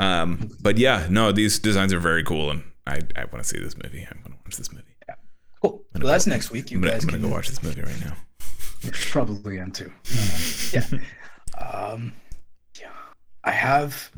[0.00, 3.58] Um, but yeah, no, these designs are very cool, and I, I want to see
[3.58, 4.00] this movie.
[4.10, 4.84] I want to watch this movie.
[5.60, 5.82] Cool.
[5.94, 6.70] Well, that's next week.
[6.70, 8.14] You I'm gonna, guys I'm gonna can go watch this movie right now.
[9.10, 9.92] probably am too.
[10.72, 10.86] Yeah.
[11.56, 12.12] Um,
[12.80, 12.90] yeah.
[13.44, 14.10] I have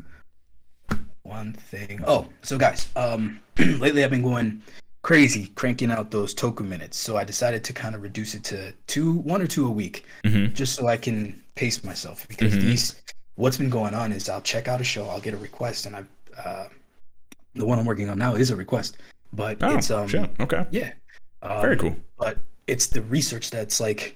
[1.27, 2.01] one thing.
[2.07, 4.61] Oh, so guys, um, lately I've been going
[5.03, 6.97] crazy cranking out those toku minutes.
[6.97, 10.05] So I decided to kind of reduce it to two, one or two a week,
[10.25, 10.53] Mhm.
[10.53, 12.27] just so I can pace myself.
[12.27, 12.61] Because Mhm.
[12.61, 12.95] these,
[13.35, 15.95] what's been going on is I'll check out a show, I'll get a request, and
[15.95, 16.03] I,
[16.41, 16.67] uh,
[17.55, 18.97] the one I'm working on now is a request,
[19.33, 20.29] but Oh, it's um, shit.
[20.39, 20.65] Okay.
[20.71, 20.91] yeah,
[21.41, 21.95] um, Very cool.
[22.17, 22.37] but
[22.67, 24.15] it's the research that's like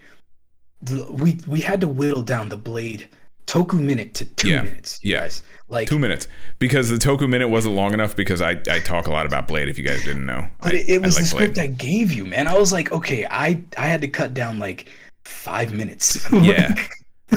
[0.81, 3.07] the- we we had to whittle down the blade
[3.47, 5.43] toku minute to two Yeah, minutes Yes.
[5.45, 5.57] yeah.
[5.69, 6.27] like Two minutes
[6.59, 9.68] because the Toku minute wasn't long enough because I, I talk a lot about Blade.
[9.69, 11.63] If you guys didn't know, but I, it, I was like the script Blade.
[11.63, 14.89] i gave you man i was like okay i i had to cut down like
[15.26, 16.76] five minutes Yeah.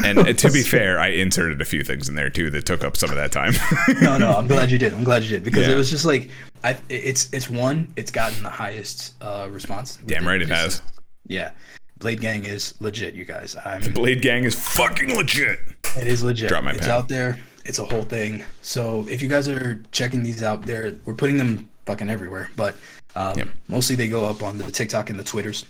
[0.05, 2.83] And uh, to be fair, I inserted a few things in there too that took
[2.83, 3.53] up some of that time.
[4.03, 5.75] no no i'm glad you did i'm glad you did because Yeah.
[5.75, 6.31] it was just like
[6.65, 10.83] i it's it's one it's gotten the highest uh response Damn right it has.
[11.29, 11.53] yeah
[12.05, 15.59] blade gang is legit you guys i'm Blade Gang is fucking legit.
[15.97, 16.51] It is legit.
[16.51, 16.91] Drop my it's pen.
[16.91, 17.39] out there.
[17.65, 18.45] It's a whole thing.
[18.61, 22.51] So if you guys are checking these out, there we're putting them fucking everywhere.
[22.57, 22.75] But
[23.17, 23.49] um, Yep.
[23.69, 25.65] mostly they go up on the TikTok and the Twitters.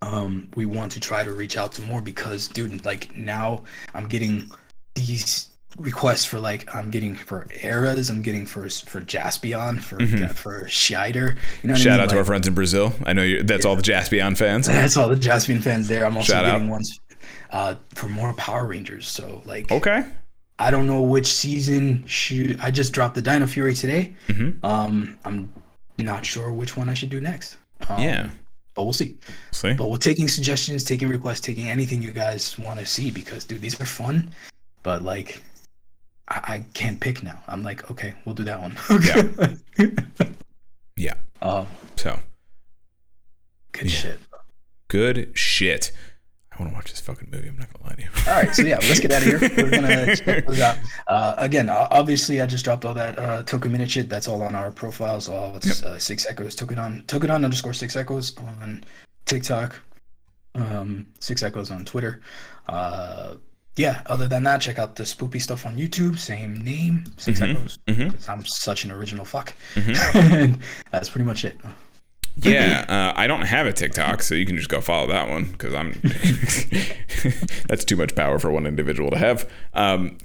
[0.00, 4.08] Um, we want to try to reach out to more because, dude, like now I'm
[4.08, 4.50] getting
[4.94, 8.10] these requests for like I'm getting for eras.
[8.10, 9.98] I'm getting for for Jaspion for
[10.34, 11.14] for Shaider.
[11.14, 11.74] You know what I Mm-hmm.
[11.76, 12.00] Shout mean?
[12.00, 12.92] out to our friends in Brazil.
[13.04, 14.66] I know you that's all the Jaspion fans.
[14.80, 16.04] That's all the Jaspion fans there.
[16.04, 16.52] I'm also Shout out.
[16.52, 17.00] getting ones
[17.50, 19.08] uh, for more Power Rangers.
[19.08, 20.04] So like Okay.
[20.58, 24.14] I don't know which season should I just dropped the Dino Fury today.
[24.28, 24.64] Mm-hmm.
[24.66, 25.52] Um, I'm
[25.98, 27.56] not sure which one I should do next.
[27.88, 28.28] Um, Yeah.
[28.74, 29.16] but we'll see.
[29.52, 29.72] See?
[29.72, 33.62] But we're taking suggestions, taking requests, taking anything you guys want to see because, dude,
[33.62, 34.30] these are fun.
[34.82, 35.42] But like,
[36.30, 37.42] I, I can't pick now.
[37.48, 38.76] I'm like, okay, we'll do that one.
[38.90, 39.56] Okay.
[40.96, 41.14] Yeah.
[41.42, 41.66] Um,
[41.96, 42.18] So
[43.72, 43.96] good Yeah.
[43.98, 44.20] shit.
[44.88, 45.92] good shit.
[46.52, 47.48] I want to watch this fucking movie.
[47.48, 48.08] I'm not gonna lie to you.
[48.28, 49.40] All right, so yeah, let's get out of here.
[49.56, 50.76] We're gonna check those out.
[51.06, 54.10] Uh, again, obviously, I just dropped all that uh, Toku Minute shit.
[54.10, 55.28] That's all on our profiles.
[55.30, 58.84] All it's uh, Six Echoes Tokenon Tokenon underscore Six Echoes on
[59.24, 59.74] TikTok.
[60.54, 62.20] Um, Six Echoes on Twitter.
[62.68, 63.36] Uh,
[63.76, 64.02] yeah.
[64.06, 66.18] Other than that, check out the spoopy stuff on YouTube.
[66.18, 67.78] Same name, 6 Echoes.
[67.88, 68.12] mhm.
[68.12, 69.54] 'cause I'm such an original fuck.
[69.74, 70.18] Mm-hmm.
[70.34, 70.58] and
[70.90, 71.56] that's pretty much it.
[72.36, 75.44] Yeah, uh, I don't have a TikTok, so you can just go follow that one
[75.46, 76.00] because I'm.
[77.68, 79.50] that's too much power for one individual to have.
[79.74, 80.16] Um,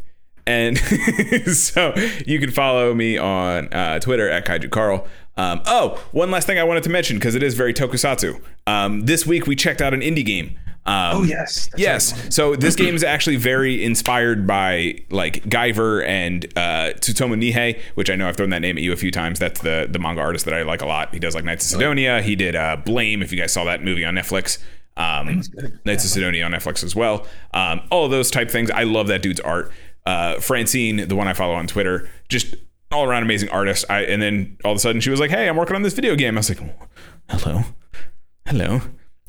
[0.48, 0.78] and
[1.48, 1.94] so
[2.26, 5.08] you can follow me on uh, Twitter at Kaiju Carl.
[5.38, 8.40] Um, oh, one last thing I wanted to mention because it is very tokusatsu.
[8.68, 10.58] Um, this week we checked out an indie game.
[10.88, 11.68] Um, Oh yes.
[11.68, 12.36] that's Yes.
[12.36, 18.10] So this game is actually very inspired by like Guyver and uh, Tsutomu Nihei, which
[18.12, 19.40] I know I've thrown that name at you a few times.
[19.40, 21.12] That's the the manga artist that I like a lot.
[21.14, 22.22] He does like Knights of Sidonia.
[22.22, 23.22] He did uh, Blame.
[23.24, 24.60] If you guys saw that movie on Netflix.
[24.98, 25.42] Um,
[25.84, 27.28] Knights of Sidonia on Netflix as well.
[27.54, 28.72] Um, all of those type things.
[28.72, 29.72] I love that dude's art.
[30.06, 32.56] Uh, Francine, the one I follow on Twitter, just
[32.92, 33.84] all around amazing artist.
[33.90, 35.94] I and then all of a sudden she was like, "Hey, I'm working on this
[35.94, 36.60] video game." I was like,
[37.30, 37.64] "Hello,
[38.46, 38.82] hello."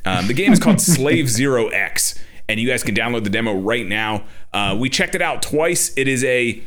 [0.07, 2.15] Um, the game is called Slave Zero X,
[2.49, 4.25] and you guys can download the demo right now.
[4.53, 5.93] Uh, we checked it out twice.
[5.97, 6.63] It is a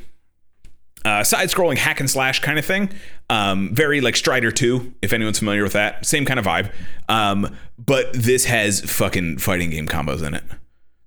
[1.05, 2.89] uh, side-scrolling hack and slash kind of thing.
[3.29, 6.05] Um, very like Strider 2, if anyone's familiar with that.
[6.05, 6.71] Same kind of vibe.
[7.07, 10.43] Um, but this has fucking fighting game combos in it.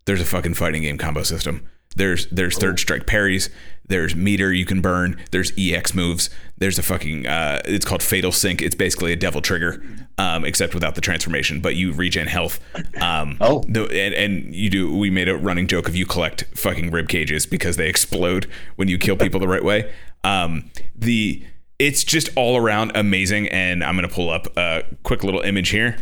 [0.07, 1.69] There's a fucking fighting game combo system.
[1.95, 3.51] There's there's third strike parries.
[3.87, 5.21] There's meter you can burn.
[5.31, 6.31] There's EX moves.
[6.57, 8.63] There's a fucking uh, it's called Fatal Sync.
[8.63, 9.83] It's basically a devil trigger,
[10.23, 11.61] um, except without the transformation.
[11.61, 12.61] But you regen health.
[13.01, 13.63] Um, Oh.
[13.69, 14.97] the, and, and you do.
[14.97, 18.47] We made a running joke of you collect fucking rib cages because they explode
[18.77, 19.93] when you kill people the right way.
[20.25, 21.45] Um, the
[21.79, 23.49] it's just all around amazing.
[23.49, 25.97] And I'm gonna pull up a quick little image here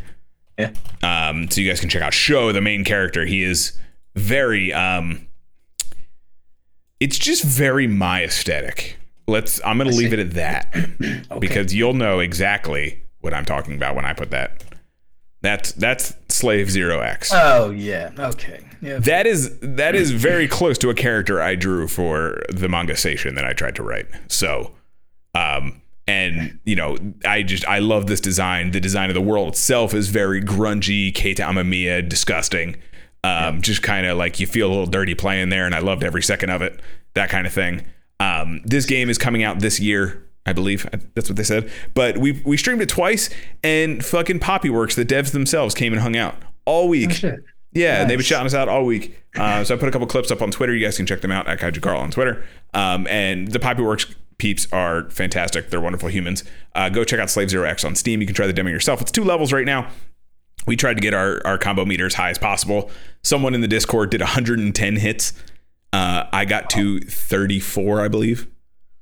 [0.59, 0.72] Yeah.
[1.02, 3.24] um, so you guys can check out Shou, the main character.
[3.24, 3.78] He is
[4.14, 5.26] very, um,
[6.98, 8.98] it's just very my aesthetic.
[9.26, 9.60] Let's.
[9.64, 10.74] I'm gonna leave it at that
[11.40, 14.64] because you'll know exactly what I'm talking about when I put that.
[15.42, 17.30] That's that's Slave Zero X.
[17.32, 18.10] Oh yeah.
[18.18, 18.60] Okay.
[18.82, 18.98] Yeah.
[18.98, 23.34] That is that is very close to a character I drew for the manga station
[23.36, 24.06] that I tried to write.
[24.28, 24.72] So,
[25.34, 28.72] um, and you know, I just I love this design.
[28.72, 32.76] The design of the world itself is very grungy, Keita Amamiya, disgusting.
[33.22, 36.02] Um, just kind of like you feel a little dirty playing there, and I loved
[36.02, 36.80] every second of it.
[37.14, 37.84] That kind of thing.
[38.18, 40.89] Um, this game is coming out this year, I believe.
[41.15, 41.71] That's what they said.
[41.95, 43.31] But we we streamed it twice,
[43.62, 47.11] and fucking Poppyworks, the devs themselves, came and hung out all week.
[47.11, 47.41] Oh, shit.
[47.73, 49.17] Yeah, and they've been shouting us out all week.
[49.37, 50.75] Uh, so I put a couple clips up on Twitter.
[50.75, 52.45] You guys can check them out at Kaiju Carl on Twitter.
[52.75, 55.71] Um, and the Poppyworks peeps are fantastic.
[55.71, 56.43] They're wonderful humans.
[56.75, 58.21] Uh, go check out Slave Zero X on Steam.
[58.21, 59.01] You can try the demo yourself.
[59.01, 59.89] It's two levels right now.
[60.67, 62.91] We tried to get our, our combo meter as high as possible.
[63.23, 65.33] Someone in the Discord did 110 hits.
[65.93, 68.49] Uh, I got to 34, I believe.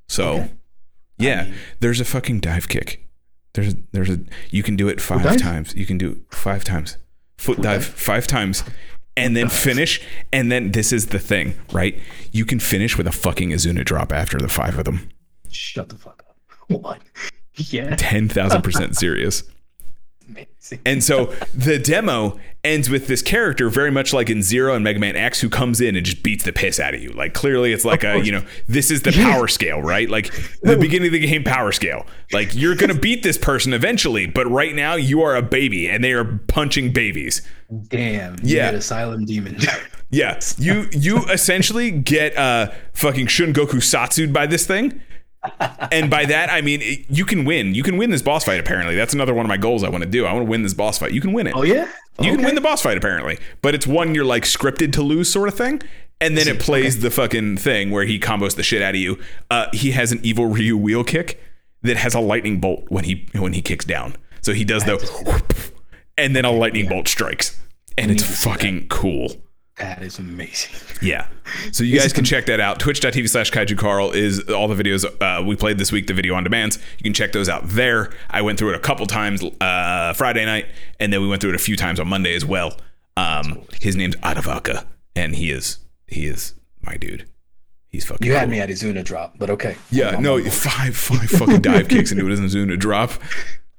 [0.07, 0.47] So,
[1.19, 3.05] yeah, there's a fucking dive kick.
[3.53, 4.19] There's there's a
[4.51, 5.73] you can do it five times.
[5.75, 6.97] You can do it five times.
[7.37, 8.63] Foot dive five times.
[9.17, 10.01] And then finish.
[10.31, 11.99] And then this is the thing, right?
[12.31, 15.09] You can finish with a fucking Izuna drop after the five of them.
[15.49, 16.37] Shut the fuck up.
[16.69, 17.01] What?
[17.55, 17.95] Yeah.
[17.95, 19.43] 10,000% serious.
[20.85, 24.99] And so the demo ends with this character very much like in Zero and Mega
[24.99, 27.11] Man X who comes in and just beats the piss out of you.
[27.11, 30.09] Like clearly it's like a, you know, this is the power scale, right?
[30.09, 32.05] Like the beginning of the game power scale.
[32.31, 35.87] Like you're going to beat this person eventually, but right now you are a baby
[35.87, 37.41] and they are punching babies.
[37.87, 38.35] Damn.
[38.43, 38.71] Yeah.
[38.71, 39.57] Asylum Demon.
[40.11, 45.01] Yeah, you you essentially get uh fucking Shun Goku Satsu'd by this thing.
[45.91, 47.73] And by that I mean it- you can win.
[47.73, 48.95] You can win this boss fight apparently.
[48.95, 50.25] That's another one of my goals I want to do.
[50.25, 51.11] I want to win this boss fight.
[51.13, 51.53] You can win it.
[51.55, 51.87] oh yeah.
[52.21, 55.31] You can win the boss fight apparently, but it's one you're like scripted to lose
[55.31, 55.81] sort of thing.
[56.21, 59.17] And then it plays the fucking thing where he combos the shit out of you.
[59.49, 61.41] Uh, he has an evil Ryu wheel kick
[61.81, 64.17] that has a lightning bolt when he when he kicks down.
[64.41, 65.53] So he does the whoop,
[66.17, 67.57] and then a lightning bolt strikes,
[67.97, 68.37] and it's need to that.
[68.37, 69.31] fucking cool.
[69.79, 70.71] That is amazing.
[71.01, 71.27] Yeah.
[71.71, 72.79] So you guys can check that out.
[72.79, 76.35] Twitch.tv slash Kaiju Carl is all the videos uh, we played this week, the video
[76.35, 76.77] on demands.
[76.97, 78.11] You can check those out there.
[78.29, 80.65] I went through it a couple times uh, Friday night,
[80.99, 82.77] and then we went through it a few times on Monday as well.
[83.15, 84.85] Um, his name's Adavaka,
[85.15, 85.77] and he is
[86.07, 87.25] he is my dude.
[87.87, 88.51] He's fucking You had cool.
[88.51, 89.75] me at Izuna drop, but okay.
[89.91, 93.11] Yeah, no, five five fucking dive kicks into it isn't Zuna drop.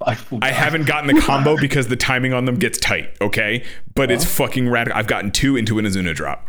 [0.07, 3.65] I, I haven't gotten the combo because the timing on them gets tight, okay?
[3.95, 4.99] But it's fucking radical.
[4.99, 6.49] I've gotten two into an Izuna drop,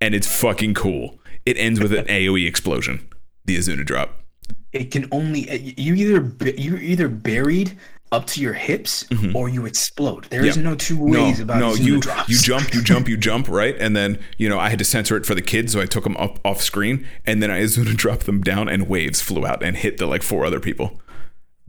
[0.00, 1.18] and it's fucking cool.
[1.46, 3.08] It ends with an AoE explosion,
[3.44, 4.16] the Izuna drop.
[4.72, 7.76] It can only you either you're either buried
[8.12, 10.24] up to your hips or you explode.
[10.24, 10.64] There is Mm-hmm.
[10.64, 12.28] No two ways no, about no, Izuna you drops.
[12.28, 13.76] you jump, you jump, you jump, right?
[13.78, 16.02] And then you know I had to censor it for the kids, so I took
[16.02, 19.62] them up off screen, and then I Izuna dropped them down, and waves flew out
[19.62, 21.00] and hit the like four other people.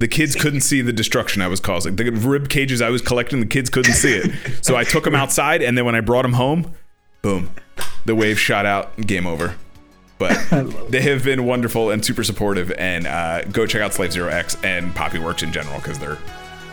[0.02, 1.96] The kids couldn't see the destruction I was causing.
[1.96, 4.66] The rib cages I was collecting, the kids couldn't see it.
[4.66, 6.74] So I took them outside, and then when I brought them home,
[7.22, 7.52] boom,
[8.06, 8.98] the wave shot out.
[8.98, 9.54] Game over.
[10.18, 10.34] But
[10.90, 12.72] they have been wonderful and super supportive.
[12.80, 16.18] And uh, go check out Slave Zero X and Poppyworks in general because they're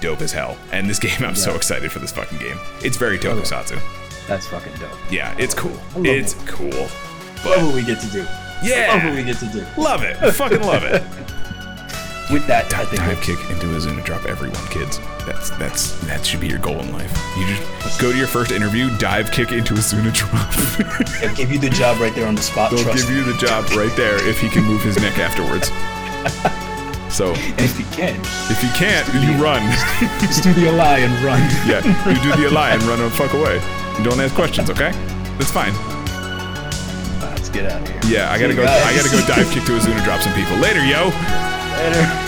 [0.01, 0.57] dope as hell.
[0.73, 2.57] And this game, I'm so excited for this fucking game.
[2.83, 3.79] It's very tokusatsu.
[4.27, 4.91] That's fucking dope.
[5.11, 5.73] Yeah, it's cool.
[5.95, 6.71] love It's cool.
[6.71, 8.27] Love But what we get to do.
[8.63, 9.67] Yeah, Love what we get to do.
[9.81, 10.17] love it.
[10.33, 11.03] Fucking love it.
[12.31, 15.01] With that, I think Dive kick into a Zuna drop everyone, kids.
[15.25, 17.11] That's that's that should be your goal in life.
[17.39, 17.47] You
[17.81, 20.53] just go to your first interview, dive kick into a Zuna drop.
[21.29, 22.71] I'll give you the job right there on the spot.
[22.71, 25.71] They'll give you the job right there if he can move his neck afterwards.
[27.09, 27.33] So.
[27.33, 28.21] And if you can,
[28.53, 29.63] if he can't, you run.
[30.21, 31.41] just do the lie and run.
[31.67, 33.55] yeah, you do the lie and run the fuck away.
[33.97, 34.93] You don't ask questions, okay?
[35.39, 35.73] That's fine.
[37.21, 38.01] Let's get out of here.
[38.21, 38.63] Yeah, I gotta See go.
[38.63, 41.11] you I gotta go dive kick to a Zuna drop some people later, yo.
[41.79, 42.28] Later.